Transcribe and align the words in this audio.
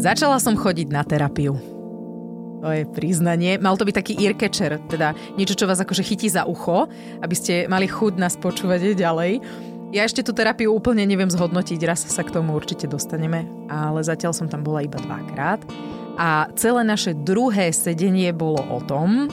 Začala 0.00 0.40
som 0.40 0.56
chodiť 0.56 0.88
na 0.88 1.04
terapiu. 1.04 1.60
To 2.64 2.72
je 2.72 2.88
priznanie. 2.88 3.60
Mal 3.60 3.76
to 3.76 3.84
byť 3.84 3.96
taký 4.00 4.16
earcatcher, 4.16 4.80
teda 4.88 5.12
niečo, 5.36 5.52
čo 5.52 5.68
vás 5.68 5.76
akože 5.76 6.00
chytí 6.00 6.32
za 6.32 6.48
ucho, 6.48 6.88
aby 7.20 7.34
ste 7.36 7.68
mali 7.68 7.84
chuť 7.84 8.16
nás 8.16 8.40
počúvať 8.40 8.96
ďalej. 8.96 9.44
Ja 9.92 10.08
ešte 10.08 10.24
tú 10.24 10.32
terapiu 10.32 10.72
úplne 10.72 11.04
neviem 11.04 11.28
zhodnotiť, 11.28 11.84
raz 11.84 12.00
sa 12.00 12.24
k 12.24 12.32
tomu 12.32 12.56
určite 12.56 12.88
dostaneme, 12.88 13.44
ale 13.68 14.00
zatiaľ 14.00 14.32
som 14.32 14.48
tam 14.48 14.64
bola 14.64 14.88
iba 14.88 14.96
dvakrát. 14.96 15.60
A 16.16 16.48
celé 16.56 16.80
naše 16.80 17.12
druhé 17.12 17.68
sedenie 17.68 18.32
bolo 18.32 18.64
o 18.72 18.80
tom, 18.80 19.28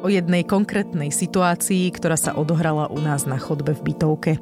o 0.00 0.08
jednej 0.08 0.40
konkrétnej 0.40 1.12
situácii, 1.12 1.92
ktorá 1.92 2.16
sa 2.16 2.32
odohrala 2.32 2.88
u 2.88 2.96
nás 2.96 3.28
na 3.28 3.36
chodbe 3.36 3.76
v 3.76 3.92
bytovke. 3.92 4.32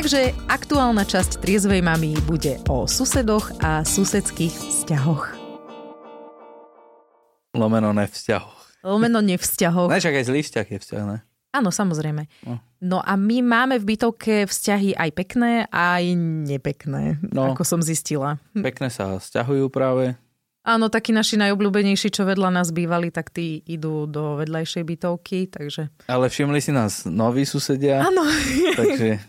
Takže 0.00 0.32
aktuálna 0.48 1.04
časť 1.04 1.44
Triezvej 1.44 1.84
mamy 1.84 2.16
bude 2.24 2.56
o 2.72 2.88
susedoch 2.88 3.52
a 3.60 3.84
susedských 3.84 4.48
vzťahoch. 4.48 5.36
Lomeno 7.52 7.92
nevzťahoch. 7.92 8.80
Lomeno 8.80 9.20
nevzťahoch. 9.20 9.92
Ne, 9.92 10.00
však 10.00 10.16
aj 10.16 10.24
zlý 10.24 10.40
vzťah 10.40 10.66
je 10.72 10.78
vzťah, 10.80 11.04
ne? 11.04 11.20
Áno, 11.52 11.68
samozrejme. 11.68 12.32
No. 12.48 12.64
no 12.80 12.98
a 13.04 13.12
my 13.12 13.44
máme 13.44 13.76
v 13.76 13.92
bytovke 13.92 14.48
vzťahy 14.48 14.96
aj 14.96 15.10
pekné, 15.12 15.68
aj 15.68 16.16
nepekné, 16.48 17.20
no. 17.20 17.52
ako 17.52 17.60
som 17.68 17.84
zistila. 17.84 18.40
Pekné 18.56 18.88
sa 18.88 19.20
vzťahujú 19.20 19.68
práve. 19.68 20.16
Áno, 20.64 20.88
takí 20.88 21.12
naši 21.12 21.36
najobľúbenejší, 21.36 22.08
čo 22.08 22.24
vedľa 22.24 22.48
nás 22.48 22.72
bývali, 22.72 23.12
tak 23.12 23.36
tí 23.36 23.60
idú 23.68 24.08
do 24.08 24.40
vedľajšej 24.40 24.80
bytovky, 24.80 25.52
takže... 25.52 25.92
Ale 26.08 26.32
všimli 26.32 26.64
si 26.64 26.72
nás 26.72 27.04
noví 27.04 27.44
susedia. 27.44 28.00
Áno. 28.00 28.24
takže 28.80 29.20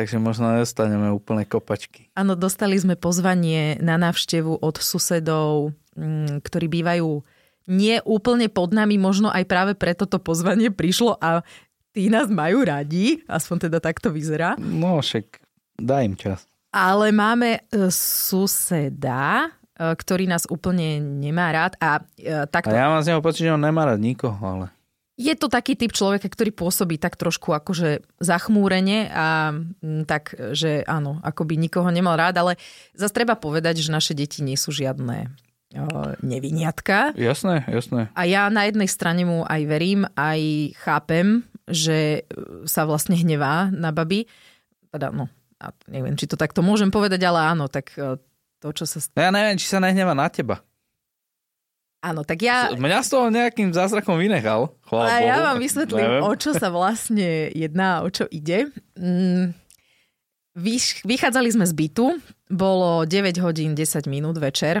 Takže 0.00 0.16
možno 0.16 0.48
nedostaneme 0.56 1.12
úplne 1.12 1.44
kopačky. 1.44 2.08
Áno, 2.16 2.32
dostali 2.32 2.72
sme 2.80 2.96
pozvanie 2.96 3.76
na 3.84 4.00
návštevu 4.00 4.64
od 4.64 4.80
susedov, 4.80 5.76
mm, 5.92 6.40
ktorí 6.40 6.72
bývajú 6.72 7.20
nie 7.68 8.00
úplne 8.08 8.48
pod 8.48 8.72
nami, 8.72 8.96
možno 8.96 9.28
aj 9.28 9.44
práve 9.44 9.72
preto 9.76 10.08
to 10.08 10.16
pozvanie 10.16 10.72
prišlo 10.72 11.20
a 11.20 11.44
tí 11.92 12.08
nás 12.08 12.32
majú 12.32 12.64
radi, 12.64 13.20
aspoň 13.28 13.68
teda 13.68 13.78
takto 13.84 14.08
vyzerá. 14.08 14.56
No 14.56 15.04
však 15.04 15.36
daj 15.76 16.02
im 16.08 16.16
čas. 16.16 16.48
Ale 16.72 17.12
máme 17.12 17.60
e, 17.68 17.92
suseda, 17.92 19.52
e, 19.76 19.84
ktorý 19.84 20.32
nás 20.32 20.48
úplne 20.48 20.96
nemá 20.96 21.52
rád 21.52 21.76
a 21.76 22.00
e, 22.16 22.48
takto... 22.48 22.72
A 22.72 22.80
ja 22.80 22.88
mám 22.88 23.04
z 23.04 23.12
neho 23.12 23.20
pocit, 23.20 23.44
že 23.44 23.52
on 23.52 23.60
nemá 23.60 23.84
rád 23.84 24.00
nikoho, 24.00 24.40
ale 24.40 24.72
je 25.20 25.34
to 25.36 25.52
taký 25.52 25.76
typ 25.76 25.92
človeka, 25.92 26.32
ktorý 26.32 26.56
pôsobí 26.56 26.96
tak 26.96 27.20
trošku 27.20 27.52
akože 27.52 28.00
zachmúrene 28.24 29.12
a 29.12 29.52
mm, 29.52 30.08
tak, 30.08 30.32
že 30.56 30.80
áno, 30.88 31.20
ako 31.20 31.44
by 31.44 31.54
nikoho 31.60 31.92
nemal 31.92 32.16
rád, 32.16 32.40
ale 32.40 32.52
zase 32.96 33.12
treba 33.12 33.36
povedať, 33.36 33.84
že 33.84 33.92
naše 33.92 34.16
deti 34.16 34.40
nie 34.40 34.56
sú 34.56 34.72
žiadne 34.72 35.28
neviniatka. 36.24 37.14
Jasné, 37.14 37.62
jasné. 37.70 38.10
A 38.18 38.26
ja 38.26 38.50
na 38.50 38.66
jednej 38.66 38.90
strane 38.90 39.22
mu 39.22 39.46
aj 39.46 39.62
verím, 39.70 40.02
aj 40.18 40.74
chápem, 40.82 41.46
že 41.70 42.26
sa 42.66 42.82
vlastne 42.82 43.14
hnevá 43.14 43.70
na 43.70 43.94
baby. 43.94 44.26
Teda, 44.90 45.14
no, 45.14 45.30
neviem, 45.86 46.18
či 46.18 46.26
to 46.26 46.34
takto 46.34 46.66
môžem 46.66 46.90
povedať, 46.90 47.22
ale 47.22 47.54
áno, 47.54 47.70
tak 47.70 47.94
e, 47.94 48.18
to, 48.58 48.68
čo 48.74 48.82
sa... 48.82 48.98
Ja 49.14 49.30
neviem, 49.30 49.54
či 49.54 49.70
sa 49.70 49.78
nehnevá 49.78 50.10
na 50.10 50.26
teba. 50.26 50.66
Áno, 52.00 52.24
tak 52.24 52.40
ja... 52.40 52.72
Mňa 52.72 53.04
z 53.04 53.08
toho 53.12 53.28
nejakým 53.28 53.76
zázrakom 53.76 54.16
vynechal. 54.16 54.72
A 54.88 55.20
ja 55.20 55.44
vám 55.52 55.60
vysvetlím, 55.60 56.24
o 56.24 56.32
čo 56.32 56.56
sa 56.56 56.72
vlastne 56.72 57.52
jedná, 57.52 58.00
o 58.00 58.08
čo 58.08 58.24
ide. 58.32 58.72
Mm, 58.96 59.52
vychádzali 61.04 61.48
sme 61.52 61.68
z 61.68 61.74
bytu, 61.76 62.16
bolo 62.48 63.04
9 63.04 63.44
hodín 63.44 63.76
10 63.76 64.08
minút 64.08 64.40
večer 64.40 64.80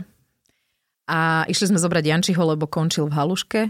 a 1.04 1.44
išli 1.44 1.74
sme 1.74 1.78
zobrať 1.82 2.04
Jančiho, 2.08 2.40
lebo 2.40 2.64
končil 2.64 3.10
v 3.10 3.16
haluške. 3.18 3.60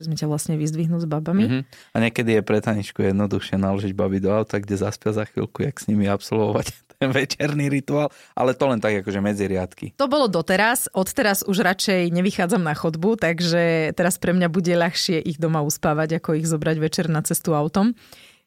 Sme 0.00 0.16
ťa 0.18 0.26
vlastne 0.26 0.58
vyzdvihnúť 0.58 1.04
s 1.04 1.08
babami. 1.08 1.44
Mm-hmm. 1.46 1.62
A 1.94 1.96
niekedy 2.02 2.40
je 2.40 2.42
pre 2.42 2.58
Taničku 2.58 3.04
jednoduchšie 3.04 3.60
naložiť 3.60 3.92
baby 3.94 4.18
do 4.24 4.32
auta, 4.32 4.58
kde 4.58 4.80
zaspia 4.80 5.14
za 5.14 5.28
chvíľku, 5.28 5.62
jak 5.62 5.76
s 5.78 5.86
nimi 5.86 6.10
absolvovať 6.10 6.83
večerný 7.18 7.68
rituál, 7.68 8.08
ale 8.32 8.54
to 8.54 8.64
len 8.70 8.80
tak 8.80 9.04
akože 9.04 9.20
medzi 9.20 9.44
riadky. 9.50 9.92
To 9.98 10.06
bolo 10.06 10.30
doteraz, 10.30 10.88
odteraz 10.94 11.42
už 11.44 11.64
radšej 11.64 12.12
nevychádzam 12.14 12.62
na 12.62 12.72
chodbu, 12.72 13.18
takže 13.20 13.92
teraz 13.98 14.16
pre 14.16 14.32
mňa 14.32 14.48
bude 14.48 14.72
ľahšie 14.72 15.20
ich 15.20 15.36
doma 15.36 15.60
uspávať, 15.66 16.22
ako 16.22 16.38
ich 16.38 16.46
zobrať 16.48 16.76
večer 16.78 17.06
na 17.10 17.20
cestu 17.20 17.52
autom. 17.52 17.92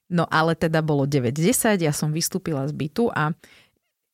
No 0.07 0.23
ale 0.31 0.55
teda 0.55 0.79
bolo 0.79 1.03
9.10, 1.03 1.83
ja 1.83 1.91
som 1.91 2.15
vystúpila 2.15 2.63
z 2.63 2.73
bytu 2.73 3.11
a 3.11 3.35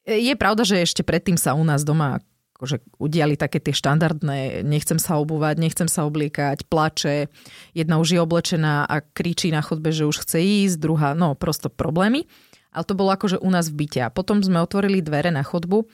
je 0.04 0.34
pravda, 0.36 0.66
že 0.68 0.84
ešte 0.84 1.06
predtým 1.06 1.38
sa 1.38 1.54
u 1.54 1.64
nás 1.64 1.86
doma 1.86 2.20
akože 2.64 2.80
udiali 2.96 3.36
také 3.36 3.60
tie 3.60 3.76
štandardné, 3.76 4.64
nechcem 4.64 4.96
sa 4.96 5.20
obúvať, 5.20 5.60
nechcem 5.60 5.92
sa 5.92 6.08
obliekať, 6.08 6.64
plače. 6.72 7.28
Jedna 7.76 8.00
už 8.00 8.16
je 8.16 8.20
oblečená 8.24 8.88
a 8.88 9.04
kričí 9.04 9.52
na 9.52 9.60
chodbe, 9.60 9.92
že 9.92 10.08
už 10.08 10.24
chce 10.24 10.40
ísť, 10.40 10.80
druhá, 10.80 11.12
no 11.12 11.36
prosto 11.36 11.68
problémy 11.68 12.24
ale 12.74 12.86
to 12.90 12.98
bolo 12.98 13.14
akože 13.14 13.38
u 13.38 13.50
nás 13.54 13.70
v 13.70 13.86
byte. 13.86 14.02
A 14.04 14.14
potom 14.14 14.42
sme 14.42 14.60
otvorili 14.60 15.06
dvere 15.06 15.30
na 15.30 15.46
chodbu 15.46 15.86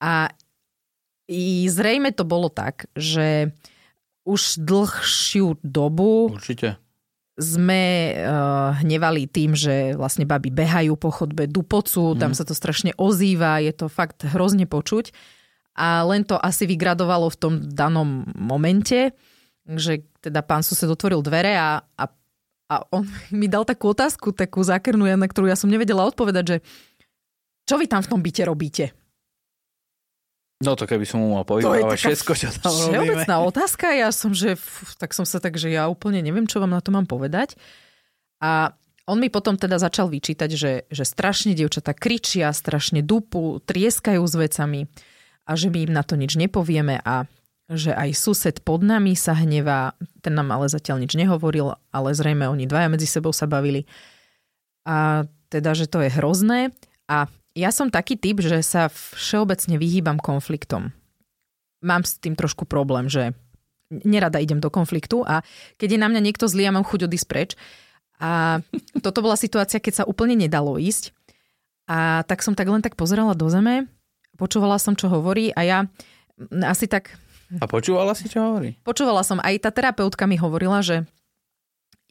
a 0.00 0.30
i 1.26 1.66
zrejme 1.66 2.14
to 2.14 2.22
bolo 2.22 2.46
tak, 2.46 2.86
že 2.94 3.50
už 4.26 4.62
dlhšiu 4.62 5.58
dobu 5.62 6.34
Určite. 6.34 6.78
sme 7.38 8.14
uh, 8.14 8.74
hnevali 8.82 9.26
tým, 9.30 9.54
že 9.54 9.94
vlastne 9.94 10.26
baby 10.26 10.50
behajú 10.50 10.94
po 10.98 11.10
chodbe, 11.14 11.46
dupocu, 11.50 12.14
mm. 12.14 12.18
tam 12.18 12.32
sa 12.34 12.42
to 12.42 12.54
strašne 12.54 12.94
ozýva, 12.98 13.62
je 13.62 13.74
to 13.74 13.86
fakt 13.86 14.26
hrozne 14.26 14.66
počuť. 14.66 15.14
A 15.76 16.02
len 16.08 16.24
to 16.24 16.40
asi 16.40 16.64
vygradovalo 16.64 17.28
v 17.28 17.38
tom 17.38 17.54
danom 17.60 18.24
momente, 18.32 19.12
že 19.66 20.06
teda 20.24 20.40
pán 20.46 20.62
sused 20.62 20.88
otvoril 20.88 21.20
dvere 21.20 21.58
a, 21.58 21.82
a 21.84 22.04
a 22.66 22.82
on 22.90 23.06
mi 23.40 23.46
dal 23.46 23.66
takú 23.66 23.94
otázku, 23.94 24.34
takú 24.34 24.62
zákernú, 24.62 25.06
na 25.06 25.28
ktorú 25.28 25.46
ja 25.50 25.58
som 25.58 25.70
nevedela 25.70 26.06
odpovedať, 26.06 26.44
že 26.44 26.56
čo 27.66 27.78
vy 27.78 27.90
tam 27.90 28.02
v 28.02 28.10
tom 28.10 28.20
byte 28.22 28.42
robíte? 28.46 28.94
No 30.56 30.72
to 30.72 30.88
keby 30.88 31.04
som 31.04 31.20
mu 31.20 31.36
mal 31.36 31.44
povedať 31.44 31.84
všetko, 31.84 32.32
čo 32.32 32.48
tam 32.64 32.72
robíme. 32.72 32.88
Všeobecná 32.88 33.34
otázka, 33.44 33.86
ja 33.92 34.08
som, 34.08 34.32
že 34.32 34.56
tak 34.96 35.12
som 35.12 35.28
sa 35.28 35.36
tak, 35.36 35.60
že 35.60 35.68
ja 35.68 35.84
úplne 35.84 36.24
neviem, 36.24 36.48
čo 36.48 36.64
vám 36.64 36.72
na 36.72 36.80
to 36.80 36.88
mám 36.94 37.04
povedať. 37.04 37.60
A 38.40 38.72
on 39.04 39.20
mi 39.20 39.28
potom 39.28 39.60
teda 39.60 39.76
začal 39.76 40.08
vyčítať, 40.08 40.50
že, 40.56 40.72
že 40.88 41.04
strašne 41.04 41.52
dievčatá 41.52 41.92
kričia, 41.92 42.56
strašne 42.56 43.04
dupu, 43.04 43.60
trieskajú 43.68 44.24
s 44.24 44.34
vecami 44.34 44.80
a 45.44 45.52
že 45.54 45.68
my 45.68 45.78
im 45.86 45.92
na 45.92 46.02
to 46.02 46.16
nič 46.16 46.40
nepovieme 46.40 47.04
a 47.04 47.28
že 47.66 47.90
aj 47.90 48.14
sused 48.14 48.56
pod 48.62 48.86
nami 48.86 49.18
sa 49.18 49.34
hnevá, 49.34 49.98
ten 50.22 50.38
nám 50.38 50.54
ale 50.54 50.70
zatiaľ 50.70 51.02
nič 51.02 51.18
nehovoril, 51.18 51.74
ale 51.90 52.14
zrejme 52.14 52.46
oni 52.46 52.70
dvaja 52.70 52.86
medzi 52.86 53.10
sebou 53.10 53.34
sa 53.34 53.50
bavili. 53.50 53.90
A 54.86 55.26
teda, 55.50 55.74
že 55.74 55.90
to 55.90 55.98
je 55.98 56.14
hrozné. 56.14 56.70
A 57.10 57.26
ja 57.58 57.74
som 57.74 57.90
taký 57.90 58.14
typ, 58.14 58.38
že 58.38 58.62
sa 58.62 58.86
všeobecne 58.90 59.82
vyhýbam 59.82 60.22
konfliktom. 60.22 60.94
Mám 61.82 62.06
s 62.06 62.22
tým 62.22 62.38
trošku 62.38 62.70
problém, 62.70 63.10
že 63.10 63.34
nerada 63.90 64.42
idem 64.42 64.58
do 64.58 64.70
konfliktu 64.70 65.22
a 65.22 65.46
keď 65.78 65.94
je 65.94 66.02
na 66.02 66.10
mňa 66.10 66.20
niekto 66.22 66.50
zlý, 66.50 66.66
ja 66.66 66.74
mám 66.74 66.86
chuť 66.86 67.06
odísť 67.06 67.26
preč. 67.26 67.50
A 68.22 68.62
toto 69.04 69.26
bola 69.26 69.34
situácia, 69.34 69.82
keď 69.82 70.02
sa 70.02 70.08
úplne 70.08 70.38
nedalo 70.38 70.78
ísť. 70.78 71.10
A 71.86 72.22
tak 72.26 72.42
som 72.42 72.54
tak 72.54 72.66
len 72.70 72.82
tak 72.82 72.98
pozerala 72.98 73.34
do 73.34 73.46
zeme, 73.46 73.86
počúvala 74.34 74.78
som, 74.78 74.98
čo 74.98 75.06
hovorí 75.06 75.54
a 75.54 75.62
ja 75.62 75.78
asi 76.66 76.90
tak 76.90 77.14
a 77.62 77.64
počúvala 77.70 78.12
si, 78.18 78.26
čo 78.26 78.42
hovorí? 78.42 78.74
Počúvala 78.82 79.22
som. 79.22 79.38
Aj 79.38 79.54
tá 79.62 79.70
terapeutka 79.70 80.26
mi 80.26 80.34
hovorila, 80.34 80.82
že 80.82 81.06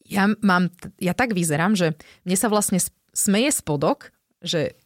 ja, 0.05 0.29
mám, 0.39 0.69
ja 1.01 1.17
tak 1.17 1.33
vyzerám, 1.33 1.73
že 1.73 1.97
mne 2.23 2.37
sa 2.37 2.47
vlastne 2.47 2.79
smeje 3.11 3.49
spodok, 3.51 4.13
že 4.39 4.77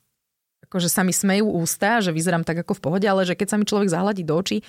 akože 0.70 0.90
sa 0.90 1.02
mi 1.02 1.12
smejú 1.12 1.50
ústa, 1.50 2.00
že 2.00 2.14
vyzerám 2.14 2.46
tak 2.46 2.62
ako 2.62 2.78
v 2.78 2.84
pohode, 2.86 3.06
ale 3.10 3.26
že 3.26 3.34
keď 3.34 3.48
sa 3.50 3.58
mi 3.58 3.66
človek 3.66 3.90
zahľadí 3.90 4.24
do 4.24 4.38
očí, 4.38 4.62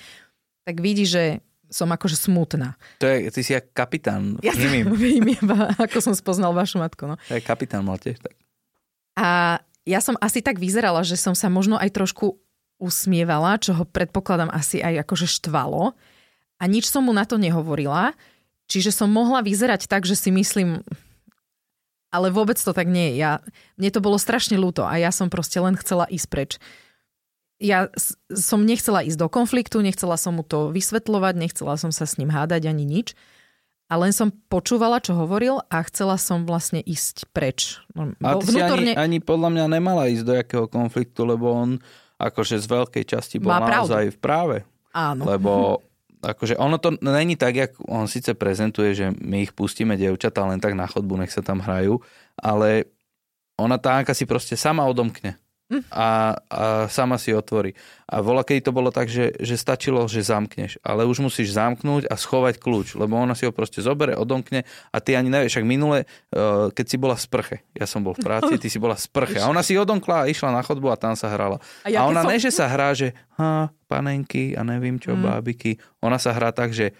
tak 0.65 0.81
vidí, 0.81 1.05
že 1.05 1.39
som 1.71 1.87
akože 1.87 2.19
smutná. 2.19 2.75
To 2.99 3.07
je, 3.07 3.31
ty 3.31 3.41
si 3.41 3.55
jak 3.55 3.71
kapitán. 3.71 4.35
Ja 4.43 4.51
vím, 4.51 4.91
ako 5.79 6.03
som 6.03 6.13
spoznal 6.13 6.51
vašu 6.51 6.83
matku. 6.83 7.07
No. 7.07 7.15
To 7.31 7.39
je 7.39 7.41
kapitán 7.41 7.87
mal 7.87 7.95
tiež 7.95 8.19
tak. 8.19 8.35
A 9.15 9.59
ja 9.87 9.99
som 10.03 10.19
asi 10.19 10.43
tak 10.43 10.59
vyzerala, 10.59 11.01
že 11.07 11.15
som 11.15 11.31
sa 11.31 11.47
možno 11.47 11.79
aj 11.79 11.89
trošku 11.95 12.37
usmievala, 12.81 13.61
čo 13.61 13.77
ho 13.77 13.85
predpokladám 13.85 14.49
asi 14.49 14.81
aj 14.81 15.05
akože 15.05 15.29
štvalo. 15.29 15.93
A 16.57 16.63
nič 16.65 16.89
som 16.89 17.05
mu 17.05 17.13
na 17.13 17.29
to 17.29 17.37
nehovorila, 17.37 18.17
čiže 18.65 18.89
som 18.89 19.13
mohla 19.13 19.45
vyzerať 19.45 19.85
tak, 19.85 20.09
že 20.09 20.17
si 20.17 20.33
myslím, 20.33 20.81
ale 22.11 22.27
vôbec 22.33 22.59
to 22.59 22.73
tak 22.73 22.89
nie 22.89 23.13
je. 23.13 23.23
Ja, 23.23 23.31
mne 23.79 23.89
to 23.93 24.03
bolo 24.03 24.19
strašne 24.19 24.59
ľúto 24.59 24.83
a 24.83 24.97
ja 24.97 25.13
som 25.13 25.31
proste 25.31 25.61
len 25.61 25.77
chcela 25.79 26.09
ísť 26.09 26.27
preč. 26.27 26.51
Ja 27.61 27.93
som 28.33 28.65
nechcela 28.65 29.05
ísť 29.05 29.21
do 29.21 29.29
konfliktu, 29.29 29.85
nechcela 29.85 30.17
som 30.17 30.37
mu 30.37 30.43
to 30.43 30.73
vysvetľovať, 30.73 31.33
nechcela 31.37 31.77
som 31.77 31.93
sa 31.93 32.09
s 32.09 32.17
ním 32.17 32.33
hádať 32.33 32.65
ani 32.67 32.89
nič. 32.89 33.13
A 33.91 33.99
len 33.99 34.15
som 34.15 34.31
počúvala, 34.47 35.03
čo 35.03 35.19
hovoril 35.19 35.59
a 35.67 35.83
chcela 35.83 36.15
som 36.15 36.47
vlastne 36.47 36.79
ísť 36.79 37.27
preč. 37.35 37.83
No, 37.91 38.15
a 38.23 38.39
ty 38.39 38.47
vnútorne... 38.47 38.95
si 38.95 38.95
ani, 38.95 39.19
ani 39.19 39.19
podľa 39.19 39.49
mňa 39.51 39.65
nemala 39.67 40.07
ísť 40.07 40.23
do 40.23 40.33
jakého 40.33 40.65
konfliktu, 40.71 41.27
lebo 41.27 41.51
on 41.51 41.83
akože 42.29 42.61
z 42.61 42.67
veľkej 42.69 43.03
časti 43.07 43.41
bol 43.41 43.49
Má 43.53 43.65
pravdu. 43.65 43.89
naozaj 43.89 44.03
v 44.13 44.19
práve. 44.21 44.57
Áno. 44.93 45.25
Lebo 45.25 45.81
akože 46.21 46.53
ono 46.61 46.77
to 46.77 46.93
není 47.01 47.33
tak, 47.33 47.53
jak 47.57 47.71
on 47.89 48.05
síce 48.05 48.37
prezentuje, 48.37 48.93
že 48.93 49.09
my 49.09 49.41
ich 49.49 49.51
pustíme 49.57 49.97
dievčatá 49.97 50.45
len 50.45 50.61
tak 50.61 50.77
na 50.77 50.85
chodbu, 50.85 51.17
nech 51.17 51.33
sa 51.33 51.41
tam 51.41 51.63
hrajú, 51.63 51.97
ale 52.37 52.85
ona 53.57 53.81
tá 53.81 53.97
Anka 53.97 54.13
si 54.13 54.29
proste 54.29 54.53
sama 54.53 54.85
odomkne 54.85 55.41
a, 55.87 56.35
a 56.49 56.63
sama 56.87 57.15
si 57.15 57.31
otvorí. 57.31 57.71
A 58.05 58.19
vola, 58.19 58.43
keď 58.43 58.67
to 58.67 58.71
bolo 58.71 58.91
tak, 58.91 59.07
že, 59.07 59.31
že 59.39 59.55
stačilo, 59.55 60.03
že 60.03 60.19
zamkneš, 60.19 60.75
ale 60.83 61.07
už 61.07 61.23
musíš 61.23 61.55
zamknúť 61.55 62.05
a 62.05 62.15
schovať 62.15 62.59
kľúč, 62.59 62.99
lebo 62.99 63.15
ona 63.15 63.31
si 63.31 63.47
ho 63.47 63.55
proste 63.55 63.79
zobere, 63.79 64.13
odomkne 64.13 64.67
a 64.91 64.97
ty 64.99 65.15
ani 65.15 65.31
nevieš, 65.31 65.55
však 65.55 65.65
minule, 65.65 66.03
uh, 66.35 66.67
keď 66.69 66.85
si 66.85 66.97
bola 66.99 67.15
v 67.15 67.23
sprche, 67.23 67.57
ja 67.71 67.87
som 67.87 68.03
bol 68.03 68.11
v 68.11 68.19
práci, 68.21 68.59
ty 68.59 68.67
si 68.67 68.77
bola 68.77 68.93
v 68.93 69.01
sprche 69.01 69.39
a 69.39 69.47
ona 69.47 69.63
si 69.63 69.79
odomkla 69.79 70.23
a 70.23 70.27
išla 70.27 70.51
na 70.51 70.59
chodbu 70.59 70.91
a 70.91 70.99
tam 70.99 71.15
sa 71.15 71.31
hrala. 71.31 71.63
A 71.81 71.87
ja 71.87 72.03
A, 72.03 72.11
ona 72.11 72.21
som- 72.21 72.29
ne, 72.29 72.37
že 72.37 72.51
sa 72.51 72.67
hrá, 72.67 72.91
že 72.91 73.15
ha, 73.39 73.71
panenky 73.87 74.59
a 74.59 74.61
neviem 74.61 74.99
čo, 74.99 75.15
Mm. 75.15 75.23
bábiky. 75.23 75.79
Ona 75.99 76.19
sa 76.19 76.35
hrá 76.35 76.51
tak, 76.51 76.75
že 76.75 76.91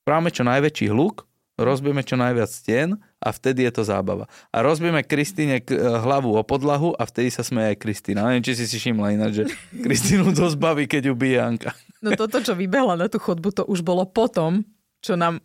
správame 0.00 0.32
čo 0.32 0.48
najväčší 0.48 0.88
hluk, 0.88 1.28
rozbijeme 1.60 2.00
čo 2.00 2.16
najviac 2.16 2.48
stien 2.48 2.96
a 3.18 3.28
vtedy 3.28 3.66
je 3.66 3.72
to 3.72 3.82
zábava. 3.82 4.24
A 4.48 4.62
rozbijeme 4.62 5.02
Kristýne 5.02 5.58
k- 5.58 5.74
hlavu 5.74 6.32
o 6.32 6.42
podlahu 6.42 6.94
a 6.94 7.02
vtedy 7.02 7.28
sa 7.28 7.42
smeje 7.42 7.74
aj 7.74 7.78
Kristýna. 7.78 8.22
Neviem, 8.24 8.42
či 8.42 8.54
si 8.54 8.64
si 8.64 8.78
všimla 8.78 9.12
ináč, 9.12 9.32
že 9.36 9.44
Kristínu 9.74 10.30
dosť 10.30 10.56
baví, 10.56 10.86
keď 10.86 11.10
ju 11.10 11.14
bije 11.14 11.38
Anka. 11.38 11.70
No 11.98 12.14
toto, 12.14 12.38
čo 12.38 12.54
vybehla 12.54 12.94
na 12.94 13.06
tú 13.06 13.18
chodbu, 13.18 13.50
to 13.52 13.62
už 13.64 13.82
bolo 13.82 14.06
potom, 14.06 14.62
čo 14.98 15.18
nám 15.18 15.42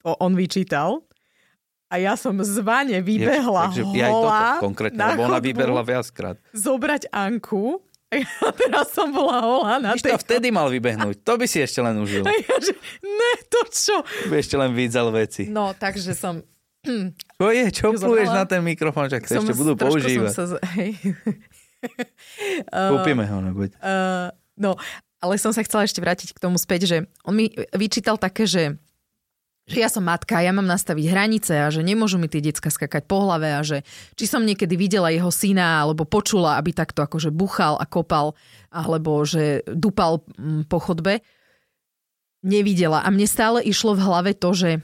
to 0.00 0.16
on 0.16 0.32
vyčítal. 0.32 1.04
A 1.86 1.98
ja 1.98 2.14
som 2.14 2.32
zvane 2.40 3.02
vybehla 3.02 3.68
Takže 3.68 3.82
ja 3.92 4.08
holá 4.08 4.62
konkrétne, 4.62 4.96
na 4.96 5.12
lebo 5.12 5.26
ona 5.26 5.42
vybehla 5.42 5.82
viackrát. 5.82 6.38
zobrať 6.54 7.10
Anku. 7.10 7.82
Ja 8.10 8.26
teraz 8.58 8.90
som 8.90 9.10
bola 9.10 9.38
holá 9.38 9.78
na 9.78 9.94
Víš, 9.94 10.02
to 10.02 10.10
tej... 10.10 10.18
vtedy 10.18 10.50
mal 10.50 10.66
vybehnúť. 10.66 11.22
To 11.22 11.34
by 11.34 11.46
si 11.46 11.60
ešte 11.60 11.78
len 11.78 11.94
užil. 11.94 12.22
A 12.22 12.32
ja, 12.42 12.56
že, 12.58 12.74
ne, 13.02 13.32
to 13.46 13.60
čo? 13.70 14.02
By 14.26 14.38
ešte 14.38 14.54
len 14.54 14.70
vydzal 14.70 15.10
veci. 15.10 15.46
No, 15.46 15.74
takže 15.74 16.14
som... 16.14 16.42
Čo 16.80 17.48
je? 17.52 17.66
Čo 17.68 17.92
pluješ 17.92 18.30
na 18.32 18.44
ten 18.48 18.64
mikrofón? 18.64 19.12
Čak 19.12 19.28
sa 19.28 19.40
ešte 19.40 19.52
budú 19.52 19.76
používať. 19.76 20.32
Sa, 20.32 20.44
z- 20.48 20.62
hej. 20.80 20.92
Kúpime 22.92 23.24
ho, 23.28 23.36
nebuď. 23.44 23.76
Uh, 23.80 24.32
no, 24.56 24.76
ale 25.20 25.36
som 25.36 25.52
sa 25.52 25.60
chcela 25.64 25.84
ešte 25.84 26.00
vrátiť 26.00 26.32
k 26.32 26.42
tomu 26.42 26.56
späť, 26.56 26.88
že 26.88 26.96
on 27.24 27.36
mi 27.36 27.52
vyčítal 27.76 28.16
také, 28.16 28.48
že 28.48 28.80
že 29.70 29.78
ja 29.78 29.86
som 29.86 30.02
matka, 30.02 30.42
ja 30.42 30.50
mám 30.50 30.66
nastaviť 30.66 31.06
hranice 31.06 31.54
a 31.54 31.70
že 31.70 31.86
nemôžu 31.86 32.18
mi 32.18 32.26
tie 32.26 32.42
decka 32.42 32.74
skakať 32.74 33.06
po 33.06 33.22
hlave 33.22 33.54
a 33.54 33.62
že 33.62 33.86
či 34.18 34.26
som 34.26 34.42
niekedy 34.42 34.74
videla 34.74 35.14
jeho 35.14 35.30
syna 35.30 35.86
alebo 35.86 36.02
počula, 36.02 36.58
aby 36.58 36.74
takto 36.74 37.06
akože 37.06 37.30
buchal 37.30 37.78
a 37.78 37.86
kopal 37.86 38.34
alebo 38.74 39.22
že 39.22 39.62
dupal 39.70 40.26
mm, 40.34 40.66
po 40.66 40.82
chodbe. 40.82 41.22
Nevidela. 42.42 43.06
A 43.06 43.08
mne 43.14 43.30
stále 43.30 43.62
išlo 43.62 43.94
v 43.94 44.02
hlave 44.02 44.30
to, 44.34 44.50
že, 44.58 44.82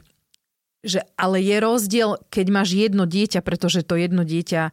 že 0.86 1.02
ale 1.18 1.42
je 1.42 1.56
rozdiel, 1.58 2.10
keď 2.30 2.46
máš 2.54 2.78
jedno 2.78 3.04
dieťa, 3.04 3.42
pretože 3.42 3.82
to 3.82 3.98
jedno 3.98 4.22
dieťa 4.22 4.70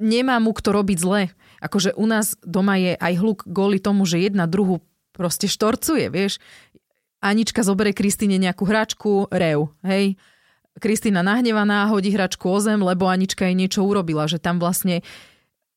nemá 0.00 0.40
mu 0.40 0.56
kto 0.56 0.72
robiť 0.72 0.98
zle. 0.98 1.22
Akože 1.60 1.96
u 1.96 2.04
nás 2.08 2.36
doma 2.44 2.76
je 2.80 2.96
aj 2.96 3.14
hluk 3.16 3.38
kvôli 3.44 3.80
tomu, 3.80 4.04
že 4.08 4.20
jedna 4.20 4.48
druhu 4.48 4.80
proste 5.12 5.48
štorcuje, 5.48 6.12
vieš. 6.12 6.40
Anička 7.24 7.64
zoberie 7.64 7.96
Kristýne 7.96 8.36
nejakú 8.36 8.68
hračku, 8.68 9.32
rev, 9.32 9.72
hej. 9.84 10.20
Kristýna 10.76 11.24
nahnevaná, 11.24 11.88
hodí 11.88 12.12
hračku 12.12 12.44
o 12.52 12.60
zem, 12.60 12.84
lebo 12.84 13.08
Anička 13.08 13.48
jej 13.48 13.56
niečo 13.56 13.80
urobila, 13.80 14.28
že 14.28 14.36
tam 14.36 14.60
vlastne 14.60 15.00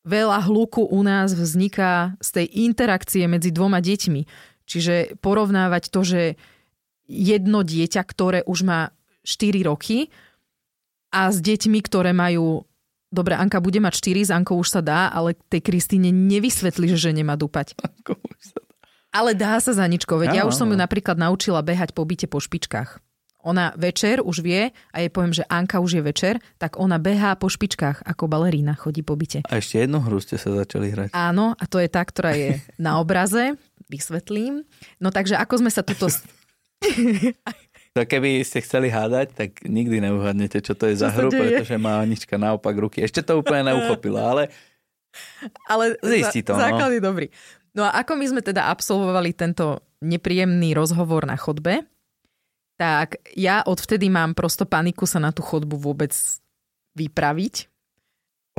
veľa 0.04 0.44
hluku 0.44 0.84
u 0.84 1.00
nás 1.00 1.32
vzniká 1.32 2.20
z 2.20 2.44
tej 2.44 2.48
interakcie 2.68 3.24
medzi 3.32 3.56
dvoma 3.56 3.80
deťmi. 3.80 4.22
Čiže 4.68 5.16
porovnávať 5.24 5.88
to, 5.88 6.04
že 6.04 6.22
jedno 7.08 7.64
dieťa, 7.64 8.02
ktoré 8.04 8.40
už 8.44 8.68
má 8.68 8.92
4 9.30 9.70
roky 9.70 10.10
a 11.14 11.30
s 11.30 11.38
deťmi, 11.38 11.80
ktoré 11.86 12.10
majú 12.18 12.66
Dobre, 13.10 13.34
Anka 13.34 13.58
bude 13.58 13.81
mať 13.81 14.06
4, 14.06 14.30
s 14.30 14.30
Ankou 14.30 14.62
už 14.62 14.70
sa 14.70 14.81
dá, 14.86 15.10
ale 15.10 15.34
tej 15.50 15.66
Kristýne 15.66 16.14
nevysvetlíš, 16.14 16.94
že 16.94 17.10
nemá 17.10 17.34
dúpať. 17.34 17.74
Ale 19.10 19.34
dá 19.34 19.58
sa 19.58 19.74
za 19.74 19.81
ničko, 19.90 20.22
veď 20.22 20.38
ja 20.38 20.44
Áno, 20.46 20.54
už 20.54 20.62
som 20.62 20.70
ju 20.70 20.78
napríklad 20.78 21.18
naučila 21.18 21.66
behať 21.66 21.98
po 21.98 22.06
byte 22.06 22.30
po 22.30 22.38
špičkách. 22.38 23.02
Ona 23.42 23.74
večer 23.74 24.22
už 24.22 24.46
vie 24.46 24.70
a 24.70 24.96
jej 25.02 25.10
poviem, 25.10 25.34
že 25.34 25.48
Anka 25.50 25.82
už 25.82 25.98
je 25.98 26.04
večer, 26.06 26.38
tak 26.62 26.78
ona 26.78 27.02
behá 27.02 27.34
po 27.34 27.50
špičkách 27.50 28.06
ako 28.06 28.30
balerína, 28.30 28.78
chodí 28.78 29.02
po 29.02 29.18
byte. 29.18 29.42
A 29.50 29.58
ešte 29.58 29.82
jednu 29.82 30.04
hru 30.06 30.22
ste 30.22 30.38
sa 30.38 30.54
začali 30.54 30.94
hrať. 30.94 31.10
Áno, 31.16 31.58
a 31.58 31.64
to 31.66 31.82
je 31.82 31.90
tá, 31.90 32.06
ktorá 32.06 32.38
je 32.38 32.62
na 32.78 33.02
obraze, 33.02 33.58
vysvetlím. 33.90 34.68
No 35.02 35.10
takže 35.10 35.40
ako 35.42 35.66
sme 35.66 35.72
sa 35.74 35.82
tuto... 35.82 36.12
To 37.97 38.06
keby 38.06 38.45
ste 38.45 38.62
chceli 38.62 38.94
hádať, 38.94 39.33
tak 39.33 39.50
nikdy 39.65 39.97
neuhadnete, 39.97 40.62
čo 40.62 40.77
to 40.77 40.86
je 40.88 40.95
za 40.95 41.09
Čo 41.09 41.13
sa 41.13 41.18
hru, 41.25 41.30
pretože 41.33 41.75
má 41.81 42.00
Anička 42.00 42.38
naopak 42.38 42.77
ruky. 42.77 43.01
Ešte 43.01 43.25
to 43.25 43.41
úplne 43.41 43.74
neuchopila, 43.74 44.30
ale 44.30 44.44
Ale 45.65 45.97
Zistí 46.06 46.45
to, 46.45 46.53
no. 46.53 46.62
základ 46.62 46.94
je 46.94 47.01
dobrý. 47.01 47.27
No 47.74 47.86
a 47.86 48.01
ako 48.01 48.18
my 48.18 48.25
sme 48.30 48.41
teda 48.41 48.69
absolvovali 48.69 49.33
tento 49.33 49.81
nepríjemný 50.01 50.74
rozhovor 50.74 51.25
na 51.25 51.38
chodbe, 51.38 51.86
tak 52.80 53.19
ja 53.36 53.62
odvtedy 53.68 54.07
mám 54.07 54.33
prosto 54.33 54.63
paniku 54.63 55.03
sa 55.03 55.19
na 55.19 55.36
tú 55.36 55.44
chodbu 55.44 55.75
vôbec 55.75 56.15
vypraviť. 56.95 57.68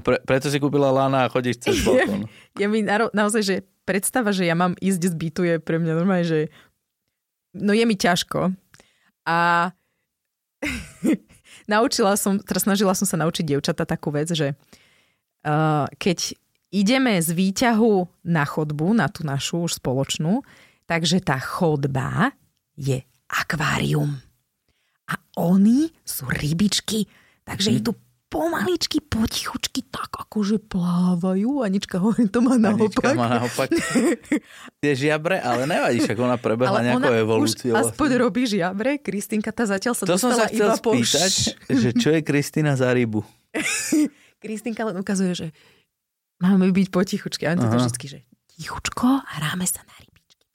pre, 0.04 0.20
preto 0.24 0.52
si 0.52 0.60
kúpila 0.60 0.92
Lana 0.92 1.26
a 1.26 1.32
chodíš 1.32 1.64
cez 1.64 1.80
balkón. 1.86 2.28
Ja 2.60 2.68
mi 2.68 2.84
naro- 2.84 3.12
naozaj, 3.16 3.42
že 3.42 3.56
predstava, 3.88 4.30
že 4.30 4.46
ja 4.46 4.54
mám 4.54 4.76
ísť 4.78 5.00
z 5.10 5.14
bytu 5.16 5.40
je 5.48 5.54
pre 5.58 5.80
mňa 5.80 5.92
normálne, 5.96 6.26
že 6.28 6.40
no 7.56 7.72
je 7.72 7.84
mi 7.88 7.96
ťažko. 7.96 8.52
A 9.30 9.70
naučila 11.70 12.18
som, 12.18 12.42
teraz 12.42 12.66
snažila 12.66 12.98
som 12.98 13.06
sa 13.06 13.14
naučiť 13.14 13.46
dievčata 13.46 13.86
takú 13.86 14.10
vec, 14.10 14.34
že 14.34 14.58
uh, 15.46 15.86
keď 16.02 16.34
ideme 16.74 17.22
z 17.22 17.30
výťahu 17.30 18.26
na 18.26 18.42
chodbu, 18.42 18.90
na 18.98 19.06
tú 19.06 19.22
našu 19.22 19.70
už 19.70 19.78
spoločnú, 19.78 20.42
takže 20.90 21.22
tá 21.22 21.38
chodba 21.38 22.34
je 22.74 22.98
akvárium. 23.30 24.18
A 25.10 25.14
oni 25.38 25.90
sú 26.02 26.26
rybičky, 26.26 27.06
takže 27.46 27.70
idú 27.74 27.94
pomaličky, 28.30 29.02
potichučky, 29.02 29.82
tak 29.84 30.14
akože 30.16 30.62
plávajú. 30.62 31.60
Anička 31.60 31.98
hovorí, 31.98 32.30
to 32.30 32.38
má 32.38 32.54
Anička 32.54 33.02
naopak. 33.02 33.14
má 33.18 33.26
naopak 33.28 33.68
tie 34.80 34.92
žiabre, 34.94 35.36
ale 35.36 35.66
nevadí, 35.66 35.98
však 36.00 36.14
ona 36.14 36.38
prebehla 36.38 36.78
Ale 36.78 36.86
nejakou 36.88 37.10
evolúciou. 37.12 37.74
už 37.74 37.90
aspoň 37.90 38.08
robí 38.16 38.46
žiabre. 38.46 38.96
Kristýnka 38.96 39.50
tá 39.50 39.66
zatiaľ 39.66 39.92
sa 39.92 40.06
To 40.06 40.14
som 40.14 40.30
dostala 40.30 40.46
sa 40.46 40.46
chcel 40.46 40.68
iba 40.70 40.76
po... 40.78 40.90
spýtať, 40.94 41.32
že 41.68 41.88
čo 41.92 42.08
je 42.08 42.20
Kristina 42.22 42.78
za 42.78 42.88
rybu. 42.88 43.26
Kristýnka 44.42 44.86
len 44.86 44.96
ukazuje, 44.96 45.34
že 45.34 45.46
máme 46.38 46.70
byť 46.70 46.88
potichučky. 46.88 47.44
A 47.44 47.58
to 47.58 47.66
vždycky, 47.66 48.06
že 48.06 48.18
tichučko, 48.48 49.26
hráme 49.26 49.66
sa 49.66 49.82
na 49.82 49.94
rybičky. 49.98 50.46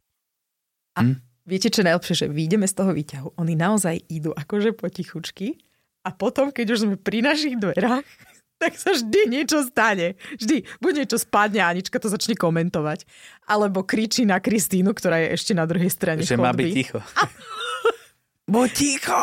A 0.95 0.99
Hm. 1.03 1.15
viete, 1.43 1.67
čo 1.67 1.83
je 1.83 1.87
najlepšie, 1.87 2.15
že 2.15 2.25
vyjdeme 2.25 2.65
z 2.65 2.73
toho 2.73 2.91
výťahu. 2.91 3.27
Oni 3.35 3.53
naozaj 3.53 3.99
idú 4.07 4.31
akože 4.31 4.71
potichučky 4.71 5.59
a 6.05 6.13
potom, 6.13 6.53
keď 6.53 6.77
už 6.77 6.79
sme 6.85 6.95
pri 6.95 7.25
našich 7.25 7.57
dverách, 7.57 8.05
tak 8.61 8.77
sa 8.77 8.93
vždy 8.93 9.27
niečo 9.27 9.65
stane. 9.65 10.15
Vždy. 10.37 10.63
Buď 10.77 11.03
niečo 11.03 11.17
spadne 11.17 11.65
a 11.65 11.73
Anička 11.73 11.97
to 11.97 12.07
začne 12.07 12.37
komentovať. 12.37 13.03
Alebo 13.49 13.81
kričí 13.81 14.23
na 14.23 14.37
Kristínu, 14.37 14.93
ktorá 14.93 15.25
je 15.25 15.33
ešte 15.33 15.51
na 15.51 15.65
druhej 15.65 15.89
strane 15.89 16.21
Že 16.23 16.37
má 16.39 16.53
byť 16.53 16.63
chodby. 16.63 16.71
ticho. 16.71 16.99
Buď 18.53 18.69
ticho! 18.71 19.21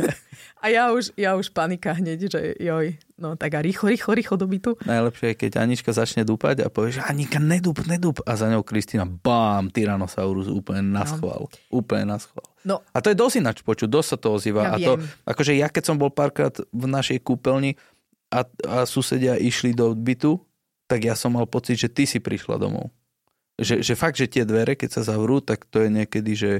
A 0.62 0.70
ja 0.70 0.94
už, 0.94 1.10
ja 1.18 1.34
už 1.34 1.50
panika 1.50 1.90
hneď, 1.90 2.30
že 2.30 2.54
joj, 2.54 2.94
no 3.18 3.34
tak 3.34 3.58
a 3.58 3.60
rýchlo, 3.60 3.90
rýchlo, 3.90 4.14
rýchlo 4.14 4.36
do 4.38 4.46
bytu. 4.46 4.78
Najlepšie 4.86 5.34
je, 5.34 5.40
keď 5.42 5.58
Anička 5.58 5.90
začne 5.90 6.22
dúpať 6.22 6.62
a 6.62 6.70
povie, 6.70 6.94
že 6.94 7.02
Anika, 7.02 7.42
nedúp, 7.42 7.82
nedúp. 7.82 8.22
A 8.22 8.38
za 8.38 8.46
ňou 8.46 8.62
Kristina, 8.62 9.02
bám, 9.02 9.74
Tyrannosaurus 9.74 10.46
úplne 10.46 10.86
na 10.86 11.02
schvál. 11.02 11.50
Úplne 11.66 12.14
na 12.14 12.18
schvál. 12.22 12.46
No, 12.62 12.78
A 12.94 13.02
to 13.02 13.10
je 13.10 13.18
dosť 13.18 13.42
ináč 13.42 13.58
počuť, 13.66 13.90
dosť 13.90 14.08
sa 14.14 14.16
to 14.22 14.28
ozýva. 14.38 14.62
Ja 14.62 14.70
a 14.70 14.76
to, 14.78 14.92
viem. 15.02 15.10
akože 15.26 15.52
ja 15.58 15.66
keď 15.66 15.82
som 15.82 15.98
bol 15.98 16.14
párkrát 16.14 16.54
v 16.54 16.86
našej 16.86 17.18
kúpeľni 17.26 17.74
a, 18.30 18.46
a 18.46 18.86
susedia 18.86 19.34
išli 19.34 19.74
do 19.74 19.90
bytu, 19.98 20.38
tak 20.86 21.02
ja 21.02 21.18
som 21.18 21.34
mal 21.34 21.50
pocit, 21.50 21.74
že 21.74 21.90
ty 21.90 22.06
si 22.06 22.22
prišla 22.22 22.62
domov. 22.62 22.94
Že, 23.58 23.82
že 23.82 23.98
fakt, 23.98 24.14
že 24.14 24.30
tie 24.30 24.46
dvere, 24.46 24.78
keď 24.78 25.02
sa 25.02 25.02
zavrú, 25.02 25.42
tak 25.42 25.66
to 25.66 25.82
je 25.82 25.90
niekedy, 25.90 26.32
že 26.38 26.52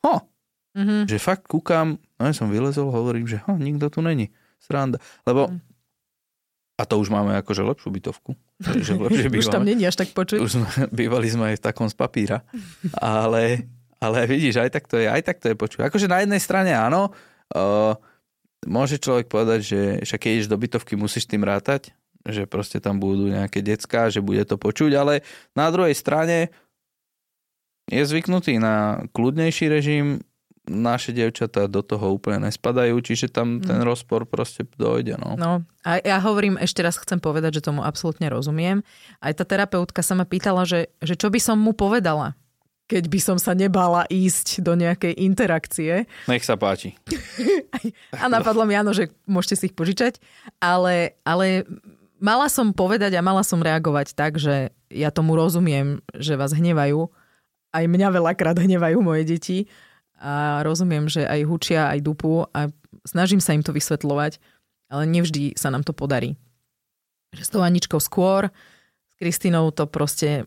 ho, 0.00 0.24
mhm. 0.74 1.06
že 1.06 1.16
fakt 1.22 1.46
kúkam, 1.46 1.96
no 2.18 2.22
ja 2.26 2.34
som 2.34 2.50
vylezol, 2.50 2.90
hovorím, 2.90 3.30
že 3.30 3.40
ho, 3.46 3.54
nikto 3.56 3.88
tu 3.88 4.02
není. 4.02 4.34
Sranda. 4.58 4.98
Lebo 5.28 5.52
Mm. 5.52 5.60
a 6.74 6.82
to 6.88 6.98
už 6.98 7.12
máme 7.12 7.36
akože 7.38 7.62
lepšiu 7.62 7.92
bytovku. 7.92 8.32
Že 8.60 8.92
lepšie 9.06 9.28
už 9.30 9.52
tam 9.52 9.62
není 9.62 9.84
až 9.84 10.00
tak 10.00 10.10
počuť. 10.16 10.40
Už 10.40 10.50
sme, 10.58 10.68
bývali 11.04 11.28
sme 11.28 11.54
aj 11.54 11.56
v 11.60 11.64
takom 11.68 11.86
z 11.86 11.94
papíra. 11.94 12.42
Ale, 12.96 13.68
ale 14.00 14.18
vidíš, 14.24 14.58
aj 14.58 14.70
tak 14.72 14.84
to 14.88 14.98
je, 14.98 15.06
aj 15.06 15.22
tak 15.22 15.38
to 15.38 15.52
je 15.52 15.56
počuť. 15.56 15.86
Akože 15.86 16.08
na 16.08 16.24
jednej 16.24 16.40
strane 16.40 16.72
áno, 16.72 17.12
uh, 17.54 17.94
môže 18.64 18.96
človek 18.96 19.28
povedať, 19.28 19.60
že 19.62 19.80
však 20.02 20.20
keď 20.24 20.30
ideš 20.32 20.48
do 20.48 20.58
bytovky, 20.58 20.96
musíš 20.96 21.28
tým 21.28 21.44
rátať, 21.44 21.92
že 22.24 22.48
proste 22.48 22.80
tam 22.80 22.96
budú 22.96 23.28
nejaké 23.28 23.60
decka, 23.60 24.08
že 24.08 24.24
bude 24.24 24.40
to 24.48 24.56
počuť, 24.56 24.96
ale 24.96 25.20
na 25.52 25.68
druhej 25.68 25.92
strane 25.92 26.48
je 27.84 28.00
zvyknutý 28.00 28.56
na 28.56 29.04
kľudnejší 29.12 29.68
režim, 29.68 30.24
naše 30.64 31.12
devčatá 31.12 31.68
do 31.68 31.84
toho 31.84 32.16
úplne 32.16 32.48
nespadajú, 32.48 32.96
čiže 33.04 33.28
tam 33.28 33.60
mm. 33.60 33.68
ten 33.68 33.80
rozpor 33.84 34.24
proste 34.24 34.64
dojde. 34.80 35.20
No. 35.20 35.36
no 35.36 35.52
a 35.84 36.00
ja 36.00 36.16
hovorím, 36.24 36.56
ešte 36.56 36.80
raz 36.80 36.96
chcem 36.96 37.20
povedať, 37.20 37.60
že 37.60 37.68
tomu 37.68 37.84
absolútne 37.84 38.32
rozumiem. 38.32 38.80
Aj 39.20 39.32
tá 39.36 39.44
terapeutka 39.44 40.00
sa 40.00 40.16
ma 40.16 40.24
pýtala, 40.24 40.64
že, 40.64 40.88
že 41.04 41.20
čo 41.20 41.28
by 41.28 41.36
som 41.36 41.60
mu 41.60 41.76
povedala, 41.76 42.32
keď 42.88 43.04
by 43.08 43.20
som 43.20 43.36
sa 43.40 43.56
nebala 43.56 44.04
ísť 44.08 44.60
do 44.60 44.76
nejakej 44.76 45.16
interakcie. 45.20 46.04
Nech 46.28 46.44
sa 46.44 46.56
páči. 46.56 46.96
a 48.22 48.24
napadlo 48.28 48.64
mi 48.68 48.76
áno, 48.76 48.92
že 48.92 49.12
môžete 49.24 49.56
si 49.56 49.64
ich 49.72 49.76
požičať, 49.76 50.20
ale, 50.60 51.16
ale 51.24 51.64
mala 52.20 52.48
som 52.48 52.72
povedať 52.72 53.16
a 53.16 53.24
mala 53.24 53.44
som 53.44 53.60
reagovať 53.60 54.16
tak, 54.16 54.36
že 54.40 54.72
ja 54.92 55.08
tomu 55.12 55.36
rozumiem, 55.36 56.00
že 56.16 56.36
vás 56.36 56.56
hnevajú. 56.56 57.08
Aj 57.74 57.84
mňa 57.84 58.08
veľakrát 58.08 58.56
hnevajú 58.56 59.00
moje 59.04 59.22
deti 59.28 59.58
a 60.18 60.62
rozumiem, 60.62 61.10
že 61.10 61.26
aj 61.26 61.40
hučia, 61.44 61.90
aj 61.90 62.00
dupu 62.00 62.46
a 62.54 62.70
snažím 63.04 63.42
sa 63.42 63.52
im 63.52 63.62
to 63.62 63.74
vysvetľovať, 63.74 64.38
ale 64.88 65.02
nevždy 65.10 65.58
sa 65.58 65.68
nám 65.74 65.82
to 65.82 65.92
podarí. 65.92 66.38
Že 67.34 67.42
s 67.42 67.52
tou 67.52 67.62
Aničkou 67.66 67.98
skôr, 67.98 68.48
s 68.48 69.14
Kristinou 69.18 69.74
to 69.74 69.90
proste 69.90 70.46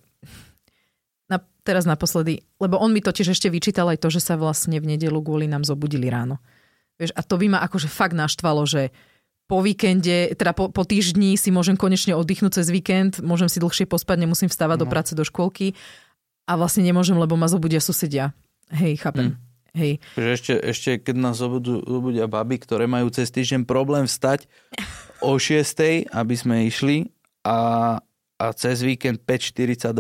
na, 1.28 1.44
teraz 1.68 1.84
naposledy, 1.84 2.48
lebo 2.58 2.80
on 2.80 2.96
mi 2.96 3.04
totiž 3.04 3.36
ešte 3.36 3.52
vyčítal 3.52 3.92
aj 3.92 4.00
to, 4.00 4.08
že 4.08 4.24
sa 4.24 4.40
vlastne 4.40 4.80
v 4.80 4.96
nedelu 4.96 5.20
kvôli 5.20 5.46
nám 5.52 5.68
zobudili 5.68 6.08
ráno. 6.08 6.40
Vieš, 6.98 7.14
a 7.14 7.22
to 7.22 7.38
by 7.38 7.48
ma 7.52 7.60
akože 7.62 7.92
fakt 7.92 8.18
naštvalo, 8.18 8.66
že 8.66 8.90
po 9.48 9.64
víkende, 9.64 10.36
teda 10.36 10.52
po, 10.52 10.68
po 10.68 10.84
týždni 10.84 11.40
si 11.40 11.56
môžem 11.56 11.80
konečne 11.80 12.12
oddychnúť 12.18 12.60
cez 12.60 12.68
víkend, 12.68 13.24
môžem 13.24 13.48
si 13.48 13.64
dlhšie 13.64 13.88
pospať, 13.88 14.28
nemusím 14.28 14.52
vstávať 14.52 14.78
no. 14.80 14.82
do 14.84 14.88
práce, 14.92 15.16
do 15.16 15.24
škôlky 15.24 15.72
a 16.50 16.60
vlastne 16.60 16.84
nemôžem, 16.84 17.16
lebo 17.16 17.40
ma 17.40 17.48
zobudia 17.48 17.80
susedia. 17.80 18.36
Hej, 18.68 19.00
chápem. 19.00 19.32
Mm. 19.32 19.47
Hej. 19.78 20.02
Že 20.18 20.30
ešte, 20.34 20.54
ešte 20.58 20.90
keď 20.98 21.16
nás 21.22 21.38
zobudia 21.38 22.26
baby, 22.26 22.58
ktoré 22.58 22.90
majú 22.90 23.14
cez 23.14 23.30
týždeň 23.30 23.70
problém 23.70 24.10
vstať 24.10 24.50
o 25.22 25.38
6, 25.38 26.10
aby 26.10 26.36
sme 26.36 26.66
išli 26.66 27.14
a, 27.46 28.02
a 28.42 28.46
cez 28.58 28.82
víkend 28.82 29.22
5.42 29.22 29.94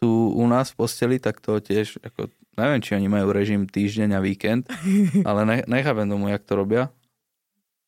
sú 0.00 0.32
u 0.38 0.44
nás 0.46 0.70
v 0.70 0.78
posteli, 0.78 1.16
tak 1.18 1.42
to 1.42 1.58
tiež, 1.58 1.98
ako, 2.00 2.30
neviem, 2.56 2.80
či 2.80 2.94
oni 2.94 3.10
majú 3.10 3.34
režim 3.34 3.66
týždeň 3.66 4.16
a 4.16 4.20
víkend, 4.22 4.70
ale 5.28 5.42
ne, 5.42 5.56
nechápem 5.66 6.06
tomu, 6.06 6.30
jak 6.30 6.46
to 6.46 6.54
robia. 6.54 6.88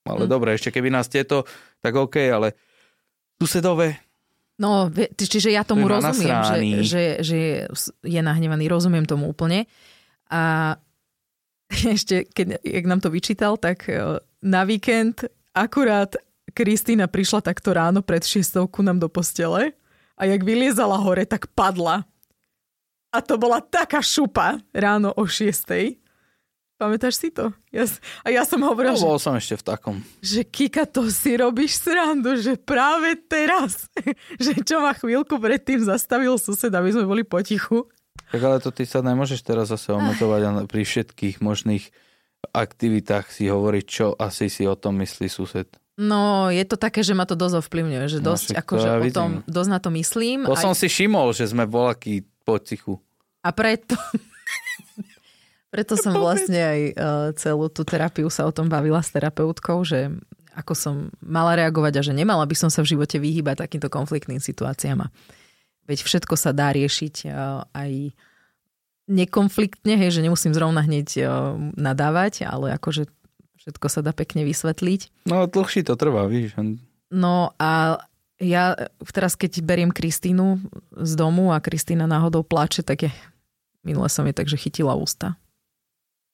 Ale 0.02 0.26
hm. 0.26 0.30
dobre, 0.30 0.58
ešte 0.58 0.74
keby 0.74 0.90
nás 0.90 1.06
tieto, 1.06 1.46
tak 1.78 1.94
OK, 1.94 2.18
ale 2.26 2.58
susedové, 3.38 4.02
No, 4.60 4.92
čiže 5.16 5.50
ja 5.50 5.66
tomu 5.66 5.90
rozumiem, 5.90 6.38
že, 6.44 6.58
že, 6.84 7.02
že 7.24 7.38
je 8.04 8.20
nahnevaný, 8.22 8.70
rozumiem 8.70 9.08
tomu 9.08 9.26
úplne. 9.26 9.66
A 10.30 10.76
ešte, 11.96 12.28
keď 12.28 12.60
jak 12.62 12.84
nám 12.86 13.00
to 13.00 13.08
vyčítal, 13.08 13.56
tak 13.56 13.88
e, 13.88 14.20
na 14.42 14.62
víkend 14.64 15.26
akurát 15.56 16.16
Kristýna 16.52 17.08
prišla 17.08 17.40
takto 17.40 17.72
ráno 17.72 18.04
pred 18.04 18.20
šiestovku 18.22 18.84
nám 18.84 19.00
do 19.00 19.08
postele 19.08 19.72
a 20.18 20.22
jak 20.28 20.44
vyliezala 20.44 21.00
hore, 21.00 21.24
tak 21.24 21.48
padla. 21.56 22.04
A 23.12 23.18
to 23.20 23.36
bola 23.36 23.60
taká 23.60 24.00
šupa 24.00 24.60
ráno 24.72 25.12
o 25.16 25.24
šiestej. 25.24 26.00
Pamätáš 26.80 27.14
si 27.22 27.28
to? 27.30 27.54
Ja, 27.70 27.86
a 28.26 28.28
ja 28.34 28.42
som 28.42 28.58
hovorila, 28.58 28.98
no, 28.98 29.14
bol 29.14 29.20
že, 29.20 29.24
som 29.28 29.38
ešte 29.38 29.54
v 29.54 29.64
takom. 29.64 29.96
Že 30.18 30.40
Kika, 30.50 30.84
to 30.90 31.06
si 31.14 31.38
robíš 31.38 31.78
srandu, 31.78 32.34
že 32.34 32.58
práve 32.58 33.14
teraz, 33.22 33.86
že 34.42 34.58
čo 34.66 34.82
ma 34.82 34.90
chvíľku 34.90 35.38
predtým 35.38 35.78
zastavil 35.78 36.34
sused, 36.42 36.74
aby 36.74 36.90
sme 36.90 37.06
boli 37.06 37.22
potichu. 37.22 37.86
Tak 38.32 38.40
ale 38.40 38.64
to 38.64 38.72
ty 38.72 38.88
sa 38.88 39.04
nemôžeš 39.04 39.44
teraz 39.44 39.68
zase 39.68 39.92
omezovať 39.92 40.40
a 40.40 40.50
pri 40.64 40.82
všetkých 40.88 41.44
možných 41.44 41.92
aktivitách 42.50 43.28
si 43.28 43.46
hovoriť, 43.46 43.84
čo 43.84 44.16
asi 44.16 44.48
si 44.48 44.64
o 44.64 44.74
tom 44.74 44.98
myslí 45.04 45.28
sused. 45.28 45.68
No, 46.00 46.48
je 46.48 46.64
to 46.64 46.80
také, 46.80 47.04
že 47.04 47.12
ma 47.12 47.28
to 47.28 47.36
dosť 47.36 47.60
ovplyvňuje, 47.62 48.04
že 48.08 48.18
no, 48.24 48.32
dosť, 48.32 48.56
no, 48.56 48.64
akože 48.64 48.88
ja 48.88 48.96
potom 48.98 49.28
dosť 49.44 49.70
na 49.70 49.78
to 49.78 49.88
myslím. 49.92 50.38
To 50.48 50.56
aj... 50.56 50.64
som 50.64 50.72
si 50.72 50.88
všimol, 50.88 51.36
že 51.36 51.52
sme 51.52 51.68
volaký 51.68 52.24
pocichu. 52.42 52.96
A 53.44 53.52
preto... 53.52 53.94
Preto 55.72 55.96
som 55.96 56.12
vlastne 56.12 56.60
aj 56.60 56.80
uh, 56.84 56.92
celú 57.32 57.72
tú 57.72 57.80
terapiu 57.80 58.28
sa 58.28 58.44
o 58.44 58.52
tom 58.52 58.68
bavila 58.68 59.00
s 59.00 59.08
terapeutkou, 59.08 59.80
že 59.88 60.12
ako 60.52 60.76
som 60.76 60.94
mala 61.24 61.56
reagovať 61.56 61.92
a 61.96 62.04
že 62.04 62.12
nemala 62.12 62.44
by 62.44 62.52
som 62.52 62.68
sa 62.68 62.84
v 62.84 62.92
živote 62.92 63.16
vyhýbať 63.16 63.64
takýmto 63.64 63.88
konfliktným 63.88 64.36
situáciám. 64.36 65.08
Veď 65.92 66.08
všetko 66.08 66.40
sa 66.40 66.56
dá 66.56 66.72
riešiť 66.72 67.28
uh, 67.28 67.68
aj 67.76 68.16
nekonfliktne, 69.12 70.00
hej, 70.00 70.16
že 70.16 70.24
nemusím 70.24 70.56
zrovna 70.56 70.80
hneď 70.80 71.08
uh, 71.20 71.28
nadávať, 71.76 72.48
ale 72.48 72.72
akože 72.80 73.12
všetko 73.60 73.86
sa 73.92 74.00
dá 74.00 74.16
pekne 74.16 74.48
vysvetliť. 74.48 75.28
No 75.28 75.44
dlhší 75.44 75.84
to 75.84 76.00
trvá, 76.00 76.24
víš. 76.32 76.56
No 77.12 77.52
a 77.60 78.00
ja 78.40 78.74
teraz, 79.12 79.36
keď 79.36 79.60
beriem 79.60 79.92
Kristínu 79.92 80.64
z 80.96 81.12
domu 81.12 81.52
a 81.52 81.60
Kristína 81.60 82.08
náhodou 82.08 82.42
plače, 82.42 82.80
tak 82.82 83.06
je, 83.06 83.12
minule 83.84 84.08
som 84.08 84.24
je 84.24 84.34
takže 84.34 84.56
chytila 84.56 84.96
ústa. 84.96 85.36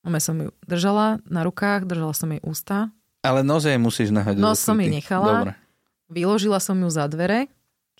Ome 0.07 0.23
som 0.23 0.39
ju 0.39 0.55
držala 0.65 1.19
na 1.27 1.43
rukách, 1.43 1.85
držala 1.85 2.15
som 2.15 2.31
jej 2.31 2.41
ústa. 2.41 2.95
Ale 3.27 3.43
noze 3.43 3.75
jej 3.75 3.83
musíš 3.83 4.15
nehať. 4.15 4.39
Nos 4.39 4.63
som 4.63 4.79
jej 4.79 4.89
nechala. 4.89 5.51
Dobre. 5.51 5.53
Vyložila 6.09 6.63
som 6.63 6.79
ju 6.81 6.89
za 6.89 7.05
dvere, 7.11 7.51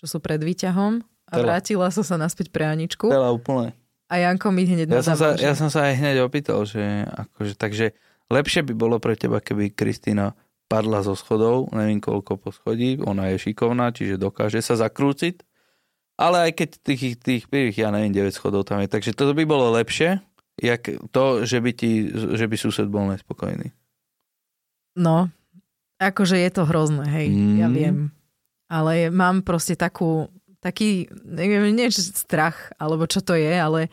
čo 0.01 0.07
sú 0.07 0.17
pred 0.23 0.41
výťahom 0.41 1.05
a 1.29 1.33
Tela. 1.37 1.45
vrátila 1.45 1.87
som 1.93 2.01
sa 2.01 2.17
naspäť 2.17 2.49
pre 2.49 2.65
Aničku. 2.65 3.07
Tela 3.07 3.29
úplne. 3.29 3.77
A 4.09 4.17
Janko 4.17 4.49
mi 4.49 4.65
hneď 4.65 4.89
ja 4.89 5.05
som, 5.05 5.13
sa, 5.13 5.37
ja 5.37 5.53
som 5.53 5.69
sa 5.69 5.85
aj 5.85 6.01
hneď 6.01 6.25
opýtal, 6.25 6.65
že 6.65 7.05
akože, 7.05 7.53
takže 7.53 7.93
lepšie 8.33 8.65
by 8.65 8.73
bolo 8.73 8.97
pre 8.97 9.13
teba, 9.13 9.37
keby 9.37 9.69
Kristýna 9.69 10.33
padla 10.65 11.05
zo 11.05 11.13
schodov, 11.13 11.69
neviem 11.73 12.01
koľko 12.01 12.41
po 12.41 12.49
schodí, 12.49 12.97
ona 13.01 13.29
je 13.33 13.37
šikovná, 13.37 13.93
čiže 13.93 14.17
dokáže 14.17 14.61
sa 14.65 14.77
zakrúciť, 14.77 15.45
ale 16.17 16.49
aj 16.49 16.51
keď 16.57 16.69
tých, 16.81 17.03
tých 17.21 17.43
prvých, 17.49 17.85
ja 17.85 17.89
neviem, 17.93 18.13
9 18.13 18.33
schodov 18.33 18.65
tam 18.65 18.81
je, 18.81 18.89
takže 18.89 19.13
to 19.13 19.33
by 19.33 19.45
bolo 19.45 19.73
lepšie, 19.77 20.21
jak 20.57 20.89
to, 21.13 21.45
že 21.45 21.57
by, 21.61 21.71
ti, 21.73 22.09
že 22.13 22.45
by 22.45 22.55
sused 22.57 22.85
bol 22.89 23.09
nespokojný. 23.09 23.73
No, 24.97 25.29
akože 25.97 26.37
je 26.37 26.49
to 26.53 26.65
hrozné, 26.69 27.05
hej, 27.09 27.27
mm. 27.29 27.57
ja 27.61 27.67
viem. 27.69 27.97
Ale 28.69 29.09
mám 29.09 29.41
proste 29.41 29.73
takú, 29.73 30.29
taký, 30.59 31.07
neviem, 31.23 31.71
nie 31.71 31.87
strach, 31.91 32.71
alebo 32.75 33.07
čo 33.07 33.23
to 33.23 33.35
je, 33.35 33.51
ale 33.51 33.87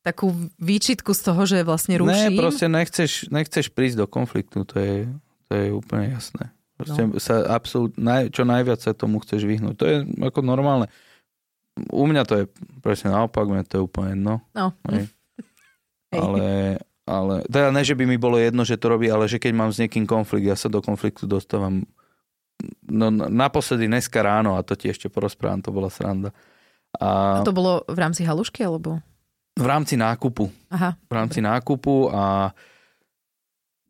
takú 0.00 0.32
výčitku 0.56 1.12
z 1.12 1.20
toho, 1.20 1.42
že 1.44 1.64
vlastne 1.64 2.00
ruším. 2.00 2.36
Ne, 2.36 2.40
proste 2.40 2.66
nechceš, 2.68 3.28
nechceš 3.28 3.68
prísť 3.72 4.04
do 4.04 4.06
konfliktu, 4.08 4.64
to 4.64 4.76
je, 4.80 4.96
to 5.48 5.52
je 5.52 5.66
úplne 5.72 6.16
jasné. 6.16 6.52
Proste 6.80 7.02
no. 7.04 7.20
sa 7.20 7.44
absolút, 7.52 7.92
naj, 8.00 8.32
čo 8.32 8.48
najviac 8.48 8.80
sa 8.80 8.96
tomu 8.96 9.20
chceš 9.20 9.44
vyhnúť. 9.44 9.74
To 9.76 9.84
je 9.84 9.96
ako 10.24 10.40
normálne. 10.40 10.88
U 11.92 12.08
mňa 12.08 12.22
to 12.24 12.34
je 12.40 12.44
presne 12.80 13.12
naopak, 13.12 13.44
mňa 13.44 13.64
to 13.68 13.74
je 13.76 13.82
úplne 13.84 14.16
jedno. 14.16 14.34
No. 14.56 14.72
Hej. 14.88 15.12
Ale, 16.10 16.80
ale, 17.06 17.46
teda 17.46 17.70
ne, 17.70 17.82
že 17.86 17.94
by 17.94 18.02
mi 18.06 18.18
bolo 18.18 18.34
jedno, 18.38 18.66
že 18.66 18.78
to 18.78 18.90
robí, 18.90 19.06
ale 19.10 19.30
že 19.30 19.38
keď 19.38 19.52
mám 19.54 19.70
s 19.70 19.78
niekým 19.78 20.06
konflikt, 20.06 20.46
ja 20.46 20.58
sa 20.58 20.66
do 20.66 20.82
konfliktu 20.82 21.26
dostávam 21.26 21.86
no, 22.90 23.08
naposledy 23.10 23.86
dneska 23.86 24.20
ráno 24.20 24.58
a 24.58 24.66
to 24.66 24.74
ti 24.74 24.90
ešte 24.90 25.06
porozprávam, 25.06 25.62
to 25.62 25.70
bola 25.70 25.88
sranda. 25.88 26.34
A, 26.98 27.40
a 27.40 27.46
to 27.46 27.54
bolo 27.54 27.86
v 27.86 27.98
rámci 27.98 28.26
halušky, 28.26 28.66
alebo? 28.66 28.98
V 29.54 29.66
rámci 29.66 29.94
nákupu. 29.94 30.50
Aha. 30.74 30.98
V 30.98 31.12
rámci 31.14 31.38
nákupu 31.38 32.10
a 32.10 32.50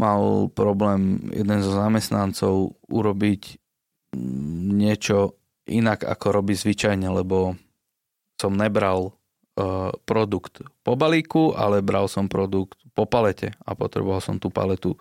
mal 0.00 0.48
problém 0.56 1.28
jeden 1.28 1.60
zo 1.60 1.76
zamestnancov 1.76 2.76
urobiť 2.88 3.60
niečo 4.80 5.36
inak, 5.68 6.08
ako 6.08 6.26
robí 6.40 6.56
zvyčajne, 6.56 7.04
lebo 7.12 7.54
som 8.40 8.56
nebral 8.56 9.12
uh, 9.60 9.92
produkt 10.08 10.64
po 10.80 10.96
balíku, 10.96 11.52
ale 11.52 11.84
bral 11.84 12.08
som 12.08 12.26
produkt 12.26 12.80
po 12.96 13.04
palete 13.04 13.52
a 13.62 13.76
potreboval 13.76 14.24
som 14.24 14.40
tú 14.40 14.48
paletu 14.48 14.96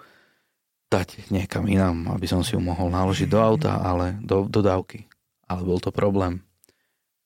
dať 0.90 1.30
niekam 1.30 1.70
inám, 1.70 2.10
aby 2.18 2.26
som 2.26 2.42
si 2.42 2.58
ju 2.58 2.62
mohol 2.62 2.90
naložiť 2.90 3.30
do 3.30 3.40
auta, 3.40 3.78
ale 3.78 4.18
do 4.26 4.50
dodávky. 4.50 5.06
Ale 5.46 5.62
bol 5.62 5.78
to 5.78 5.94
problém. 5.94 6.42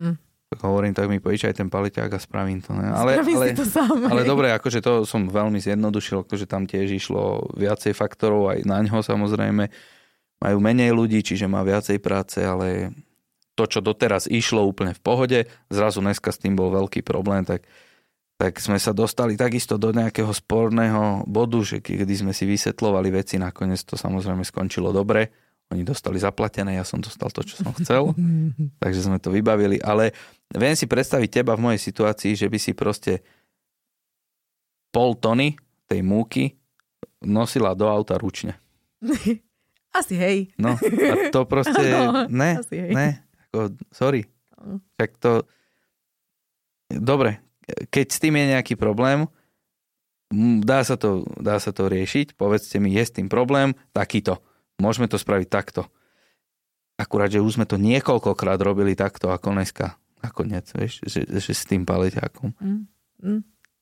Mm. 0.03 0.19
Tak 0.53 0.59
hovorím, 0.69 0.93
tak 0.93 1.09
mi 1.09 1.17
pojíč 1.17 1.49
aj 1.49 1.57
ten 1.63 1.71
paleťák 1.71 2.11
a 2.13 2.19
spravím 2.19 2.61
to. 2.61 2.75
Ne? 2.75 2.91
Ale, 2.91 3.17
ale, 3.23 3.57
to 3.57 3.65
sám, 3.65 4.05
ale 4.05 4.21
dobre, 4.27 4.53
akože 4.53 4.83
to 4.83 5.07
som 5.07 5.25
veľmi 5.25 5.57
zjednodušil, 5.57 6.27
akože 6.27 6.45
tam 6.45 6.69
tiež 6.69 6.93
išlo 6.93 7.49
viacej 7.57 7.97
faktorov, 7.97 8.53
aj 8.53 8.59
na 8.67 8.83
ňo 8.85 9.01
samozrejme. 9.01 9.71
Majú 10.43 10.57
menej 10.59 10.91
ľudí, 10.91 11.23
čiže 11.23 11.47
má 11.47 11.63
viacej 11.63 11.97
práce, 12.03 12.43
ale 12.43 12.91
to, 13.55 13.63
čo 13.65 13.79
doteraz 13.79 14.29
išlo 14.29 14.61
úplne 14.61 14.91
v 14.93 15.01
pohode, 15.01 15.39
zrazu 15.71 16.03
dneska 16.03 16.29
s 16.29 16.41
tým 16.41 16.53
bol 16.53 16.69
veľký 16.69 17.01
problém, 17.01 17.47
tak, 17.47 17.65
tak 18.43 18.59
sme 18.59 18.75
sa 18.75 18.91
dostali 18.91 19.39
takisto 19.39 19.79
do 19.79 19.95
nejakého 19.95 20.27
sporného 20.35 21.23
bodu, 21.23 21.63
že 21.63 21.79
kedy 21.79 22.11
sme 22.11 22.35
si 22.35 22.43
vysvetlovali 22.43 23.07
veci, 23.07 23.39
nakoniec 23.39 23.79
to 23.87 23.95
samozrejme 23.95 24.43
skončilo 24.43 24.91
dobre. 24.91 25.31
Oni 25.71 25.87
dostali 25.87 26.19
zaplatené, 26.19 26.75
ja 26.75 26.83
som 26.83 26.99
dostal 26.99 27.31
to, 27.31 27.39
čo 27.47 27.63
som 27.63 27.71
chcel, 27.79 28.11
takže 28.83 28.99
sme 28.99 29.23
to 29.23 29.31
vybavili. 29.31 29.79
Ale 29.79 30.11
viem 30.51 30.75
si 30.75 30.91
predstaviť 30.91 31.39
teba 31.39 31.55
v 31.55 31.71
mojej 31.71 31.87
situácii, 31.87 32.35
že 32.35 32.51
by 32.51 32.57
si 32.59 32.75
proste 32.75 33.23
pol 34.91 35.15
tony 35.15 35.55
tej 35.87 36.03
múky 36.03 36.59
nosila 37.23 37.71
do 37.71 37.87
auta 37.87 38.19
ručne. 38.19 38.59
Asi 40.03 40.19
hej. 40.19 40.51
No 40.59 40.75
a 40.75 41.13
to 41.31 41.47
proste, 41.47 41.79
no, 41.95 42.27
ne, 42.27 42.59
ne, 42.91 43.23
ako, 43.47 43.71
sorry. 43.87 44.27
Tak 44.99 45.15
to, 45.23 45.47
dobre, 46.91 47.42
keď 47.91 48.05
s 48.11 48.19
tým 48.19 48.35
je 48.37 48.45
nejaký 48.57 48.75
problém, 48.75 49.27
dá 50.63 50.81
sa 50.81 50.97
to, 50.97 51.27
dá 51.37 51.61
sa 51.61 51.69
to 51.69 51.87
riešiť, 51.87 52.35
povedzte 52.37 52.81
mi, 52.81 52.93
je 52.95 53.03
s 53.03 53.13
tým 53.13 53.29
problém, 53.29 53.77
takýto 53.93 54.41
Môžeme 54.81 55.05
to 55.05 55.21
spraviť 55.21 55.47
takto. 55.49 55.85
Akurát, 56.97 57.29
že 57.29 57.41
už 57.41 57.57
sme 57.61 57.65
to 57.65 57.77
niekoľkokrát 57.77 58.57
robili 58.61 58.97
takto, 58.97 59.29
ako 59.29 59.53
dneska. 59.53 59.97
Nakoniec, 60.23 60.67
vieš, 60.73 61.03
že, 61.03 61.23
že 61.27 61.51
s 61.51 61.67
tým 61.67 61.83
paleťákom. 61.83 62.55
Mm. 62.57 62.83
Mm. 63.21 63.41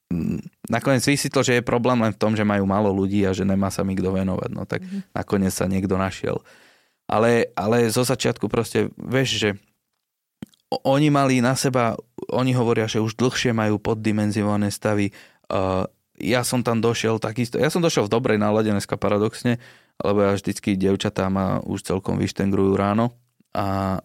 mm. 0.10 0.40
Nakoniec 0.72 1.04
vysvetlo, 1.06 1.42
že 1.44 1.60
je 1.60 1.64
problém 1.64 2.00
len 2.02 2.12
v 2.16 2.22
tom, 2.22 2.34
že 2.34 2.48
majú 2.48 2.66
málo 2.66 2.90
ľudí 2.92 3.24
a 3.28 3.36
že 3.36 3.46
nemá 3.46 3.70
sa 3.70 3.86
mi 3.86 3.94
kto 3.96 4.16
venovať. 4.16 4.50
No 4.52 4.64
tak 4.66 4.84
mm. 4.84 5.16
nakoniec 5.16 5.54
sa 5.54 5.70
niekto 5.70 5.96
našiel. 5.96 6.42
Ale, 7.06 7.52
ale 7.58 7.92
zo 7.92 8.08
začiatku 8.08 8.48
proste, 8.48 8.88
vieš, 8.96 9.30
že 9.42 9.50
oni 10.88 11.12
mali 11.12 11.44
na 11.44 11.60
seba, 11.60 12.00
oni 12.32 12.56
hovoria, 12.56 12.88
že 12.88 13.04
už 13.04 13.20
dlhšie 13.20 13.52
majú 13.52 13.78
poddimenzované 13.78 14.72
stavy. 14.72 15.12
Ja 16.22 16.42
som 16.48 16.64
tam 16.64 16.80
došiel 16.80 17.20
takisto, 17.20 17.60
ja 17.60 17.68
som 17.68 17.84
došiel 17.84 18.08
v 18.08 18.14
dobrej 18.14 18.38
nálade 18.40 18.72
dneska 18.72 18.96
paradoxne, 18.96 19.60
lebo 20.00 20.24
ja 20.24 20.32
vždycky 20.34 20.80
devčatá 20.80 21.28
ma 21.28 21.60
už 21.62 21.84
celkom 21.86 22.18
vyštengrujú 22.18 22.74
ráno. 22.74 23.14
A, 23.52 24.00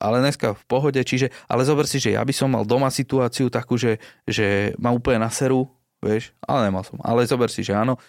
ale 0.00 0.16
dneska 0.24 0.56
v 0.56 0.64
pohode, 0.66 1.00
čiže, 1.04 1.28
ale 1.46 1.68
zober 1.68 1.84
si, 1.84 2.00
že 2.00 2.16
ja 2.16 2.22
by 2.24 2.32
som 2.32 2.52
mal 2.52 2.64
doma 2.64 2.88
situáciu 2.88 3.52
takú, 3.52 3.76
že, 3.76 4.00
že 4.24 4.72
ma 4.80 4.90
úplne 4.90 5.22
na 5.22 5.30
seru, 5.30 5.68
vieš, 6.00 6.32
ale 6.44 6.68
nemal 6.68 6.82
som. 6.82 6.96
Ale 7.04 7.28
zober 7.28 7.52
si, 7.52 7.60
že 7.60 7.76
áno, 7.76 8.00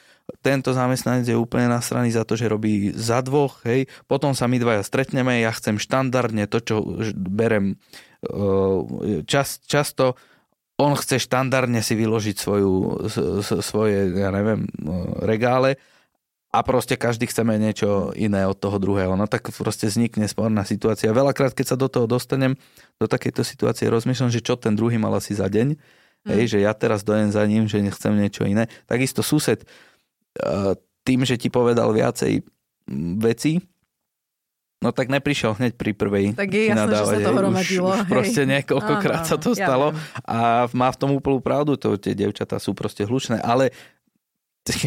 tento 0.44 0.76
zamestnanec 0.76 1.24
je 1.28 1.40
úplne 1.40 1.72
nasraný 1.72 2.12
za 2.12 2.28
to, 2.28 2.36
že 2.36 2.52
robí 2.52 2.92
za 2.92 3.24
dvoch, 3.24 3.64
hej, 3.64 3.88
potom 4.12 4.36
sa 4.36 4.48
my 4.52 4.60
dvaja 4.60 4.84
stretneme, 4.84 5.40
ja 5.40 5.56
chcem 5.56 5.80
štandardne 5.80 6.48
to, 6.52 6.60
čo 6.60 6.76
berem 7.16 7.80
čas, 9.24 9.62
často, 9.64 10.18
on 10.78 10.94
chce 10.94 11.22
štandardne 11.22 11.82
si 11.82 11.98
vyložiť 11.98 12.36
svoju, 12.38 12.74
svoje, 13.66 14.14
ja 14.14 14.30
neviem, 14.30 14.70
regále 15.26 15.82
a 16.54 16.62
proste 16.62 16.98
každý 16.98 17.26
chceme 17.30 17.58
niečo 17.58 18.14
iné 18.14 18.46
od 18.46 18.58
toho 18.58 18.78
druhého. 18.78 19.14
No 19.18 19.26
tak 19.26 19.50
proste 19.54 19.90
vznikne 19.90 20.30
sporná 20.30 20.66
situácia. 20.66 21.14
Veľakrát, 21.14 21.54
keď 21.54 21.66
sa 21.74 21.78
do 21.78 21.90
toho 21.90 22.06
dostanem, 22.06 22.56
do 22.98 23.06
takejto 23.06 23.42
situácie, 23.42 23.90
rozmýšľam, 23.90 24.34
že 24.34 24.46
čo 24.46 24.54
ten 24.58 24.78
druhý 24.78 25.02
mal 25.02 25.14
asi 25.18 25.34
za 25.34 25.50
deň, 25.50 25.78
mm. 25.78 26.30
hej, 26.30 26.58
že 26.58 26.60
ja 26.62 26.74
teraz 26.78 27.02
dojem 27.02 27.30
za 27.34 27.42
ním, 27.46 27.66
že 27.66 27.82
nechcem 27.82 28.14
niečo 28.14 28.46
iné. 28.46 28.70
Takisto 28.86 29.22
sused, 29.22 29.66
tým, 31.04 31.26
že 31.26 31.40
ti 31.40 31.48
povedal 31.50 31.90
viacej 31.96 32.44
veci, 33.18 33.60
No 34.78 34.94
tak 34.94 35.10
neprišiel 35.10 35.58
hneď 35.58 35.74
pri 35.74 35.98
prvej. 35.98 36.38
Tak 36.38 36.54
je 36.54 36.70
jasné, 36.70 36.94
že 36.94 37.06
sa 37.10 37.18
to 37.18 37.34
hromadilo. 37.34 37.90
Už, 37.90 38.06
už 38.06 38.10
proste 38.14 38.46
niekoľkokrát 38.46 39.26
sa 39.26 39.42
to 39.42 39.58
stalo 39.58 39.90
ja 39.90 39.98
a 40.22 40.38
má 40.70 40.94
v 40.94 41.00
tom 41.02 41.18
úplnú 41.18 41.42
pravdu, 41.42 41.74
to 41.82 41.98
tie 41.98 42.14
devčatá 42.14 42.62
sú 42.62 42.78
proste 42.78 43.02
hlučné, 43.02 43.42
ale 43.42 43.74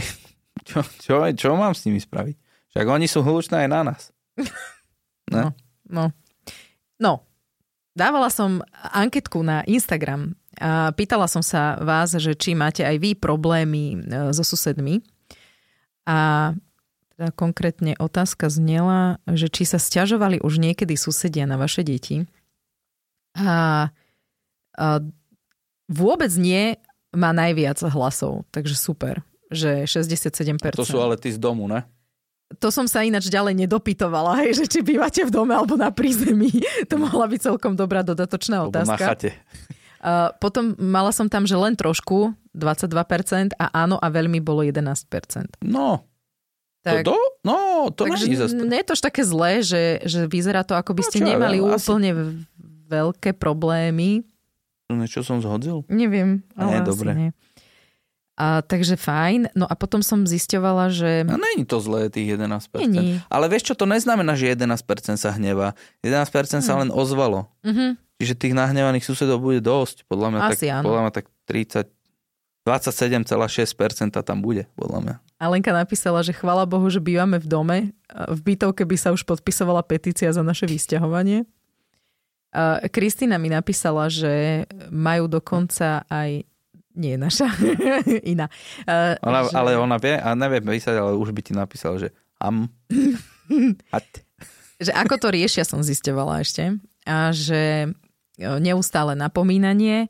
čo, 0.69 0.87
čo, 1.03 1.15
čo 1.35 1.49
mám 1.59 1.75
s 1.75 1.83
nimi 1.91 1.99
spraviť? 1.99 2.39
Však 2.71 2.87
oni 2.87 3.07
sú 3.11 3.27
hlučné 3.27 3.67
aj 3.67 3.69
na 3.71 3.81
nás. 3.83 4.03
Ne? 5.31 5.47
No, 5.47 5.55
no. 5.87 6.05
no, 6.99 7.13
dávala 7.95 8.35
som 8.35 8.67
anketku 8.75 9.47
na 9.47 9.63
Instagram 9.63 10.35
a 10.59 10.91
pýtala 10.91 11.31
som 11.31 11.39
sa 11.39 11.79
vás, 11.79 12.19
že 12.19 12.35
či 12.35 12.59
máte 12.59 12.83
aj 12.83 12.99
vy 12.99 13.15
problémy 13.15 13.95
e, 13.95 13.99
so 14.35 14.43
susedmi. 14.43 14.99
A 16.09 16.53
teda 17.17 17.33
konkrétne 17.37 17.93
otázka 18.01 18.49
znela, 18.49 19.21
že 19.29 19.53
či 19.53 19.69
sa 19.69 19.77
stiažovali 19.77 20.41
už 20.41 20.61
niekedy 20.61 20.97
susedia 20.97 21.45
na 21.45 21.61
vaše 21.61 21.85
deti. 21.85 22.25
A, 23.37 23.89
a 24.75 24.87
vôbec 25.87 26.33
nie 26.41 26.81
má 27.11 27.35
najviac 27.35 27.83
hlasov, 27.91 28.49
takže 28.55 28.79
super 28.79 29.21
že 29.51 29.85
67%. 29.85 30.63
A 30.63 30.79
to 30.79 30.87
sú 30.87 31.03
ale 31.03 31.19
tí 31.19 31.35
z 31.35 31.39
domu, 31.43 31.67
ne? 31.67 31.83
To 32.59 32.71
som 32.75 32.91
sa 32.91 33.07
ináč 33.07 33.31
ďalej 33.31 33.67
nedopytovala, 33.67 34.43
hej, 34.43 34.63
že 34.63 34.65
či 34.67 34.79
bývate 34.83 35.23
v 35.23 35.31
dome 35.31 35.55
alebo 35.55 35.79
na 35.79 35.91
prízemí. 35.91 36.51
To 36.91 36.99
mohla 36.99 37.31
byť 37.31 37.41
celkom 37.51 37.79
dobrá 37.79 38.03
dodatočná 38.03 38.67
otázka. 38.67 38.95
Alebo 38.95 38.99
na 38.99 39.07
chate. 39.07 39.31
Uh, 40.01 40.33
potom 40.41 40.75
mala 40.81 41.13
som 41.13 41.29
tam, 41.29 41.45
že 41.45 41.55
len 41.55 41.77
trošku, 41.77 42.33
22% 42.55 43.55
a 43.55 43.67
áno 43.87 43.97
a 43.99 44.07
veľmi 44.11 44.43
bolo 44.43 44.67
11%. 44.67 45.63
No, 45.63 46.11
tak, 46.81 47.05
to? 47.05 47.17
No, 47.45 47.93
to 47.93 48.09
takže 48.09 48.25
nie 48.65 48.81
je 48.81 48.87
to 48.89 48.97
až 48.97 49.03
také 49.05 49.21
zlé, 49.21 49.61
že, 49.61 50.01
že 50.09 50.25
vyzerá 50.25 50.65
to, 50.65 50.73
ako 50.73 50.97
by 50.97 51.03
no, 51.05 51.09
ste 51.13 51.19
no, 51.21 51.27
nemali 51.37 51.59
ja, 51.61 51.77
úplne 51.77 52.11
asi... 52.17 52.25
veľké 52.89 53.31
problémy. 53.37 54.25
Niečo 54.89 55.21
som 55.21 55.45
zhodil? 55.45 55.85
Neviem, 55.93 56.41
ale 56.57 56.81
nie, 56.81 56.89
dobre. 56.89 57.11
Nie. 57.13 57.31
A, 58.41 58.65
takže 58.65 58.97
fajn. 58.97 59.53
No 59.53 59.69
a 59.69 59.77
potom 59.77 60.01
som 60.01 60.25
zisťovala, 60.25 60.89
že... 60.89 61.29
No 61.29 61.37
není 61.37 61.69
to 61.69 61.77
zlé, 61.77 62.09
tých 62.09 62.41
11%. 62.41 62.89
Nie. 62.89 63.21
Ale 63.29 63.53
vieš 63.53 63.69
čo, 63.69 63.75
to 63.77 63.85
neznamená, 63.85 64.33
že 64.33 64.57
11% 64.57 64.81
sa 65.21 65.37
hnevá. 65.37 65.77
11% 66.01 66.25
hmm. 66.33 66.65
sa 66.65 66.75
len 66.81 66.89
ozvalo. 66.89 67.53
Mm-hmm. 67.61 67.91
Čiže 68.17 68.35
tých 68.41 68.57
nahnevaných 68.57 69.05
susedov 69.05 69.45
bude 69.45 69.61
dosť. 69.61 70.09
Podľa 70.09 70.29
mňa, 70.33 70.41
Asi 70.49 70.73
tak, 70.73 70.81
podľa 70.81 71.01
mňa 71.05 71.13
tak 71.13 71.27
30, 71.45 71.93
27,6% 72.69 74.21
tam 74.21 74.39
bude, 74.45 74.69
podľa 74.77 74.99
mňa. 75.01 75.15
A 75.41 75.45
Lenka 75.49 75.73
napísala, 75.73 76.21
že 76.21 76.37
chvala 76.37 76.69
Bohu, 76.69 76.85
že 76.93 77.01
bývame 77.01 77.41
v 77.41 77.47
dome. 77.49 77.79
V 78.13 78.41
bytovke 78.45 78.85
by 78.85 78.97
sa 79.01 79.17
už 79.17 79.25
podpisovala 79.25 79.81
petícia 79.81 80.29
za 80.29 80.45
naše 80.45 80.69
vysťahovanie. 80.69 81.49
Kristýna 82.93 83.41
mi 83.41 83.49
napísala, 83.49 84.13
že 84.13 84.67
majú 84.93 85.31
dokonca 85.31 86.05
aj 86.11 86.45
nie 86.99 87.15
naša, 87.17 87.49
iná. 88.35 88.51
Uh, 88.85 89.15
ona, 89.23 89.47
že... 89.47 89.55
Ale 89.55 89.71
ona 89.79 89.97
vie, 89.97 90.19
a 90.19 90.35
neviem 90.35 90.61
písať, 90.61 90.99
ale 90.99 91.17
už 91.17 91.31
by 91.31 91.41
ti 91.41 91.53
napísal, 91.55 91.97
že 91.97 92.13
am. 92.43 92.69
že 94.85 94.93
ako 94.93 95.15
to 95.17 95.29
riešia, 95.31 95.63
som 95.63 95.81
zistevala 95.87 96.43
ešte. 96.43 96.77
A 97.07 97.31
že 97.33 97.95
neustále 98.41 99.15
napomínanie, 99.15 100.09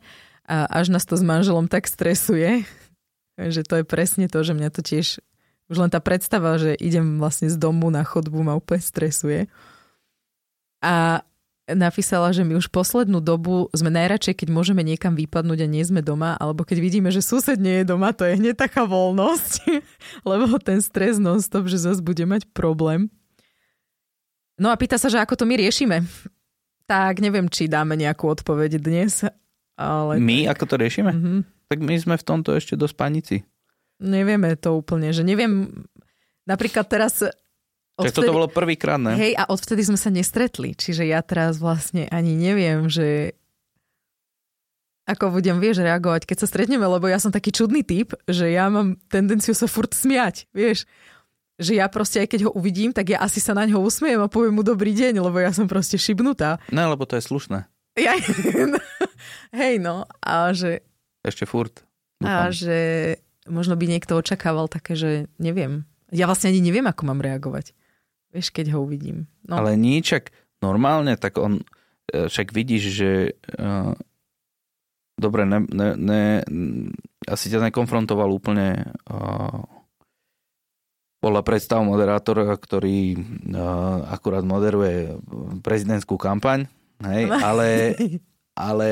a 0.51 0.67
až 0.67 0.91
nás 0.91 1.07
to 1.07 1.15
s 1.15 1.23
manželom 1.23 1.71
tak 1.71 1.87
stresuje, 1.87 2.67
že 3.39 3.63
to 3.63 3.81
je 3.81 3.85
presne 3.87 4.27
to, 4.27 4.43
že 4.43 4.59
mňa 4.59 4.71
to 4.75 4.83
tiež, 4.83 5.23
už 5.71 5.77
len 5.79 5.87
tá 5.95 6.03
predstava, 6.03 6.59
že 6.59 6.75
idem 6.75 7.23
vlastne 7.23 7.47
z 7.47 7.55
domu 7.55 7.87
na 7.95 8.03
chodbu 8.03 8.43
ma 8.43 8.59
úplne 8.59 8.83
stresuje. 8.83 9.47
A 10.83 11.23
napísala, 11.71 12.35
že 12.35 12.43
my 12.43 12.59
už 12.59 12.67
poslednú 12.75 13.23
dobu 13.23 13.71
sme 13.71 13.95
najradšej, 13.95 14.43
keď 14.43 14.49
môžeme 14.51 14.83
niekam 14.83 15.15
vypadnúť 15.15 15.63
a 15.63 15.71
nie 15.71 15.87
sme 15.87 16.03
doma, 16.03 16.35
alebo 16.35 16.67
keď 16.67 16.83
vidíme, 16.83 17.15
že 17.15 17.23
sused 17.23 17.63
nie 17.63 17.87
je 17.87 17.95
doma, 17.95 18.11
to 18.11 18.27
je 18.27 18.43
hneď 18.43 18.59
taká 18.59 18.83
voľnosť, 18.91 19.71
lebo 20.31 20.59
ten 20.59 20.83
stres 20.83 21.23
non-stop, 21.23 21.71
že 21.71 21.79
zase 21.79 22.03
bude 22.03 22.27
mať 22.27 22.51
problém. 22.51 23.07
No 24.59 24.69
a 24.69 24.77
pýta 24.77 24.99
sa, 24.99 25.07
že 25.07 25.23
ako 25.23 25.39
to 25.39 25.45
my 25.47 25.55
riešime. 25.55 26.03
Tak 26.91 27.23
neviem, 27.23 27.47
či 27.47 27.71
dáme 27.71 27.95
nejakú 27.95 28.27
odpoveď 28.27 28.83
dnes. 28.83 29.23
Ale... 29.81 30.21
My, 30.21 30.45
ako 30.53 30.65
to 30.69 30.75
riešime? 30.77 31.17
Mm-hmm. 31.17 31.41
Tak 31.73 31.79
my 31.81 31.95
sme 31.97 32.15
v 32.21 32.27
tomto 32.27 32.53
ešte 32.53 32.77
do 32.77 32.85
spanici. 32.85 33.49
Nevieme 33.97 34.53
to 34.61 34.77
úplne, 34.77 35.17
že 35.17 35.25
neviem, 35.25 35.73
napríklad 36.45 36.85
teraz 36.85 37.25
Odvtedy, 38.01 38.33
toto 38.33 38.37
bolo 38.37 38.49
prvýkrát, 38.49 38.97
ne? 38.97 39.13
Hej, 39.13 39.37
a 39.37 39.45
odvtedy 39.53 39.85
sme 39.85 40.01
sa 40.01 40.09
nestretli, 40.09 40.73
čiže 40.73 41.05
ja 41.05 41.21
teraz 41.21 41.61
vlastne 41.61 42.09
ani 42.09 42.33
neviem, 42.33 42.89
že 42.89 43.37
ako 45.05 45.37
budem, 45.37 45.59
vieš, 45.59 45.83
reagovať, 45.83 46.25
keď 46.25 46.37
sa 46.41 46.47
stretneme, 46.47 46.87
lebo 46.87 47.11
ja 47.11 47.19
som 47.19 47.35
taký 47.35 47.51
čudný 47.51 47.83
typ, 47.83 48.15
že 48.31 48.55
ja 48.55 48.71
mám 48.71 48.95
tendenciu 49.11 49.53
sa 49.59 49.67
furt 49.67 49.91
smiať, 49.91 50.47
vieš. 50.55 50.87
Že 51.61 51.77
ja 51.77 51.87
proste, 51.93 52.25
aj 52.25 52.29
keď 52.31 52.41
ho 52.49 52.51
uvidím, 52.57 52.95
tak 52.95 53.13
ja 53.13 53.21
asi 53.21 53.37
sa 53.37 53.53
na 53.53 53.69
ňo 53.69 53.85
usmiejem 53.85 54.23
a 54.23 54.33
poviem 54.33 54.57
mu 54.57 54.63
dobrý 54.65 54.97
deň, 54.97 55.21
lebo 55.21 55.37
ja 55.37 55.53
som 55.53 55.69
proste 55.69 56.01
šibnutá. 56.01 56.57
Ne, 56.73 56.89
lebo 56.89 57.05
to 57.05 57.21
je 57.21 57.27
slušné. 57.27 57.69
Ja, 58.01 58.17
hej, 59.53 59.81
no, 59.83 60.05
a 60.21 60.53
že... 60.53 60.85
Ešte 61.25 61.45
furt. 61.45 61.85
Dúfam. 62.21 62.31
A 62.31 62.53
že 62.53 62.79
možno 63.49 63.75
by 63.75 63.85
niekto 63.89 64.17
očakával 64.17 64.69
také, 64.69 64.95
že 64.95 65.11
neviem. 65.41 65.89
Ja 66.13 66.29
vlastne 66.29 66.53
ani 66.53 66.61
neviem, 66.61 66.85
ako 66.85 67.03
mám 67.09 67.21
reagovať. 67.25 67.73
Vieš, 68.31 68.55
keď 68.55 68.77
ho 68.77 68.87
uvidím. 68.87 69.27
No. 69.47 69.59
Ale 69.59 69.75
níčak 69.75 70.31
normálne, 70.63 71.19
tak 71.19 71.41
on 71.41 71.65
e, 72.13 72.29
však 72.31 72.55
vidíš, 72.55 72.83
že 72.95 73.11
uh, 73.59 73.97
dobre, 75.21 75.45
ne, 75.45 75.67
ne, 75.69 75.89
ne, 75.99 76.23
asi 77.29 77.53
ťa 77.53 77.69
nekonfrontoval 77.69 78.33
úplne 78.33 78.97
uh, 79.11 79.61
Podľa 81.21 81.43
predstav 81.45 81.85
moderátora, 81.85 82.49
ktorý 82.57 83.21
uh, 83.53 84.09
akurát 84.09 84.41
moderuje 84.41 85.21
prezidentskú 85.61 86.17
kampaň, 86.17 86.65
hej, 87.05 87.29
ale, 87.49 87.99
ale 88.53 88.89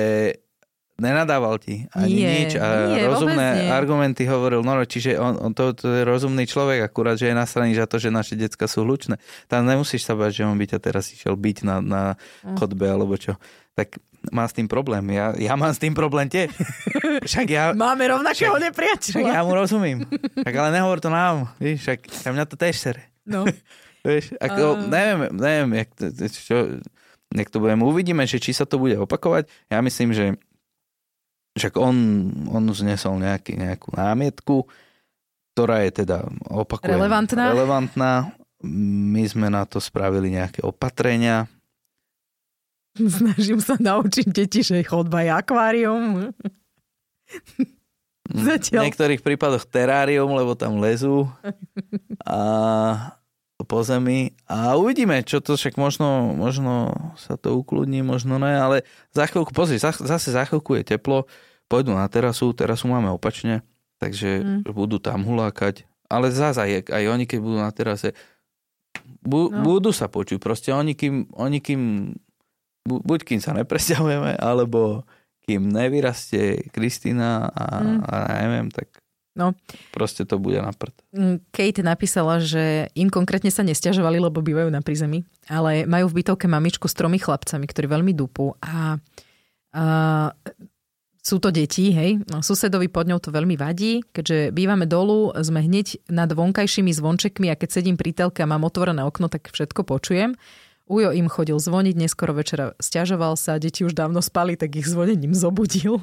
nenadával 0.95 1.57
ti 1.57 1.87
ani 1.93 2.11
Nie, 2.13 2.31
nič 2.37 2.53
a 2.55 2.91
nie, 2.91 3.07
rozumné 3.07 3.47
nie. 3.57 3.71
argumenty 3.71 4.27
hovoril, 4.27 4.61
no 4.61 4.75
čiže 4.83 5.15
on, 5.15 5.39
on 5.39 5.53
to, 5.53 5.71
to 5.71 5.87
je 5.87 6.03
rozumný 6.03 6.43
človek, 6.43 6.83
akurát, 6.83 7.15
že 7.15 7.31
je 7.31 7.39
nasraný 7.39 7.71
za 7.73 7.87
to, 7.87 7.97
že 7.97 8.11
naše 8.11 8.35
decka 8.35 8.67
sú 8.67 8.83
hlučné. 8.83 9.15
Tam 9.47 9.63
nemusíš 9.63 10.03
sa 10.03 10.13
bať, 10.13 10.35
že 10.35 10.43
on 10.43 10.59
by 10.59 10.67
ťa 10.67 10.79
teraz 10.81 11.07
išiel 11.09 11.35
byť 11.35 11.57
na, 11.63 11.77
na 11.79 12.03
Mm. 12.41 12.57
chodbe 12.57 12.83
alebo 12.85 13.15
čo. 13.15 13.39
Tak 13.73 14.03
má 14.29 14.43
s 14.43 14.53
tým 14.53 14.67
problém. 14.67 15.07
Ja, 15.09 15.31
ja 15.33 15.55
mám 15.55 15.71
s 15.71 15.79
tým 15.79 15.95
problém 15.95 16.27
tiež. 16.27 16.51
Však 17.31 17.47
ja, 17.47 17.71
Máme 17.71 18.03
rovnakého 18.05 18.51
však 18.51 18.65
nepriateľa. 18.65 19.29
ja 19.29 19.41
mu 19.41 19.55
rozumím. 19.55 20.03
Tak 20.35 20.51
ale 20.51 20.69
nehovor 20.73 20.99
to 20.99 21.07
nám. 21.09 21.47
Víš, 21.57 21.79
však 21.81 22.01
mňa 22.27 22.45
to 22.45 22.55
tiež 22.55 22.75
sere. 22.75 23.03
No. 23.23 23.47
Vieš, 24.03 24.35
ako, 24.37 24.63
A- 24.75 24.83
neviem, 24.85 25.19
neviem, 25.33 25.71
jak 25.77 25.89
to, 25.93 26.05
čo, 26.27 26.57
jak 27.33 27.49
to 27.53 27.61
budeme. 27.61 27.85
Uvidíme, 27.85 28.25
že 28.25 28.41
či 28.41 28.57
sa 28.57 28.65
to 28.65 28.81
bude 28.81 28.97
opakovať. 28.97 29.49
Ja 29.69 29.85
myslím, 29.85 30.17
že 30.17 30.37
však 31.59 31.75
on, 31.77 31.97
on 32.49 32.65
znesol 32.71 33.19
nejaký, 33.19 33.59
nejakú 33.59 33.93
námietku, 33.93 34.65
ktorá 35.53 35.83
je 35.89 36.07
teda, 36.07 36.23
opakujem, 36.49 36.95
Relevantná. 36.95 37.45
relevantná. 37.51 38.13
My 38.63 39.23
sme 39.27 39.51
na 39.51 39.67
to 39.67 39.83
spravili 39.83 40.35
nejaké 40.35 40.63
opatrenia. 40.63 41.51
Snažím 42.99 43.59
sa 43.63 43.79
naučiť 43.79 44.27
deti, 44.31 44.63
že 44.63 44.83
chodba 44.87 45.23
je 45.27 45.31
akvárium. 45.35 46.05
V 48.29 48.41
Zatiaľ. 48.45 48.85
niektorých 48.87 49.25
prípadoch 49.25 49.65
terárium, 49.65 50.29
lebo 50.37 50.53
tam 50.53 50.79
lezú 50.79 51.25
a 52.23 52.39
po 53.59 53.83
zemi 53.83 54.39
a 54.47 54.79
uvidíme, 54.79 55.19
čo 55.27 55.43
to 55.43 55.59
však 55.59 55.75
možno, 55.75 56.31
možno 56.39 56.95
sa 57.19 57.35
to 57.35 57.59
ukludní, 57.59 58.07
možno 58.07 58.39
ne, 58.39 58.55
ale 58.55 58.77
za 59.11 59.27
chvíľku, 59.27 59.51
pozri, 59.51 59.83
za, 59.83 59.91
zase 59.91 60.31
za 60.31 60.47
chvíľku 60.47 60.79
je 60.79 60.95
teplo, 60.95 61.27
pôjdu 61.67 61.91
na 61.91 62.07
terasu, 62.07 62.55
terasu 62.55 62.87
máme 62.87 63.11
opačne, 63.11 63.67
takže 63.99 64.63
Mm. 64.63 64.63
budú 64.71 65.03
tam 65.03 65.27
hulákať, 65.27 65.91
ale 66.07 66.31
zase 66.31 66.59
aj, 66.63 66.71
aj 66.87 67.05
oni, 67.11 67.25
keď 67.27 67.39
budú 67.43 67.59
na 67.59 67.73
terase, 67.75 68.15
bu, 69.27 69.51
No. 69.51 69.67
budú 69.67 69.91
sa 69.91 70.07
počuť, 70.07 70.39
proste 70.39 70.71
oni 70.71 70.95
kým, 70.95 71.27
oni 71.35 71.59
kým 71.59 72.15
bu, 72.87 73.03
buď 73.03 73.21
kým 73.27 73.41
sa 73.43 73.53
nepresťahujeme, 73.59 74.39
alebo 74.39 75.03
kým 75.45 75.67
nevyrastie 75.67 76.71
Kristina 76.71 77.51
a, 77.51 77.65
Mm. 77.83 78.01
a 78.07 78.17
neviem, 78.47 78.69
tak 78.71 78.87
No. 79.39 79.55
proste 79.95 80.27
to 80.27 80.43
bude 80.43 80.59
na 80.59 80.75
prd. 80.75 80.99
Mm, 81.15 81.39
Kate 81.55 81.87
napísala, 81.87 82.43
že 82.43 82.91
im 82.99 83.07
konkrétne 83.07 83.55
sa 83.55 83.63
nestiažovali, 83.63 84.19
lebo 84.19 84.43
bývajú 84.43 84.67
na 84.67 84.83
prízemí, 84.83 85.23
ale 85.47 85.87
majú 85.87 86.11
v 86.11 86.21
bytovke 86.21 86.51
mamičku 86.51 86.91
s 86.91 86.99
tromi 86.99 87.23
chlapcami, 87.23 87.63
ktorí 87.71 87.87
veľmi 87.87 88.13
dupú 88.19 88.59
a, 88.59 88.99
a 89.79 89.83
sú 91.29 91.37
to 91.39 91.53
deti, 91.53 91.93
hej. 91.93 92.25
No, 92.33 92.41
susedovi 92.41 92.89
pod 92.89 93.05
ňou 93.05 93.21
to 93.21 93.29
veľmi 93.29 93.61
vadí, 93.61 94.01
keďže 94.17 94.49
bývame 94.51 94.89
dolu, 94.89 95.37
sme 95.39 95.61
hneď 95.61 96.09
nad 96.09 96.33
vonkajšími 96.33 96.89
zvončekmi 96.89 97.53
a 97.53 97.59
keď 97.59 97.69
sedím 97.69 98.01
pri 98.01 98.17
telke 98.17 98.41
a 98.41 98.49
mám 98.49 98.65
otvorené 98.65 99.05
okno, 99.05 99.29
tak 99.29 99.53
všetko 99.53 99.85
počujem. 99.85 100.41
Ujo 100.89 101.13
im 101.13 101.29
chodil 101.29 101.61
zvoniť, 101.61 101.95
neskoro 102.01 102.33
večera 102.33 102.73
stiažoval 102.81 103.37
sa, 103.37 103.61
deti 103.61 103.85
už 103.85 103.93
dávno 103.93 104.25
spali, 104.25 104.57
tak 104.57 104.73
ich 104.81 104.89
zvonením 104.89 105.37
zobudil. 105.37 106.01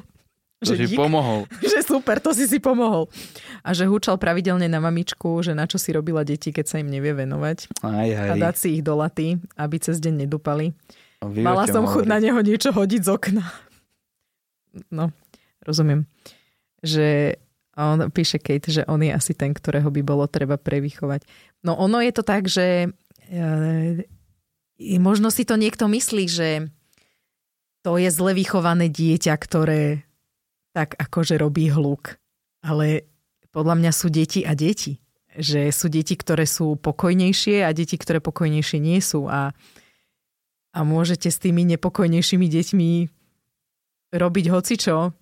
To 0.64 0.72
si 0.72 0.88
dík 0.88 0.96
pomohol. 0.96 1.44
že 1.72 1.84
super, 1.84 2.16
to 2.16 2.32
si 2.32 2.48
si 2.48 2.56
pomohol. 2.56 3.12
A 3.60 3.76
že 3.76 3.84
húčal 3.84 4.16
pravidelne 4.16 4.64
na 4.72 4.80
mamičku, 4.80 5.44
že 5.44 5.52
na 5.52 5.68
čo 5.68 5.76
si 5.76 5.92
robila 5.92 6.24
deti, 6.24 6.48
keď 6.48 6.64
sa 6.64 6.76
im 6.80 6.88
nevie 6.88 7.12
venovať. 7.12 7.68
Aj, 7.84 8.08
A 8.08 8.34
aj. 8.34 8.40
dať 8.40 8.54
si 8.56 8.68
ich 8.80 8.82
do 8.82 8.96
laty, 8.96 9.36
aby 9.60 9.76
cez 9.76 10.00
deň 10.00 10.24
nedupali. 10.24 10.72
Vy 11.20 11.44
Mala 11.44 11.68
som 11.68 11.84
chuť 11.84 12.04
hovoriť. 12.04 12.12
na 12.12 12.18
neho 12.24 12.40
niečo 12.40 12.72
hodiť 12.72 13.02
z 13.04 13.08
okna. 13.12 13.44
No, 14.88 15.12
rozumiem. 15.60 16.08
Že 16.80 17.36
on 17.76 18.08
píše 18.08 18.40
Kate, 18.40 18.72
že 18.72 18.88
on 18.88 19.04
je 19.04 19.12
asi 19.12 19.36
ten, 19.36 19.52
ktorého 19.52 19.92
by 19.92 20.00
bolo 20.00 20.24
treba 20.24 20.56
prevychovať. 20.56 21.28
No 21.60 21.76
ono 21.76 22.00
je 22.00 22.12
to 22.16 22.24
tak, 22.24 22.48
že 22.48 22.88
e, 23.28 24.04
možno 24.96 25.28
si 25.28 25.44
to 25.44 25.60
niekto 25.60 25.84
myslí, 25.84 26.24
že 26.28 26.48
to 27.84 28.00
je 28.00 28.08
zle 28.08 28.32
vychované 28.32 28.88
dieťa, 28.88 29.36
ktoré 29.36 30.08
tak 30.76 30.92
akože 31.00 31.40
robí 31.40 31.72
hluk. 31.72 32.20
Ale 32.60 33.08
podľa 33.48 33.80
mňa 33.80 33.92
sú 33.96 34.12
deti 34.12 34.44
a 34.44 34.52
deti. 34.52 35.00
Že 35.32 35.72
sú 35.72 35.88
deti, 35.88 36.12
ktoré 36.12 36.44
sú 36.44 36.76
pokojnejšie 36.76 37.64
a 37.64 37.72
deti, 37.72 37.96
ktoré 37.96 38.20
pokojnejšie 38.20 38.76
nie 38.76 39.00
sú. 39.00 39.24
A, 39.24 39.56
a 40.76 40.78
môžete 40.84 41.32
s 41.32 41.40
tými 41.40 41.64
nepokojnejšími 41.64 42.44
deťmi 42.44 42.90
robiť 44.12 44.46
hocičo. 44.52 45.16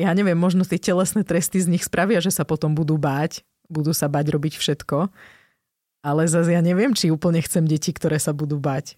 Ja 0.00 0.16
neviem, 0.16 0.40
možno 0.40 0.64
tie 0.64 0.80
telesné 0.80 1.28
tresty 1.28 1.60
z 1.60 1.68
nich 1.68 1.84
spravia, 1.84 2.24
že 2.24 2.32
sa 2.32 2.48
potom 2.48 2.72
budú 2.72 2.96
báť. 2.96 3.44
Budú 3.68 3.92
sa 3.92 4.08
báť 4.08 4.32
robiť 4.32 4.56
všetko. 4.56 5.12
Ale 6.00 6.24
zase 6.24 6.56
ja 6.56 6.64
neviem, 6.64 6.96
či 6.96 7.12
úplne 7.12 7.44
chcem 7.44 7.68
deti, 7.68 7.92
ktoré 7.92 8.16
sa 8.16 8.32
budú 8.32 8.56
báť. 8.56 8.96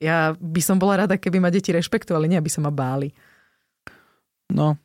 Ja 0.00 0.32
by 0.40 0.60
som 0.64 0.80
bola 0.80 1.04
rada, 1.04 1.20
keby 1.20 1.44
ma 1.44 1.52
deti 1.52 1.76
rešpektovali, 1.76 2.24
nie 2.32 2.40
aby 2.40 2.48
sa 2.48 2.64
ma 2.64 2.72
báli. 2.72 3.12
No, 4.52 4.78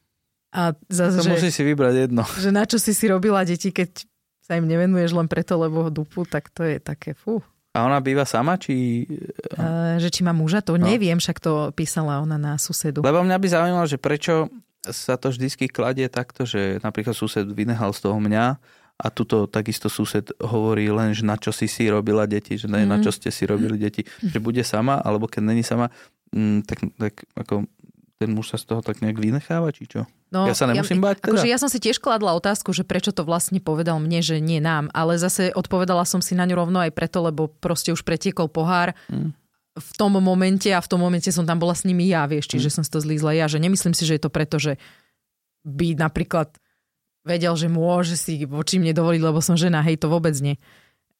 A 0.51 0.75
zase, 0.87 1.17
to 1.17 1.25
že, 1.25 1.31
musí 1.31 1.49
si 1.49 1.63
vybrať 1.63 1.95
jedno. 2.07 2.23
že 2.35 2.51
na 2.51 2.63
čo 2.63 2.75
si 2.75 2.91
si 2.91 3.07
robila 3.07 3.41
deti, 3.41 3.71
keď 3.71 4.03
sa 4.41 4.59
im 4.59 4.67
nevenuješ 4.67 5.15
len 5.15 5.25
preto, 5.25 5.55
lebo 5.55 5.87
dupu, 5.87 6.27
tak 6.27 6.51
to 6.51 6.63
je 6.63 6.77
také 6.77 7.15
fú. 7.15 7.39
A 7.71 7.87
ona 7.87 8.03
býva 8.03 8.27
sama, 8.27 8.59
či... 8.59 9.07
Uh, 9.55 9.95
že 9.95 10.11
či 10.11 10.27
má 10.27 10.35
muža, 10.35 10.59
to 10.59 10.75
No. 10.75 10.83
neviem, 10.83 11.15
však 11.15 11.39
to 11.39 11.71
písala 11.71 12.19
ona 12.19 12.35
na 12.35 12.59
susedu. 12.59 12.99
Lebo 12.99 13.23
mňa 13.23 13.37
by 13.39 13.47
zaujímalo, 13.47 13.87
že 13.87 13.95
prečo 13.95 14.51
sa 14.83 15.15
to 15.15 15.31
vždycky 15.31 15.71
kladie 15.71 16.11
takto, 16.11 16.43
že 16.43 16.83
napríklad 16.83 17.15
sused 17.15 17.47
vynehal 17.47 17.95
z 17.95 18.03
toho 18.03 18.19
mňa 18.19 18.59
a 18.97 19.07
tuto 19.07 19.47
takisto 19.47 19.87
sused 19.87 20.35
hovorí 20.37 20.91
len, 20.91 21.15
že 21.15 21.23
na 21.23 21.39
čo 21.39 21.55
si 21.55 21.65
si 21.65 21.87
robila 21.87 22.27
deti, 22.27 22.59
že 22.59 22.67
Mhm. 22.67 22.85
na 22.85 22.97
čo 22.99 23.07
ste 23.09 23.31
si 23.31 23.47
robili 23.47 23.79
deti, 23.79 24.03
že 24.19 24.43
bude 24.43 24.67
sama, 24.67 24.99
alebo 24.99 25.31
keď 25.31 25.41
není 25.47 25.63
sama, 25.63 25.87
mm, 26.29 26.67
tak, 26.67 26.79
tak 26.99 27.13
ako 27.39 27.71
ten 28.21 28.29
muž 28.29 28.53
sa 28.53 28.57
z 28.61 28.69
toho 28.69 28.85
tak 28.85 29.01
nejak 29.01 29.17
vynecháva, 29.17 29.73
či 29.73 29.89
čo? 29.89 30.05
No, 30.29 30.45
Ja 30.45 30.53
sa 30.53 30.69
nemusím 30.69 31.01
báť 31.01 31.25
teda? 31.25 31.33
Akože 31.33 31.49
ja 31.49 31.57
som 31.57 31.67
si 31.67 31.81
tiež 31.81 31.97
kladla 31.97 32.37
otázku, 32.37 32.69
že 32.69 32.85
prečo 32.85 33.09
to 33.09 33.25
vlastne 33.25 33.57
povedal 33.57 33.97
mne, 33.97 34.21
že 34.21 34.37
nie 34.37 34.61
nám, 34.61 34.93
ale 34.93 35.17
zase 35.17 35.49
odpovedala 35.51 36.05
som 36.05 36.21
si 36.21 36.37
na 36.37 36.45
ňu 36.45 36.53
rovno 36.55 36.77
aj 36.85 36.93
preto, 36.93 37.25
lebo 37.25 37.49
proste 37.49 37.89
už 37.89 38.05
pretiekol 38.05 38.45
pohár 38.45 38.93
Mm. 39.09 39.33
v 39.75 39.91
tom 39.97 40.13
momente 40.21 40.69
a 40.69 40.79
v 40.79 40.87
tom 40.87 41.01
momente 41.01 41.31
som 41.33 41.43
tam 41.47 41.57
bola 41.57 41.73
s 41.73 41.81
nimi 41.87 42.05
ja, 42.07 42.29
vieš, 42.29 42.47
čiže 42.47 42.69
Mm. 42.69 42.75
som 42.77 42.83
si 42.85 42.91
to 42.93 42.99
zlízla 43.01 43.33
ja, 43.33 43.49
že 43.49 43.57
nemyslím 43.57 43.97
si, 43.97 44.05
že 44.05 44.15
je 44.19 44.23
to 44.23 44.29
preto, 44.29 44.61
že 44.61 44.77
by 45.65 45.97
napríklad 45.97 46.53
vedel, 47.25 47.53
že 47.57 47.69
môže 47.69 48.17
si 48.17 48.45
voči 48.45 48.77
mne 48.81 48.93
dovoliť, 48.93 49.21
lebo 49.21 49.39
som 49.41 49.53
žena, 49.57 49.81
hej, 49.85 49.97
to 49.97 50.09
vôbec 50.09 50.33
nie. 50.41 50.57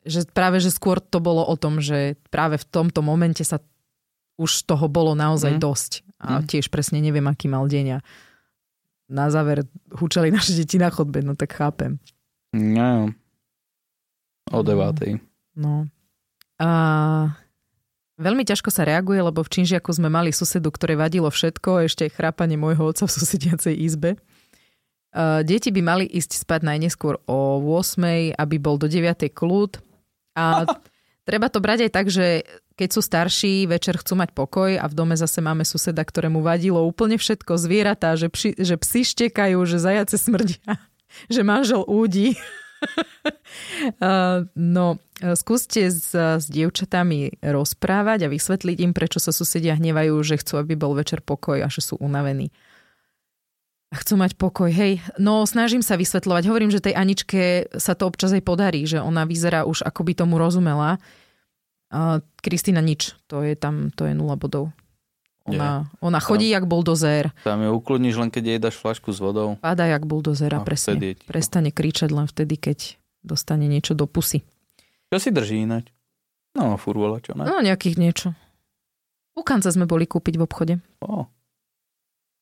Že 0.02 0.34
práve, 0.34 0.58
že 0.58 0.74
skôr 0.74 0.98
to 0.98 1.22
bolo 1.22 1.46
o 1.46 1.56
tom, 1.60 1.78
že 1.78 2.18
práve 2.34 2.58
v 2.58 2.66
tomto 2.66 3.06
momente 3.06 3.46
sa 3.46 3.62
už 4.42 4.66
toho 4.66 4.90
bolo 4.90 5.14
naozaj 5.14 5.54
Mm. 5.56 5.62
dosť. 5.62 5.92
A 6.21 6.38
Mm. 6.38 6.45
tiež 6.45 6.69
presne 6.69 7.01
neviem, 7.01 7.25
aký 7.25 7.49
mal 7.49 7.65
deň 7.65 7.97
a 7.97 8.05
na 9.10 9.27
záver 9.34 9.65
hučali 9.91 10.29
naše 10.29 10.53
deti 10.53 10.77
na 10.77 10.93
chodbe, 10.93 11.19
no 11.19 11.34
tak 11.34 11.51
chápem. 11.51 11.97
No, 12.53 13.10
o 14.47 14.60
Mm. 14.62 14.67
devátej. 14.69 15.12
No. 15.57 15.89
A 16.62 16.69
veľmi 18.21 18.45
ťažko 18.45 18.69
sa 18.69 18.86
reaguje, 18.86 19.17
lebo 19.17 19.41
v 19.41 19.49
Činžiaku 19.49 19.89
sme 19.91 20.07
mali 20.07 20.29
susedu, 20.29 20.69
ktoré 20.69 20.93
vadilo 20.93 21.27
všetko, 21.27 21.89
ešte 21.89 22.05
aj 22.05 22.15
chrápanie 22.15 22.55
môjho 22.55 22.86
otca 22.86 23.10
v 23.10 23.15
susediacej 23.17 23.73
izbe. 23.81 24.21
A 25.12 25.41
deti 25.43 25.73
by 25.73 25.81
mali 25.84 26.05
ísť 26.07 26.45
spať 26.47 26.63
najneskôr 26.63 27.19
o 27.27 27.60
8, 27.60 28.31
aby 28.31 28.55
bol 28.62 28.77
do 28.79 28.88
9 28.88 29.27
kľud. 29.27 29.81
A 30.38 30.63
treba 31.27 31.51
to 31.51 31.60
brať 31.60 31.89
aj 31.89 31.91
tak, 31.91 32.07
že 32.07 32.45
keď 32.82 32.98
sú 32.98 33.06
starší, 33.06 33.70
večer 33.70 34.02
chcú 34.02 34.17
mať 34.17 34.34
pokoj 34.34 34.74
a 34.74 34.86
v 34.89 34.98
dome 34.98 35.13
zase 35.13 35.38
máme 35.38 35.62
suseda, 35.62 36.02
ktorému 36.02 36.41
vadilo 36.41 36.82
úplne 36.82 37.22
všetko, 37.22 37.62
zvieratá, 37.62 38.17
že, 38.17 38.34
psi, 38.34 38.58
že 38.58 38.74
psi 38.82 39.06
štekajú, 39.06 39.62
že 39.70 39.78
zajace 39.78 40.17
smrdia, 40.17 40.82
že 41.34 41.46
manžel 41.46 41.86
údi. 41.86 42.34
No, 44.58 44.98
skúste 45.38 45.94
s, 45.94 46.17
s 46.17 46.46
dievčatami 46.50 47.38
rozprávať 47.46 48.26
a 48.26 48.32
vysvetliť 48.34 48.78
im, 48.82 48.89
prečo 48.98 49.22
sa 49.22 49.30
susedia 49.30 49.78
hnevajú, 49.78 50.17
že 50.26 50.41
chcú, 50.41 50.58
aby 50.58 50.74
bol 50.74 50.98
večer 50.98 51.22
pokoj 51.22 51.62
a 51.62 51.70
že 51.70 51.86
sú 51.86 52.02
unavení. 52.02 52.50
A 53.94 54.02
chcú 54.02 54.17
mať 54.17 54.34
pokoj. 54.34 54.74
Hej, 54.74 54.98
no 55.22 55.46
snažím 55.46 55.86
sa 55.86 55.94
vysvetľovať. 55.94 56.44
Hovorím, 56.50 56.74
že 56.74 56.82
tej 56.82 56.98
Aničke 56.98 57.70
sa 57.78 57.94
to 57.94 58.10
občas 58.10 58.34
aj 58.34 58.41
podarí, 58.41 58.82
že 58.89 58.98
ona 58.98 59.30
vyzerá 59.30 59.62
už 59.70 59.86
ako 59.86 60.02
by 60.02 60.13
tomu 60.17 60.41
rozumela. 60.41 60.98
Kristýna 62.39 62.80
nič. 62.80 63.19
To 63.27 63.43
je 63.43 63.54
tam, 63.60 63.91
to 63.91 64.08
je 64.08 64.15
nula 64.15 64.39
bodov. 64.39 64.71
Ona, 65.41 65.89
ona 65.99 66.19
chodí 66.21 66.54
jak 66.54 66.69
buldozér. 66.69 67.34
Tam 67.43 67.60
ju 67.60 67.73
ukludníš 67.73 68.15
len 68.21 68.30
keď 68.30 68.43
jej 68.45 68.60
dáš 68.62 68.77
flašku 68.77 69.10
s 69.10 69.17
vodou. 69.17 69.58
Páda 69.58 69.89
jak 69.89 70.06
buldozér 70.06 70.54
a 70.56 70.62
A 70.62 70.65
presne. 70.65 71.17
Prestane 71.25 71.73
kričať 71.73 72.13
len 72.13 72.30
vtedy, 72.30 72.62
keď 72.62 72.95
dostane 73.25 73.65
niečo 73.65 73.97
do 73.97 74.06
pusy. 74.06 74.45
Čo 75.10 75.17
si 75.17 75.30
drží 75.34 75.65
ináč? 75.65 75.89
No, 76.54 76.77
furt 76.77 76.99
čo, 77.25 77.34
ne? 77.34 77.47
No, 77.47 77.60
nejakých 77.60 77.97
niečo. 77.97 78.27
Pukance 79.34 79.71
sme 79.71 79.88
boli 79.88 80.06
kúpiť 80.06 80.36
v 80.38 80.43
obchode. 80.45 80.73
O. 81.01 81.25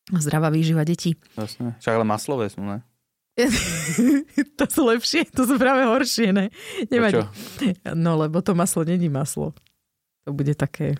Zdravá 0.09 0.49
výživa 0.49 0.81
detí. 0.81 1.15
Jasne. 1.37 1.77
Však 1.77 1.93
ale 1.93 2.05
maslové 2.05 2.49
sú, 2.49 2.65
ne? 2.65 2.81
to 4.59 4.65
sú 4.67 4.81
lepšie, 4.89 5.29
to 5.31 5.47
sú 5.47 5.55
práve 5.55 5.87
horšie, 5.87 6.35
ne? 6.35 6.51
Nevadí. 6.91 7.23
No, 7.95 8.19
lebo 8.19 8.43
to 8.43 8.57
maslo 8.57 8.83
není 8.83 9.07
maslo. 9.07 9.55
To 10.27 10.35
bude 10.35 10.51
také 10.57 10.99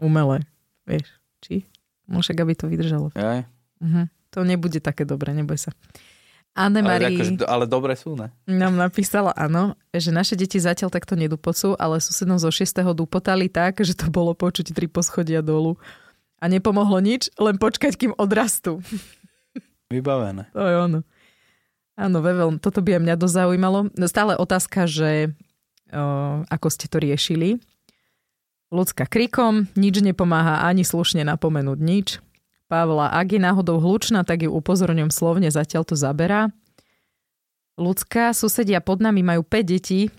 umelé, 0.00 0.46
vieš, 0.88 1.10
či? 1.44 1.68
Môže, 2.08 2.34
aby 2.34 2.56
to 2.56 2.66
vydržalo. 2.66 3.12
Aj. 3.14 3.46
Uh-huh. 3.78 4.06
To 4.34 4.42
nebude 4.42 4.82
také 4.82 5.06
dobré, 5.06 5.30
neboj 5.36 5.58
sa. 5.58 5.70
Anne 6.50 6.82
Marie... 6.82 7.14
Ale, 7.14 7.14
akože, 7.14 7.32
ale 7.46 7.64
dobre 7.70 7.94
sú, 7.94 8.18
ne? 8.18 8.34
Nám 8.50 8.74
napísala, 8.74 9.30
áno, 9.38 9.78
že 9.94 10.10
naše 10.10 10.34
deti 10.34 10.58
zatiaľ 10.58 10.90
takto 10.90 11.14
nedupocú, 11.14 11.78
ale 11.78 12.02
susedom 12.02 12.42
zo 12.42 12.50
6. 12.50 12.82
dupotali 12.90 13.46
tak, 13.46 13.78
že 13.86 13.94
to 13.94 14.10
bolo 14.10 14.34
počuť 14.34 14.74
tri 14.74 14.90
poschodia 14.90 15.46
dolu. 15.46 15.78
A 16.42 16.50
nepomohlo 16.50 16.98
nič, 16.98 17.30
len 17.38 17.54
počkať, 17.54 17.94
kým 17.94 18.12
odrastú. 18.18 18.82
Vybavené. 19.94 20.50
To 20.50 20.64
je 20.66 20.74
ono. 20.74 21.00
Áno, 22.00 22.24
Vevel, 22.24 22.56
toto 22.56 22.80
by 22.80 22.96
aj 22.96 23.02
mňa 23.04 23.14
dosť 23.20 23.34
zaujímalo. 23.44 23.92
Stále 24.08 24.32
otázka, 24.32 24.88
že 24.88 25.36
o, 25.92 26.40
ako 26.48 26.68
ste 26.72 26.88
to 26.88 26.96
riešili. 26.96 27.60
Ľudská 28.72 29.04
krikom, 29.04 29.68
nič 29.76 30.00
nepomáha 30.00 30.64
ani 30.64 30.80
slušne 30.80 31.28
napomenúť 31.28 31.76
nič. 31.76 32.08
Pavla, 32.72 33.12
ak 33.12 33.36
je 33.36 33.40
náhodou 33.42 33.82
hlučná, 33.82 34.24
tak 34.24 34.46
ju 34.46 34.50
upozorňujem 34.54 35.12
slovne, 35.12 35.52
zatiaľ 35.52 35.84
to 35.84 35.92
zaberá. 35.92 36.48
Ľudská, 37.76 38.32
susedia 38.32 38.80
pod 38.80 39.04
nami 39.04 39.20
majú 39.20 39.44
5 39.44 39.60
detí, 39.66 40.08
e, 40.08 40.10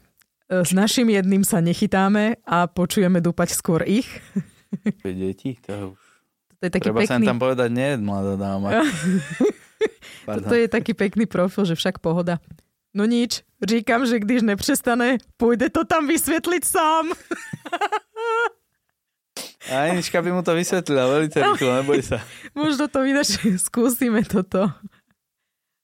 s 0.62 0.76
našim 0.76 1.10
jedným 1.10 1.42
sa 1.42 1.66
nechytáme 1.66 2.44
a 2.46 2.70
počujeme 2.70 3.24
dúpať 3.24 3.58
skôr 3.58 3.82
ich. 3.90 4.06
5 4.86 5.02
detí? 5.18 5.58
To 5.66 5.98
už... 5.98 6.02
To 6.62 6.64
je 6.70 6.72
taký 6.78 6.94
Treba 6.94 7.02
pekný... 7.02 7.26
sa 7.26 7.32
tam 7.34 7.42
povedať, 7.42 7.70
nie, 7.74 7.90
mladá 7.98 8.38
dáma. 8.38 8.70
to 10.50 10.56
je 10.56 10.68
taký 10.68 10.94
pekný 10.94 11.26
profil, 11.26 11.66
že 11.66 11.76
však 11.76 12.00
pohoda. 12.00 12.38
No 12.92 13.08
nič, 13.08 13.48
říkam, 13.64 14.06
že 14.06 14.20
když 14.20 14.42
nepřestane, 14.42 15.18
pôjde 15.40 15.72
to 15.72 15.88
tam 15.88 16.08
vysvetliť 16.12 16.64
sám. 16.66 17.16
A 19.72 19.94
Anička 19.94 20.20
by 20.20 20.34
mu 20.34 20.42
to 20.44 20.52
vysvetlila 20.58 21.08
veľmi 21.08 21.30
rýchlo, 21.32 21.70
neboj 21.80 22.02
sa. 22.04 22.20
Možno 22.52 22.92
to 22.92 23.00
vydaš, 23.06 23.40
skúsime 23.68 24.26
toto. 24.28 24.68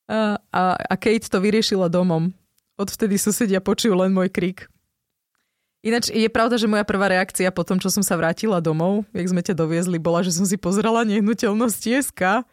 A, 0.08 0.36
a, 0.52 0.62
a 0.76 0.94
Kate 1.00 1.32
to 1.32 1.40
vyriešila 1.40 1.88
domom. 1.88 2.34
Odvtedy 2.76 3.16
susedia 3.16 3.64
počujú 3.64 3.96
len 3.96 4.12
môj 4.12 4.28
krik. 4.28 4.68
Ináč 5.86 6.10
je 6.10 6.28
pravda, 6.28 6.58
že 6.58 6.68
moja 6.68 6.84
prvá 6.84 7.08
reakcia 7.08 7.54
po 7.54 7.64
tom, 7.64 7.78
čo 7.78 7.88
som 7.88 8.02
sa 8.02 8.18
vrátila 8.18 8.60
domov, 8.60 9.06
jak 9.14 9.30
sme 9.30 9.46
ťa 9.46 9.56
doviezli, 9.56 10.02
bola, 10.02 10.26
že 10.26 10.34
som 10.36 10.44
si 10.44 10.58
pozrela 10.60 11.06
nehnuteľnosť 11.06 11.82
SK, 12.12 12.44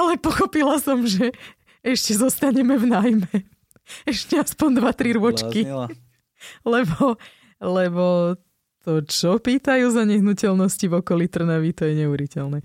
ale 0.00 0.16
pochopila 0.16 0.80
som, 0.80 1.04
že 1.04 1.36
ešte 1.84 2.16
zostaneme 2.16 2.80
v 2.80 2.88
nájme. 2.88 3.32
Ešte 4.08 4.40
aspoň 4.40 4.80
2-3 4.80 5.20
rôčky. 5.20 5.60
Lebo, 6.64 7.20
lebo 7.60 8.34
to, 8.80 9.04
čo 9.04 9.36
pýtajú 9.36 9.92
za 9.92 10.08
nehnuteľnosti 10.08 10.88
v 10.88 10.94
okolí 11.04 11.28
Trnavy, 11.28 11.76
to 11.76 11.84
je 11.84 12.00
neuriteľné. 12.00 12.64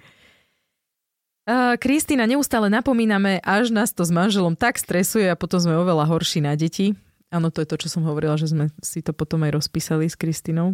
Kristýna, 1.77 2.25
neustále 2.25 2.73
napomíname, 2.73 3.37
až 3.43 3.69
nás 3.69 3.93
to 3.93 4.01
s 4.01 4.09
manželom 4.09 4.57
tak 4.57 4.81
stresuje 4.81 5.29
a 5.29 5.37
potom 5.37 5.59
sme 5.61 5.77
oveľa 5.77 6.09
horší 6.09 6.41
na 6.41 6.57
deti. 6.57 6.97
Áno, 7.29 7.51
to 7.51 7.61
je 7.61 7.69
to, 7.69 7.75
čo 7.85 7.91
som 7.91 8.07
hovorila, 8.07 8.39
že 8.39 8.49
sme 8.49 8.71
si 8.79 9.03
to 9.03 9.13
potom 9.13 9.43
aj 9.43 9.59
rozpísali 9.59 10.07
s 10.07 10.17
Kristinou. 10.17 10.73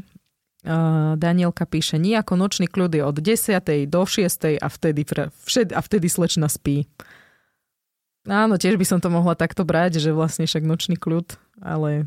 Danielka 1.17 1.65
píše, 1.65 1.97
nejako 1.97 2.37
nočný 2.37 2.69
kľud 2.69 2.93
je 2.93 3.01
od 3.01 3.17
10. 3.17 3.89
do 3.89 4.01
6. 4.05 4.61
a 4.61 4.67
vtedy, 4.69 5.01
všed, 5.49 5.73
a 5.73 5.79
vtedy 5.81 6.05
slečna 6.05 6.45
spí. 6.45 6.85
Áno, 8.29 8.61
tiež 8.61 8.77
by 8.77 8.85
som 8.85 8.99
to 9.01 9.09
mohla 9.09 9.33
takto 9.33 9.65
brať, 9.65 9.97
že 9.97 10.13
vlastne 10.13 10.45
však 10.45 10.61
nočný 10.61 11.01
kľud, 11.01 11.33
ale, 11.65 12.05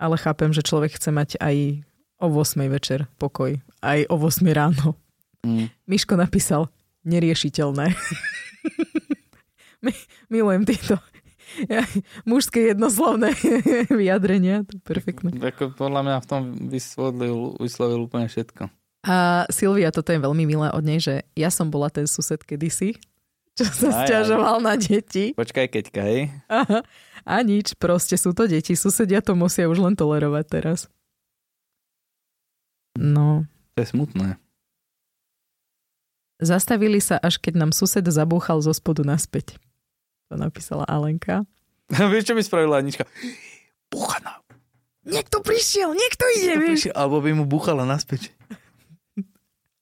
ale 0.00 0.16
chápem, 0.16 0.48
že 0.56 0.64
človek 0.64 0.96
chce 0.96 1.12
mať 1.12 1.36
aj 1.36 1.84
o 2.16 2.32
8 2.32 2.64
večer 2.72 3.04
pokoj. 3.20 3.60
Aj 3.84 4.00
o 4.08 4.16
8 4.16 4.40
ráno. 4.48 4.96
Mm. 5.44 5.68
Miško 5.84 6.16
napísal, 6.16 6.72
neriešiteľné. 7.04 7.92
Milujem 10.32 10.64
tieto 10.64 10.96
mužské 12.30 12.72
jednoslovné 12.72 13.36
vyjadrenia. 14.00 14.64
To 14.66 14.78
je 14.78 14.82
perfektné. 14.82 15.30
Ako 15.36 15.74
podľa 15.74 16.00
mňa 16.04 16.16
v 16.22 16.26
tom 16.28 16.42
vyslovil, 16.70 17.56
vyslovil 17.60 18.06
úplne 18.06 18.26
všetko. 18.26 18.70
A 19.02 19.48
Silvia, 19.50 19.90
toto 19.90 20.14
je 20.14 20.22
veľmi 20.22 20.46
milé 20.46 20.68
od 20.70 20.82
nej, 20.86 21.02
že 21.02 21.26
ja 21.34 21.50
som 21.50 21.74
bola 21.74 21.90
ten 21.90 22.06
sused 22.06 22.38
kedysi, 22.46 22.94
čo 23.58 23.66
sa 23.66 23.90
aj, 23.90 24.06
stiažoval 24.06 24.62
aj. 24.62 24.64
na 24.64 24.74
deti. 24.78 25.24
Počkaj, 25.34 25.66
keďka, 25.68 26.00
hej. 26.06 26.30
Aha. 26.46 26.86
A 27.26 27.34
nič, 27.42 27.74
proste 27.78 28.14
sú 28.14 28.30
to 28.32 28.46
deti. 28.46 28.78
Susedia 28.78 29.18
to 29.22 29.34
musia 29.34 29.66
už 29.66 29.82
len 29.82 29.94
tolerovať 29.98 30.44
teraz. 30.46 30.78
No. 32.94 33.46
To 33.74 33.78
je 33.82 33.88
smutné. 33.90 34.28
Zastavili 36.42 36.98
sa, 36.98 37.22
až 37.22 37.38
keď 37.38 37.54
nám 37.66 37.70
sused 37.70 38.02
zabúchal 38.02 38.58
zo 38.58 38.74
spodu 38.74 39.06
naspäť. 39.06 39.58
To 40.32 40.40
napísala 40.40 40.88
Alenka. 40.88 41.44
Vieš, 41.92 42.32
čo 42.32 42.34
by 42.34 42.40
spravila 42.40 42.80
Anička? 42.80 43.04
Búchana. 43.92 44.40
Niekto 45.04 45.44
prišiel, 45.44 45.92
niekto 45.92 46.24
ide, 46.32 46.56
niekto 46.56 46.72
Prišiel, 46.72 46.94
alebo 46.96 47.20
by 47.20 47.36
mu 47.36 47.44
búchala 47.44 47.84
naspäť. 47.84 48.32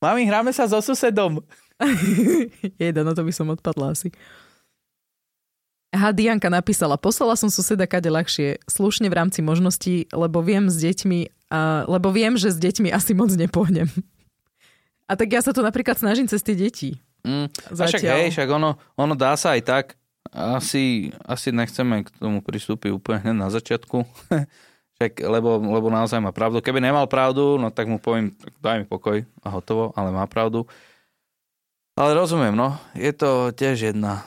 Mami, 0.02 0.26
hráme 0.26 0.50
sa 0.50 0.66
so 0.66 0.82
susedom. 0.82 1.44
Jeda, 2.82 3.06
no 3.06 3.14
to 3.14 3.22
by 3.22 3.30
som 3.30 3.52
odpadla 3.52 3.94
asi. 3.94 4.10
Aha, 5.94 6.10
Dianka 6.10 6.50
napísala, 6.50 6.98
poslala 6.98 7.36
som 7.38 7.52
suseda 7.52 7.86
kade 7.86 8.10
ľahšie, 8.10 8.64
slušne 8.66 9.06
v 9.06 9.14
rámci 9.14 9.44
možností, 9.44 10.10
lebo 10.10 10.40
viem 10.42 10.66
s 10.66 10.80
deťmi, 10.82 11.52
a, 11.52 11.84
lebo 11.86 12.10
viem, 12.10 12.34
že 12.34 12.50
s 12.50 12.58
deťmi 12.58 12.90
asi 12.90 13.14
moc 13.14 13.30
nepohnem. 13.34 13.86
A 15.06 15.14
tak 15.14 15.30
ja 15.30 15.42
sa 15.44 15.54
to 15.54 15.62
napríklad 15.62 15.98
snažím 16.00 16.26
cez 16.26 16.42
tie 16.42 16.56
deti. 16.58 16.98
Mm, 17.26 17.52
a 17.52 17.84
však 17.86 18.02
hej, 18.02 18.32
však 18.32 18.48
ono, 18.48 18.80
ono 18.96 19.14
dá 19.18 19.36
sa 19.36 19.52
aj 19.52 19.62
tak. 19.68 19.86
Asi, 20.30 21.10
asi 21.26 21.50
nechceme 21.50 22.06
k 22.06 22.08
tomu 22.18 22.38
pristúpiť 22.40 22.94
úplne 22.94 23.18
hneď 23.22 23.36
na 23.36 23.48
začiatku. 23.50 24.06
však, 25.00 25.26
lebo, 25.26 25.58
lebo 25.58 25.88
naozaj 25.90 26.22
má 26.22 26.30
pravdu. 26.30 26.62
Keby 26.62 26.78
nemal 26.78 27.08
pravdu, 27.10 27.58
no 27.58 27.72
tak 27.74 27.90
mu 27.90 27.98
poviem, 27.98 28.30
daj 28.62 28.82
mi 28.82 28.86
pokoj 28.86 29.24
a 29.42 29.48
hotovo, 29.48 29.90
ale 29.98 30.12
má 30.14 30.28
pravdu. 30.30 30.68
Ale 31.98 32.14
rozumiem, 32.14 32.54
no. 32.54 32.78
Je 32.94 33.10
to 33.10 33.50
tiež 33.50 33.90
jedna 33.90 34.22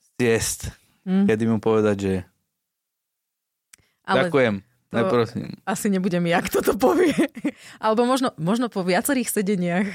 z 0.00 0.08
ciest, 0.16 0.60
Mm. 1.02 1.26
Kedy 1.26 1.44
mu 1.50 1.58
povedať, 1.58 1.96
že 1.98 2.14
Ale 4.06 4.26
ďakujem, 4.26 4.62
neprosím. 4.92 5.56
Asi 5.64 5.88
nebudem 5.88 6.22
ja, 6.28 6.44
kto 6.44 6.60
to 6.60 6.76
povie. 6.76 7.16
Alebo 7.80 8.04
možno, 8.04 8.36
možno 8.36 8.68
po 8.68 8.84
viacerých 8.84 9.32
sedeniach 9.32 9.88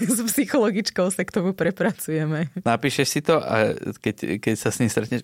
s 0.00 0.18
psychologičkou 0.24 1.06
sa 1.12 1.22
k 1.22 1.30
tomu 1.30 1.52
prepracujeme. 1.52 2.48
Napíšeš 2.64 3.06
si 3.06 3.20
to 3.20 3.38
a 3.38 3.76
keď, 4.00 4.40
keď 4.40 4.54
sa 4.56 4.72
s 4.72 4.80
ním 4.80 4.90
stretneš... 4.90 5.22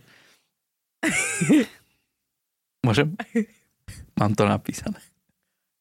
Môžem? 2.85 3.17
Mám 4.21 4.37
to 4.37 4.45
napísané. 4.45 5.01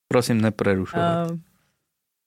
Prosím, 0.07 0.41
neprerušovať. 0.41 1.31
Uh, 1.31 1.37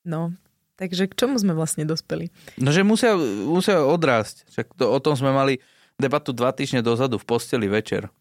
no, 0.04 0.36
takže 0.78 1.08
k 1.10 1.16
čomu 1.16 1.40
sme 1.40 1.56
vlastne 1.56 1.82
dospeli? 1.88 2.30
No, 2.60 2.70
že 2.70 2.86
musia, 2.86 3.16
musia 3.48 3.82
odrásť. 3.82 4.46
Však 4.52 4.76
to, 4.76 4.86
o 4.92 4.98
tom 5.02 5.16
sme 5.16 5.32
mali 5.34 5.58
debatu 5.98 6.30
dva 6.36 6.52
týždne 6.52 6.84
dozadu 6.84 7.18
v 7.18 7.26
posteli 7.26 7.66
večer, 7.66 8.12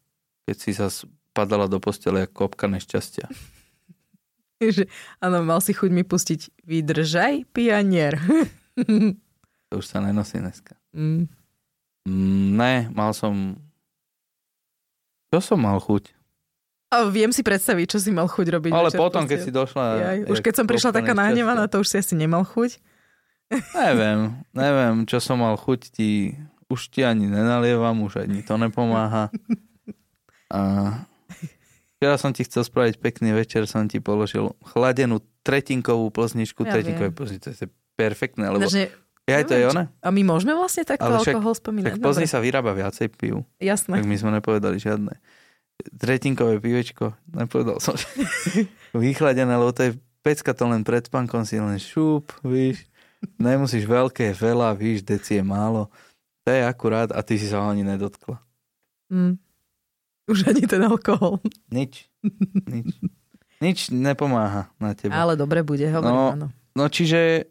keď 0.48 0.56
si 0.56 0.72
sa 0.74 0.90
padala 1.32 1.68
do 1.68 1.80
postele 1.80 2.28
ako 2.28 2.46
kopka 2.46 2.68
nešťastia. 2.68 3.26
Že, 4.62 4.86
áno, 5.18 5.42
mal 5.42 5.58
si 5.58 5.74
chuť 5.74 5.90
mi 5.90 6.06
pustiť 6.06 6.62
Vydržaj, 6.62 7.50
pianier. 7.50 8.14
to 9.74 9.74
už 9.74 9.86
sa 9.90 9.98
nenosí 9.98 10.38
dneska. 10.38 10.78
Mm. 10.94 11.26
Mm, 12.06 12.48
ne, 12.54 12.74
mal 12.94 13.10
som... 13.10 13.58
Čo 15.34 15.42
som 15.42 15.58
mal 15.58 15.82
chuť? 15.82 16.14
A 16.94 17.10
viem 17.10 17.34
si 17.34 17.42
predstaviť, 17.42 17.90
čo 17.90 17.98
si 17.98 18.14
mal 18.14 18.30
chuť 18.30 18.46
robiť. 18.54 18.70
Ale 18.70 18.94
potom, 18.94 19.26
keď 19.26 19.38
si 19.42 19.50
došla... 19.50 19.84
Jaj, 19.98 20.18
už 20.30 20.38
keď 20.46 20.54
som 20.54 20.66
prišla 20.70 20.94
taká 20.94 21.10
nahnevaná, 21.10 21.66
to 21.66 21.82
už 21.82 21.90
si 21.90 21.96
asi 21.98 22.14
nemal 22.14 22.46
chuť. 22.46 22.78
Neviem, 23.82 24.46
neviem, 24.56 25.04
čo 25.04 25.20
som 25.20 25.42
mal 25.42 25.60
chuť 25.60 25.92
ti 25.92 26.32
už 26.72 26.88
ti 26.88 27.04
ani 27.04 27.28
nenalievam, 27.28 28.00
už 28.00 28.24
ani 28.24 28.40
to 28.40 28.56
nepomáha. 28.56 29.28
A 30.48 30.60
včera 32.02 32.18
som 32.18 32.34
ti 32.34 32.42
chcel 32.42 32.66
spraviť 32.66 32.98
pekný 32.98 33.30
večer, 33.30 33.70
som 33.70 33.86
ti 33.86 34.02
položil 34.02 34.58
chladenú 34.74 35.22
tretinkovú 35.46 36.10
plzničku, 36.10 36.66
ja 36.66 36.74
tretinkovú 36.74 37.14
plzničku, 37.14 37.46
to 37.46 37.54
je 37.54 37.70
perfektné, 37.94 38.50
lebo... 38.50 38.66
Znači, 38.66 38.90
ja, 39.30 39.38
to 39.46 39.54
je 39.54 39.70
ona. 39.70 39.86
A 40.02 40.10
my 40.10 40.26
môžeme 40.26 40.50
vlastne 40.50 40.82
takto 40.82 41.06
však, 41.06 41.38
alkohol 41.38 41.54
spomínať? 41.54 41.94
Tak 41.94 42.02
Plzni 42.02 42.26
sa 42.26 42.42
vyrába 42.42 42.74
viacej 42.74 43.06
piv. 43.14 43.46
Jasné. 43.62 44.02
Tak 44.02 44.06
my 44.10 44.16
sme 44.18 44.34
nepovedali 44.34 44.82
žiadne. 44.82 45.14
tretinkové 45.94 46.58
pivečko, 46.58 47.14
nepovedal 47.30 47.78
som, 47.78 47.94
vychladené, 48.98 49.54
lebo 49.54 49.70
to 49.70 49.86
je 49.86 49.92
pecka 50.26 50.50
to 50.58 50.66
len 50.66 50.82
pred 50.82 51.06
spánkom 51.06 51.46
si 51.46 51.62
len 51.62 51.78
šúp, 51.78 52.34
víš, 52.42 52.82
nemusíš 53.38 53.86
veľké, 53.86 54.34
veľa, 54.34 54.74
víš, 54.74 55.06
deci 55.06 55.38
je 55.38 55.44
málo. 55.46 55.86
To 56.42 56.50
je 56.50 56.66
akurát 56.66 57.14
a 57.14 57.22
ty 57.22 57.38
si 57.38 57.46
sa 57.46 57.62
ho 57.62 57.70
ani 57.70 57.86
nedotkla. 57.86 58.42
Mm. 59.06 59.38
Už 60.30 60.46
ani 60.46 60.64
ten 60.66 60.82
alkohol. 60.86 61.42
Nič. 61.72 62.06
Nič. 62.68 62.88
Nič 63.62 63.78
nepomáha 63.94 64.70
na 64.78 64.94
teba. 64.94 65.14
Ale 65.14 65.38
dobre 65.38 65.62
bude, 65.62 65.86
hovorím, 65.86 66.14
No, 66.14 66.34
áno. 66.34 66.46
No 66.74 66.84
čiže 66.90 67.46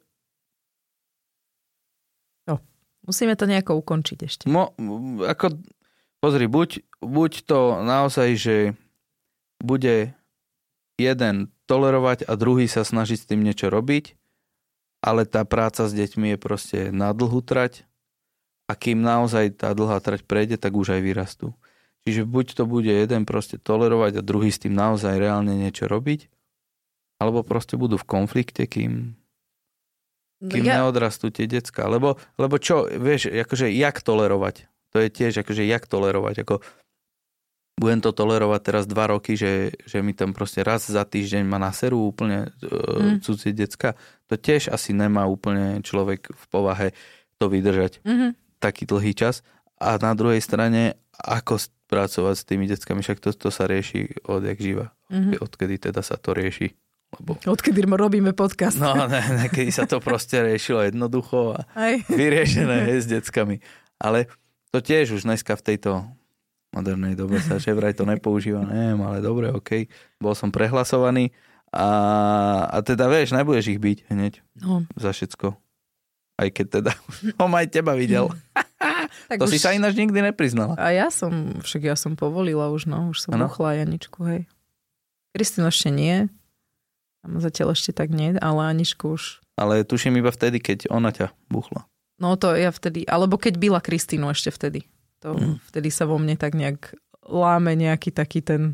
Musíme 3.02 3.34
to 3.34 3.50
nejako 3.50 3.82
ukončiť 3.82 4.18
ešte. 4.24 4.44
mo, 4.46 4.78
ako, 5.26 5.58
pozri, 6.22 6.46
buď, 6.46 6.86
buď 7.02 7.32
to 7.50 7.82
naozaj, 7.82 8.38
že 8.38 8.56
bude 9.58 10.14
jeden 11.02 11.50
tolerovať 11.66 12.30
a 12.30 12.38
druhý 12.38 12.70
sa 12.70 12.86
snažiť 12.86 13.18
s 13.18 13.28
tým 13.30 13.42
niečo 13.42 13.74
robiť, 13.74 14.14
ale 15.02 15.26
tá 15.26 15.42
práca 15.50 15.90
s 15.90 15.98
deťmi 15.98 16.38
je 16.38 16.38
proste 16.38 16.80
na 16.94 17.10
dlhú 17.10 17.42
trať 17.42 17.90
a 18.70 18.78
kým 18.78 19.02
naozaj 19.02 19.58
tá 19.58 19.74
dlhá 19.74 19.98
trať 19.98 20.22
prejde, 20.30 20.62
tak 20.62 20.78
už 20.78 20.94
aj 20.94 21.02
vyrastú. 21.02 21.58
Čiže 22.08 22.26
buď 22.26 22.58
to 22.58 22.64
bude 22.66 22.90
jeden 22.90 23.30
proste 23.30 23.62
tolerovať 23.62 24.18
a 24.18 24.26
druhý 24.26 24.50
s 24.50 24.62
tým 24.62 24.74
naozaj 24.74 25.22
reálne 25.22 25.54
niečo 25.54 25.86
robiť, 25.86 26.28
alebo 27.22 27.46
proste 27.46 27.78
budú 27.78 28.02
v 28.02 28.10
konflikte, 28.10 28.66
kým, 28.66 29.14
kým 30.42 30.64
ja... 30.66 30.82
neodrastú 30.82 31.30
tie 31.30 31.46
decka. 31.46 31.86
Lebo, 31.86 32.18
lebo 32.42 32.58
čo, 32.58 32.90
vieš, 32.90 33.30
akože 33.30 33.70
jak 33.70 34.02
tolerovať? 34.02 34.66
To 34.92 34.98
je 34.98 35.14
tiež 35.14 35.46
akože 35.46 35.64
jak 35.64 35.86
tolerovať. 35.86 36.42
Ako, 36.42 36.56
budem 37.82 37.98
to 38.02 38.14
tolerovať 38.14 38.62
teraz 38.62 38.86
dva 38.86 39.10
roky, 39.10 39.34
že, 39.34 39.74
že 39.90 40.06
mi 40.06 40.14
tam 40.14 40.38
proste 40.38 40.62
raz 40.62 40.86
za 40.86 41.02
týždeň 41.02 41.42
ma 41.46 41.58
naserú 41.58 42.14
úplne 42.14 42.54
mm. 42.62 43.26
cudzie 43.26 43.58
decka. 43.58 43.98
To 44.30 44.38
tiež 44.38 44.70
asi 44.70 44.94
nemá 44.94 45.26
úplne 45.26 45.82
človek 45.82 46.30
v 46.30 46.46
povahe 46.54 46.88
to 47.42 47.50
vydržať 47.50 48.06
Mhm. 48.06 48.38
taký 48.62 48.86
dlhý 48.86 49.18
čas. 49.18 49.42
A 49.82 49.98
na 49.98 50.14
druhej 50.14 50.46
strane, 50.46 50.94
ako 51.18 51.58
pracovať 51.92 52.36
s 52.40 52.48
tými 52.48 52.72
deckami, 52.72 53.04
však 53.04 53.20
to, 53.20 53.36
to 53.36 53.52
sa 53.52 53.68
rieši 53.68 54.24
odjak 54.24 54.58
živa. 54.58 54.96
Mhm. 55.12 55.44
Odkedy 55.44 55.76
teda 55.92 56.00
sa 56.00 56.16
to 56.16 56.32
rieši. 56.32 56.72
Lebo, 57.12 57.36
Odkedy 57.44 57.84
robíme 57.84 58.32
podcast. 58.32 58.80
no, 58.80 58.96
ne, 58.96 59.20
nekedy 59.36 59.68
sa 59.68 59.84
to 59.84 60.00
proste 60.00 60.40
riešilo 60.40 60.88
jednoducho 60.88 61.60
a 61.60 61.68
Aj. 61.76 62.00
vyriešené 62.08 62.88
hej, 62.88 63.04
s 63.04 63.08
deckami. 63.12 63.60
Ale 64.00 64.32
to 64.72 64.80
tiež 64.80 65.20
už 65.20 65.28
dneska 65.28 65.60
v 65.60 65.76
tejto 65.76 66.08
modernej 66.72 67.20
dobe 67.20 67.44
sa 67.44 67.60
že 67.60 67.76
vraj 67.76 67.92
to 67.92 68.08
nepoužíva, 68.08 68.64
neviem, 68.64 68.96
ale 69.04 69.20
dobre, 69.20 69.52
OK. 69.52 69.92
Bol 70.24 70.32
som 70.40 70.56
prehlasovaný 70.56 71.36
a, 71.76 71.88
a 72.72 72.78
teda 72.80 73.12
vieš, 73.12 73.36
nebudeš 73.36 73.76
ich 73.76 73.80
byť 73.84 73.98
hneď 74.08 74.34
No, 74.64 74.88
za 74.96 75.12
všetko. 75.12 75.52
Aj 76.40 76.48
keď 76.48 76.66
teda 76.80 76.92
som 77.36 77.52
aj 77.52 77.68
teba 77.76 77.92
videl. 77.92 78.32
tak 79.28 79.38
To 79.38 79.46
už... 79.46 79.52
si 79.52 79.60
sa 79.60 79.72
ináč 79.72 79.96
nikdy 79.96 80.20
nepriznala. 80.22 80.76
A 80.76 80.92
ja 80.92 81.08
som, 81.08 81.60
však 81.60 81.82
ja 81.84 81.96
som 81.96 82.14
povolila 82.14 82.70
už, 82.70 82.86
no, 82.86 83.10
už 83.10 83.26
som 83.26 83.32
Áno. 83.34 83.48
buchla 83.48 83.80
Janičku, 83.80 84.20
hej. 84.26 84.42
Kristýnu 85.32 85.68
ešte 85.68 85.90
nie. 85.90 86.28
Tam 87.22 87.38
zatiaľ 87.38 87.74
ešte 87.74 87.94
tak 87.94 88.10
nie, 88.10 88.34
ale 88.36 88.60
Aničku 88.68 89.16
už. 89.16 89.40
Ale 89.56 89.86
tuším 89.86 90.18
iba 90.18 90.30
vtedy, 90.30 90.58
keď 90.58 90.90
ona 90.90 91.12
ťa 91.12 91.30
buchla. 91.48 91.86
No 92.18 92.34
to 92.36 92.54
ja 92.54 92.70
vtedy, 92.70 93.06
alebo 93.06 93.38
keď 93.38 93.58
byla 93.58 93.80
Kristínu 93.80 94.30
ešte 94.30 94.50
vtedy. 94.50 94.86
To 95.22 95.38
Mm. 95.38 95.62
vtedy 95.70 95.90
sa 95.90 96.10
vo 96.10 96.18
mne 96.18 96.34
tak 96.34 96.58
nejak 96.58 96.98
láme 97.24 97.78
nejaký 97.78 98.10
taký 98.10 98.42
ten 98.42 98.74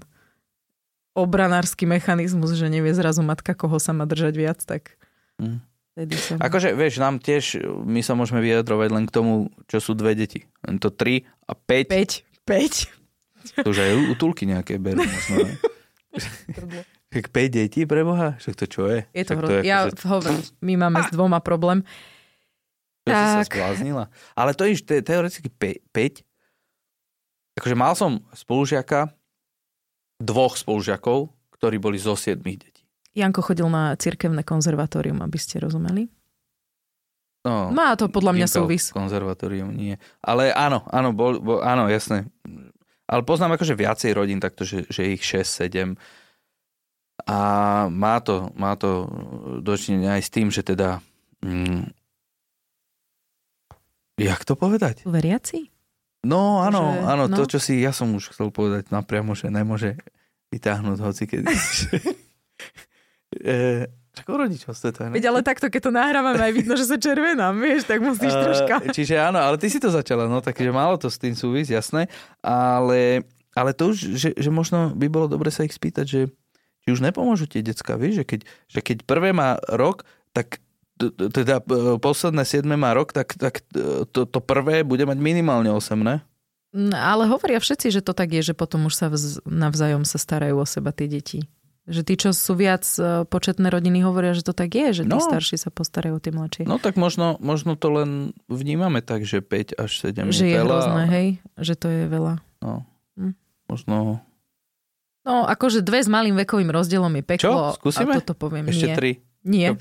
obranársky 1.12 1.84
mechanizmus, 1.84 2.54
že 2.54 2.70
nevie 2.70 2.94
zrazu 2.94 3.20
matka, 3.20 3.52
koho 3.52 3.82
sa 3.82 3.92
má 3.92 4.06
držať 4.06 4.34
viac, 4.34 4.60
tak 4.64 4.96
Mm. 5.38 5.62
Vtedy 5.98 6.14
som... 6.14 6.38
Akože, 6.38 6.78
vieš, 6.78 7.02
nám 7.02 7.18
tiež, 7.18 7.58
my 7.82 8.06
sa 8.06 8.14
môžeme 8.14 8.38
vyjadrovať 8.38 8.90
len 8.94 9.10
k 9.10 9.12
tomu, 9.12 9.34
čo 9.66 9.82
sú 9.82 9.98
dve 9.98 10.14
deti. 10.14 10.46
Len 10.62 10.78
to 10.78 10.94
3 10.94 11.26
a 11.26 11.58
5, 11.58 11.90
5, 12.46 12.46
5. 12.46 13.66
to 13.66 13.70
už 13.74 13.80
aj 13.82 13.92
útulky 14.14 14.46
nejaké 14.46 14.78
berú 14.78 15.02
možno. 15.02 15.50
Tak 17.08 17.32
5 17.32 17.50
detí 17.50 17.88
pre 17.88 18.04
Boha? 18.04 18.36
Však 18.36 18.54
to 18.60 18.66
čo 18.68 18.84
je? 18.92 19.08
Je 19.16 19.24
to 19.24 19.40
hrozné. 19.40 19.64
Ja 19.64 19.88
akože- 19.88 20.06
hovorím, 20.12 20.40
my 20.60 20.74
máme 20.76 21.00
s 21.08 21.10
dvoma 21.10 21.40
problém. 21.40 21.80
To 23.08 23.16
si 23.16 23.26
sa 23.32 23.40
Tak. 23.48 23.56
zbláznila. 23.56 24.12
Ale 24.36 24.52
to 24.52 24.68
je 24.68 24.76
te, 24.84 25.00
teoreticky 25.00 25.48
5. 25.48 26.28
Akože 27.56 27.76
mal 27.80 27.96
som 27.96 28.20
spolužiaka, 28.36 29.08
dvoch 30.20 30.60
spolužiakov, 30.60 31.32
ktorí 31.56 31.80
boli 31.80 31.96
zo 31.96 32.20
7 32.20 32.44
detí. 32.44 32.77
Janko 33.18 33.42
chodil 33.42 33.66
na 33.66 33.98
cirkevné 33.98 34.46
konzervatórium, 34.46 35.26
aby 35.26 35.42
ste 35.42 35.58
rozumeli. 35.58 36.06
No, 37.48 37.74
Má 37.74 37.96
to 37.98 38.12
podľa 38.12 38.36
mňa 38.38 38.48
súvis. 38.48 38.92
Konzervatórium 38.94 39.72
nie. 39.74 39.96
Ale 40.22 40.52
áno, 40.54 40.84
áno, 40.92 41.16
bol, 41.16 41.40
bol, 41.42 41.64
áno, 41.64 41.88
jasné. 41.90 42.28
Ale 43.08 43.24
poznám 43.24 43.56
akože 43.56 43.74
viacej 43.74 44.12
rodín, 44.14 44.44
takto, 44.44 44.68
že, 44.68 44.84
že 44.92 45.16
ich 45.16 45.24
6, 45.24 45.48
7. 45.72 45.96
A 47.24 47.38
má 47.88 48.20
to, 48.20 48.52
má 48.60 48.76
to 48.76 49.08
dočinenia 49.64 50.20
aj 50.20 50.24
s 50.28 50.30
tým, 50.30 50.52
že 50.52 50.62
teda... 50.62 51.00
Mm, 51.40 51.88
jak 54.20 54.44
to 54.44 54.60
povedať? 54.60 55.08
Veriaci? 55.08 55.72
No 56.28 56.60
áno, 56.60 57.00
Že- 57.00 57.04
áno, 57.08 57.24
to 57.32 57.44
no. 57.46 57.50
čo 57.50 57.60
si 57.64 57.80
ja 57.80 57.96
som 57.96 58.12
už 58.12 58.36
chcel 58.36 58.52
povedať 58.52 58.92
napriamo, 58.92 59.32
že 59.38 59.48
nemôže 59.48 59.96
vytáhnuť 60.52 60.98
hoci 61.00 61.24
kedy. 61.32 61.48
e, 63.36 63.86
tak 64.18 64.26
o 64.30 64.38
rodičovstve 64.38 64.90
to 64.92 65.00
je. 65.04 65.08
ne? 65.10 65.14
Veď 65.14 65.26
ale 65.30 65.46
takto, 65.46 65.70
keď 65.70 65.82
to 65.88 65.92
nahrávame, 65.94 66.42
aj 66.42 66.54
vidno, 66.58 66.74
že 66.74 66.90
sa 66.90 66.98
červenám, 66.98 67.54
vieš, 67.62 67.86
tak 67.86 68.02
musíš 68.02 68.34
Eh, 68.34 68.42
troška. 68.42 68.76
Čiže 68.90 69.14
áno, 69.22 69.38
ale 69.38 69.62
ty 69.62 69.70
si 69.70 69.78
to 69.78 69.94
začala, 69.94 70.26
no 70.26 70.42
takže 70.42 70.74
málo 70.74 70.98
to 70.98 71.06
s 71.06 71.22
tým 71.22 71.38
súvis, 71.38 71.70
jasné. 71.70 72.10
Ale, 72.42 73.22
ale 73.54 73.70
to 73.78 73.94
už, 73.94 74.18
že, 74.18 74.30
že 74.34 74.50
možno 74.50 74.90
by 74.98 75.06
bolo 75.06 75.30
dobre 75.30 75.54
sa 75.54 75.62
ich 75.62 75.76
spýtať, 75.76 76.06
že 76.10 76.22
či 76.82 76.88
už 76.90 77.06
nepomôžu 77.06 77.46
tie 77.46 77.62
decka, 77.62 77.94
vieš, 77.94 78.24
že 78.24 78.26
keď, 78.26 78.40
že 78.74 78.80
keď 78.82 78.98
prvé 79.06 79.36
má 79.38 79.62
rok, 79.70 80.02
tak 80.34 80.64
teda 81.30 81.62
e, 81.62 82.02
posledné 82.02 82.42
siedme 82.42 82.74
má 82.74 82.98
rok, 82.98 83.14
tak, 83.14 83.38
tak 83.38 83.62
e, 83.78 84.02
to, 84.10 84.26
to 84.26 84.40
prvé 84.42 84.82
bude 84.82 85.06
mať 85.06 85.20
minimálne 85.22 85.70
8, 85.70 85.94
ne? 86.02 86.26
Mm, 86.74 86.90
Ale 86.96 87.30
hovoria 87.30 87.62
všetci, 87.62 87.94
že 87.94 88.02
to 88.02 88.18
tak 88.18 88.34
je, 88.34 88.42
že 88.42 88.58
potom 88.58 88.90
už 88.90 88.98
sa 88.98 89.08
vz, 89.14 89.46
navzájom 89.46 90.10
sa 90.10 90.18
starajú 90.18 90.58
o 90.58 90.66
seba 90.66 90.90
tie 90.90 91.06
deti. 91.06 91.46
Že 91.88 92.02
tí, 92.04 92.14
čo 92.18 92.30
sú 92.30 92.52
viac 92.54 92.84
e, 92.94 93.24
početné 93.24 93.64
rodiny, 93.66 94.04
hovoria, 94.04 94.32
že 94.32 94.44
to 94.44 94.52
tak 94.52 94.70
je, 94.70 94.92
že 94.92 95.04
tí 95.04 95.10
No. 95.10 95.24
starší 95.24 95.56
sa 95.56 95.70
postarajú 95.70 96.16
o 96.16 96.22
tie 96.22 96.30
mladšie. 96.30 96.64
No 96.64 96.76
tak 96.76 96.96
možno, 96.96 97.40
možno 97.40 97.74
to 97.74 97.88
len 97.90 98.10
vnímame 98.46 99.00
tak, 99.00 99.24
že 99.24 99.40
5 99.40 99.72
až 99.74 99.92
7 100.04 100.28
že 100.30 100.46
je 100.46 100.58
veľa. 100.58 100.68
hrozné, 100.68 101.04
hej? 101.08 101.28
Že 101.56 101.74
to 101.74 101.88
je 101.88 102.04
veľa. 102.06 102.34
No. 102.60 102.84
Hm. 103.16 103.34
Možno 103.66 103.96
No, 105.24 105.44
akože 105.44 105.80
dve 105.80 106.00
s 106.00 106.08
malým 106.08 106.36
vekovým 106.38 106.68
rozdielom 106.68 107.12
je 107.14 107.24
peklo. 107.26 107.76
Čo? 107.76 107.76
Skúsime? 107.76 108.16
A 108.16 108.20
toto 108.20 108.32
poviem. 108.34 108.68
ešte 108.68 108.88
nie. 108.88 109.20
3. 109.44 109.46
Nie. 109.46 109.68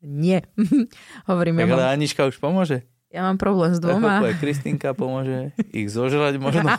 Nie. 0.00 0.48
Hovorím, 1.28 1.56
ja 1.56 1.62
Tak 1.62 1.70
ale 1.70 1.84
mám, 1.84 1.92
Anička 1.92 2.24
už 2.24 2.36
pomôže. 2.36 2.88
ja 3.08 3.20
mám 3.20 3.36
problém 3.36 3.72
s 3.72 3.78
dvoma. 3.78 4.20
Aj 4.22 4.32
Kristýnka 4.34 4.92
pomôže 4.92 5.52
ich 5.76 5.88
zožrať 5.88 6.36
možno. 6.36 6.72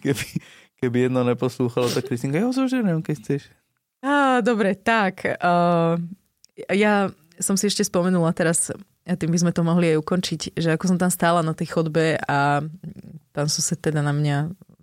keby, 0.00 0.24
keby 0.78 1.08
jedno 1.08 1.24
neposlúchalo, 1.24 1.88
tak 1.88 2.06
Kristýnka, 2.06 2.40
ja 2.40 2.46
ho 2.46 2.54
zoženiem, 2.54 3.00
keď 3.00 3.14
chceš. 3.20 3.42
Á, 4.04 4.40
dobre, 4.40 4.76
tak. 4.76 5.24
Uh, 5.40 5.96
ja 6.68 7.10
som 7.40 7.56
si 7.56 7.68
ešte 7.68 7.84
spomenula 7.84 8.32
teraz, 8.32 8.72
a 9.04 9.12
tým 9.14 9.32
by 9.32 9.38
sme 9.40 9.52
to 9.52 9.62
mohli 9.64 9.92
aj 9.92 10.00
ukončiť, 10.00 10.40
že 10.56 10.72
ako 10.72 10.94
som 10.94 10.98
tam 11.00 11.10
stála 11.12 11.40
na 11.44 11.52
tej 11.52 11.72
chodbe 11.72 12.16
a 12.20 12.64
pán 13.32 13.48
sused 13.48 13.78
teda 13.78 14.00
na 14.00 14.12
mňa 14.12 14.36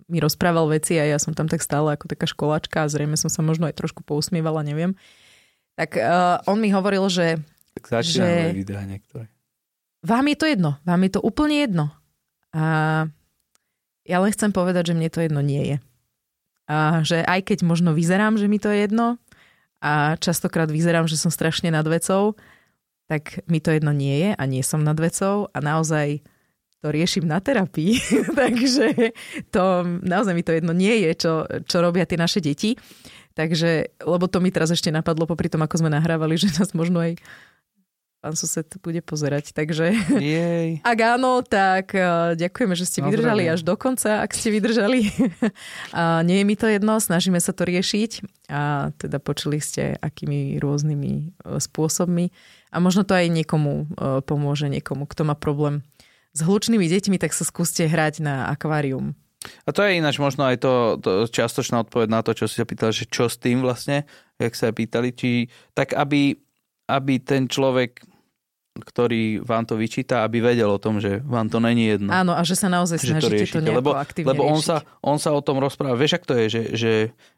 mi 0.04 0.18
rozprával 0.20 0.68
veci 0.68 1.00
a 1.00 1.04
ja 1.08 1.16
som 1.16 1.32
tam 1.32 1.48
tak 1.48 1.64
stála 1.64 1.96
ako 1.96 2.12
taká 2.12 2.28
školačka 2.28 2.84
a 2.84 2.90
zrejme 2.92 3.16
som 3.16 3.32
sa 3.32 3.40
možno 3.40 3.64
aj 3.66 3.74
trošku 3.74 4.04
pousmievala, 4.04 4.60
neviem. 4.60 4.92
Tak 5.74 5.96
uh, 5.98 6.38
on 6.46 6.60
mi 6.60 6.70
hovoril, 6.70 7.08
že 7.10 7.40
Tak 7.74 7.90
začínajú 7.90 8.54
Že- 8.54 8.54
videá 8.54 8.82
niektoré. 8.86 9.26
vám 10.04 10.24
je 10.30 10.36
to 10.36 10.46
jedno, 10.46 10.70
vám 10.86 11.00
je 11.02 11.10
to 11.10 11.20
úplne 11.24 11.56
jedno. 11.66 11.84
A 12.54 12.62
ja 14.04 14.20
len 14.20 14.30
chcem 14.32 14.52
povedať, 14.52 14.92
že 14.92 14.96
mne 14.96 15.08
to 15.08 15.24
jedno 15.24 15.40
nie 15.40 15.74
je. 15.74 15.76
A 16.64 17.04
že 17.04 17.20
aj 17.24 17.52
keď 17.52 17.58
možno 17.64 17.92
vyzerám, 17.92 18.40
že 18.40 18.48
mi 18.48 18.56
to 18.56 18.72
je 18.72 18.88
jedno 18.88 19.20
a 19.84 20.16
častokrát 20.16 20.68
vyzerám, 20.72 21.04
že 21.04 21.20
som 21.20 21.28
strašne 21.28 21.68
nad 21.68 21.84
vecou, 21.84 22.36
tak 23.04 23.44
mi 23.44 23.60
to 23.60 23.68
jedno 23.68 23.92
nie 23.92 24.16
je 24.16 24.30
a 24.32 24.42
nie 24.48 24.64
som 24.64 24.80
nad 24.80 24.96
vecou 24.96 25.52
a 25.52 25.58
naozaj 25.60 26.24
to 26.80 26.92
riešim 26.92 27.24
na 27.24 27.40
terapii. 27.40 28.00
Takže 28.40 29.12
to 29.52 29.84
naozaj 30.04 30.32
mi 30.36 30.44
to 30.44 30.56
jedno 30.56 30.72
nie 30.72 31.04
je, 31.08 31.10
čo, 31.16 31.32
čo 31.64 31.84
robia 31.84 32.08
tie 32.08 32.20
naše 32.20 32.40
deti. 32.40 32.76
Takže, 33.34 33.98
lebo 34.06 34.30
to 34.30 34.38
mi 34.38 34.54
teraz 34.54 34.70
ešte 34.70 34.94
napadlo 34.94 35.26
popri 35.26 35.50
tom, 35.50 35.64
ako 35.66 35.84
sme 35.84 35.90
nahrávali, 35.90 36.38
že 36.38 36.54
nás 36.54 36.70
možno 36.70 37.02
aj 37.02 37.18
pán 38.24 38.32
sused 38.40 38.64
bude 38.80 39.04
pozerať. 39.04 39.52
Takže 39.52 39.92
Jej. 40.16 40.80
ak 40.96 40.98
áno, 41.04 41.44
tak 41.44 41.92
uh, 41.92 42.32
ďakujeme, 42.32 42.72
že 42.72 42.88
ste 42.88 43.04
No, 43.04 43.12
vydržali 43.12 43.44
zdravím. 43.44 43.54
až 43.54 43.60
do 43.60 43.74
konca, 43.76 44.24
ak 44.24 44.32
ste 44.32 44.48
vydržali. 44.48 45.12
a 45.92 46.24
nie 46.24 46.40
je 46.40 46.44
mi 46.48 46.56
to 46.56 46.64
jedno, 46.64 46.96
snažíme 46.96 47.36
sa 47.36 47.52
to 47.52 47.68
riešiť 47.68 48.24
a 48.48 48.88
teda 48.96 49.20
počuli 49.20 49.60
ste, 49.60 50.00
akými 50.00 50.56
rôznymi 50.56 51.12
uh, 51.44 51.60
spôsobmi 51.60 52.32
a 52.72 52.80
možno 52.80 53.04
to 53.04 53.12
aj 53.12 53.28
niekomu 53.28 53.92
uh, 53.92 54.24
pomôže, 54.24 54.72
niekomu, 54.72 55.04
kto 55.04 55.28
má 55.28 55.36
problém 55.36 55.84
s 56.32 56.40
hlučnými 56.40 56.88
deťmi, 56.88 57.20
tak 57.20 57.36
sa 57.36 57.44
skúste 57.44 57.84
hrať 57.84 58.24
na 58.24 58.48
akvárium. 58.48 59.12
A 59.68 59.76
to 59.76 59.84
je 59.84 60.00
ináč 60.00 60.16
možno 60.16 60.48
aj 60.48 60.56
to, 60.56 60.96
to 61.04 61.28
čiastočná 61.28 61.84
odpoveď 61.84 62.08
na 62.08 62.24
to, 62.24 62.32
čo 62.32 62.48
si 62.48 62.56
sa 62.56 62.64
pýtal, 62.64 62.96
že 62.96 63.04
čo 63.04 63.28
s 63.28 63.36
tým 63.36 63.60
vlastne, 63.60 64.08
jak 64.40 64.56
sa 64.56 64.72
pýtali, 64.72 65.12
či 65.12 65.52
tak 65.76 65.92
aby, 65.92 66.32
aby 66.88 67.14
ten 67.20 67.44
človek, 67.44 68.00
ktorý 68.74 69.38
vám 69.38 69.62
to 69.70 69.78
vyčíta, 69.78 70.26
aby 70.26 70.42
vedel 70.42 70.66
o 70.66 70.82
tom, 70.82 70.98
že 70.98 71.22
vám 71.22 71.46
to 71.46 71.62
není 71.62 71.94
jedno. 71.94 72.10
Áno, 72.10 72.34
a 72.34 72.42
že 72.42 72.58
sa 72.58 72.66
naozaj 72.66 72.98
že 72.98 73.06
to 73.06 73.10
snažíte 73.14 73.30
to, 73.30 73.38
riešite, 73.38 73.58
nejako 73.62 73.78
lebo, 73.78 73.90
aktívne 73.94 74.28
lebo 74.34 74.42
on, 74.42 74.58
riešiť. 74.58 74.66
sa, 74.66 74.76
on 74.98 75.18
sa 75.22 75.30
o 75.30 75.40
tom 75.46 75.62
rozpráva. 75.62 75.94
Vieš, 75.94 76.18
ak 76.18 76.24
to 76.26 76.34
je, 76.34 76.46
že, 76.50 76.62
že 76.74 76.92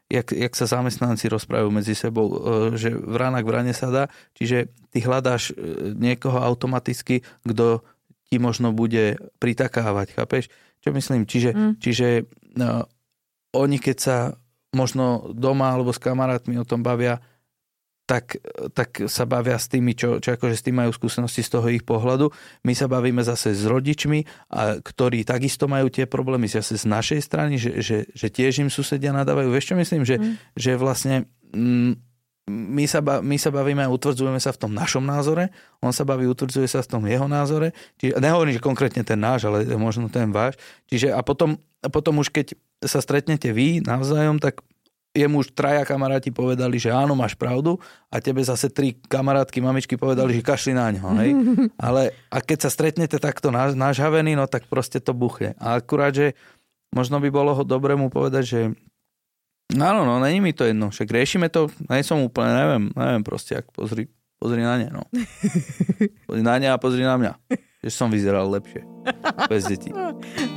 jak, 0.09 0.33
jak 0.33 0.53
sa 0.57 0.65
zamestnanci 0.65 1.29
rozprávajú 1.29 1.69
medzi 1.69 1.93
sebou, 1.93 2.25
e, 2.33 2.37
že 2.73 2.89
vrana 2.89 3.45
k 3.45 3.49
vrane 3.53 3.73
sa 3.77 3.93
dá, 3.93 4.03
čiže 4.33 4.73
ty 4.89 4.97
hľadáš 5.05 5.53
e, 5.53 5.93
niekoho 5.93 6.41
automaticky, 6.41 7.21
kto 7.45 7.85
ti 8.27 8.41
možno 8.41 8.73
bude 8.73 9.21
pritakávať, 9.37 10.17
chápeš? 10.17 10.49
Čo 10.81 10.89
myslím? 10.89 11.29
Čiže, 11.29 11.49
Mm. 11.53 11.73
čiže 11.77 12.07
no, 12.57 12.89
oni 13.53 13.77
keď 13.77 13.97
sa 14.01 14.17
možno 14.73 15.29
doma 15.37 15.69
alebo 15.69 15.93
s 15.93 16.01
kamarátmi 16.01 16.57
o 16.57 16.65
tom 16.65 16.81
bavia, 16.81 17.21
tak, 18.07 18.39
tak 18.71 19.11
sa 19.11 19.27
bavia 19.27 19.59
s 19.59 19.67
tými, 19.67 19.91
čo, 19.91 20.23
čo 20.23 20.39
akože 20.39 20.55
s 20.55 20.63
tým 20.63 20.79
majú 20.79 20.95
skúsenosti 20.95 21.43
z 21.43 21.59
toho 21.59 21.67
ich 21.67 21.83
pohľadu. 21.83 22.31
My 22.63 22.71
sa 22.71 22.87
bavíme 22.87 23.19
zase 23.19 23.51
s 23.51 23.67
rodičmi, 23.67 24.23
a, 24.55 24.79
ktorí 24.79 25.27
takisto 25.27 25.67
majú 25.67 25.91
tie 25.91 26.07
problémy 26.07 26.47
zase 26.47 26.79
z 26.79 26.87
našej 26.87 27.19
strany, 27.19 27.59
že, 27.59 27.83
že, 27.83 27.97
že 28.15 28.27
tiež 28.31 28.63
im 28.63 28.71
susedia 28.71 29.11
nadávajú. 29.11 29.51
Vieš 29.51 29.75
čo 29.75 29.75
myslím? 29.75 30.07
Že, 30.07 30.15
Mm. 30.17 30.33
že 30.55 30.71
vlastne 30.79 31.15
mm, 31.51 31.91
my 32.47 32.87
sa, 32.87 33.03
my 33.03 33.35
sa 33.35 33.51
bavíme 33.51 33.83
a 33.83 33.91
utvrdzujeme 33.91 34.39
sa 34.39 34.55
v 34.55 34.61
tom 34.63 34.71
našom 34.71 35.03
názore, 35.03 35.51
on 35.83 35.91
sa 35.91 36.07
baví, 36.07 36.23
utvrdzuje 36.31 36.63
sa 36.71 36.79
v 36.79 36.87
tom 36.87 37.03
jeho 37.03 37.27
názore. 37.27 37.75
Čiže, 37.99 38.23
nehovorím, 38.23 38.55
že 38.55 38.63
konkrétne 38.63 39.03
ten 39.03 39.19
náš, 39.19 39.51
ale 39.51 39.67
možno 39.75 40.07
ten 40.07 40.31
váš. 40.31 40.55
Čiže 40.87 41.11
a 41.11 41.19
potom, 41.27 41.59
a 41.83 41.91
potom 41.91 42.23
už 42.23 42.31
keď 42.31 42.55
sa 42.79 43.03
stretnete 43.03 43.51
vy 43.51 43.83
navzájom, 43.83 44.39
tak 44.39 44.63
jemu 45.17 45.41
už 45.41 45.57
traja 45.57 45.81
kamaráti 45.81 46.29
povedali, 46.29 46.77
že 46.77 46.93
áno, 46.93 47.17
máš 47.17 47.33
pravdu 47.33 47.81
a 48.13 48.21
tebe 48.21 48.45
zase 48.45 48.69
tri 48.69 48.93
kamarátky, 48.93 49.57
mamičky 49.57 49.97
povedali, 49.97 50.37
že 50.37 50.45
kašli 50.45 50.77
na 50.77 50.93
ňo. 50.93 51.03
Hej? 51.17 51.29
Ale 51.89 52.13
a 52.29 52.37
keď 52.37 52.67
sa 52.67 52.69
stretnete 52.69 53.17
takto 53.17 53.49
na, 53.49 53.73
nažhavený, 53.73 54.37
no 54.37 54.45
tak 54.45 54.69
proste 54.69 55.01
to 55.01 55.17
buchne. 55.17 55.57
A 55.57 55.81
akurát, 55.81 56.13
že 56.13 56.37
možno 56.93 57.17
by 57.17 57.29
bolo 57.33 57.57
ho 57.57 57.63
dobré 57.65 57.97
mu 57.97 58.13
povedať, 58.13 58.43
že 58.45 58.61
áno, 59.73 60.05
no, 60.05 60.21
není 60.21 60.39
mi 60.39 60.53
to 60.53 60.63
jedno, 60.63 60.93
však 60.93 61.09
riešime 61.09 61.49
to, 61.49 61.67
nie 61.89 62.05
som 62.05 62.21
úplne, 62.21 62.53
neviem, 62.53 62.83
neviem 62.93 63.23
proste, 63.25 63.57
ak 63.57 63.73
pozri, 63.73 64.07
pozri 64.37 64.61
na 64.61 64.77
ne, 64.77 64.87
no. 64.93 65.03
Pozri 66.29 66.43
na 66.45 66.55
ne 66.61 66.67
a 66.69 66.77
pozri 66.77 67.01
na 67.01 67.17
mňa. 67.17 67.33
Že 67.81 67.89
som 67.93 68.11
vyzeral 68.11 68.51
lepšie. 68.51 68.83
Bez 69.47 69.69
detí. 69.69 69.93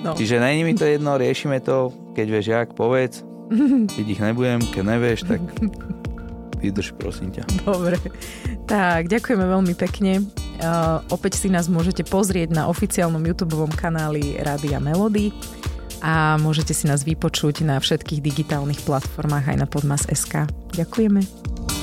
No. 0.03 0.17
Čiže 0.19 0.43
není 0.43 0.67
mi 0.67 0.75
to 0.75 0.83
jedno, 0.83 1.15
riešime 1.15 1.63
to, 1.63 1.95
keď 2.17 2.27
vieš 2.27 2.47
jak, 2.51 2.69
povedz. 2.75 3.30
Keď 3.97 4.07
ich 4.07 4.21
nebudem, 4.23 4.63
keď 4.71 4.85
nevieš, 4.87 5.21
tak 5.27 5.43
vydrž, 6.63 6.95
prosím 6.95 7.35
ťa. 7.35 7.45
Dobre. 7.67 7.99
Tak, 8.71 9.11
ďakujeme 9.11 9.45
veľmi 9.45 9.75
pekne. 9.75 10.23
Uh, 10.61 11.01
opäť 11.09 11.41
si 11.41 11.49
nás 11.49 11.73
môžete 11.73 12.05
pozrieť 12.05 12.53
na 12.53 12.69
oficiálnom 12.69 13.25
YouTube 13.25 13.57
kanáli 13.73 14.37
Rádia 14.39 14.77
Melody 14.77 15.33
a 16.05 16.37
môžete 16.37 16.77
si 16.77 16.85
nás 16.85 17.05
vypočuť 17.05 17.65
na 17.65 17.81
všetkých 17.81 18.21
digitálnych 18.21 18.85
platformách 18.85 19.53
aj 19.53 19.57
na 19.57 19.67
podmas.sk. 19.69 20.49
Ďakujeme. 20.77 21.80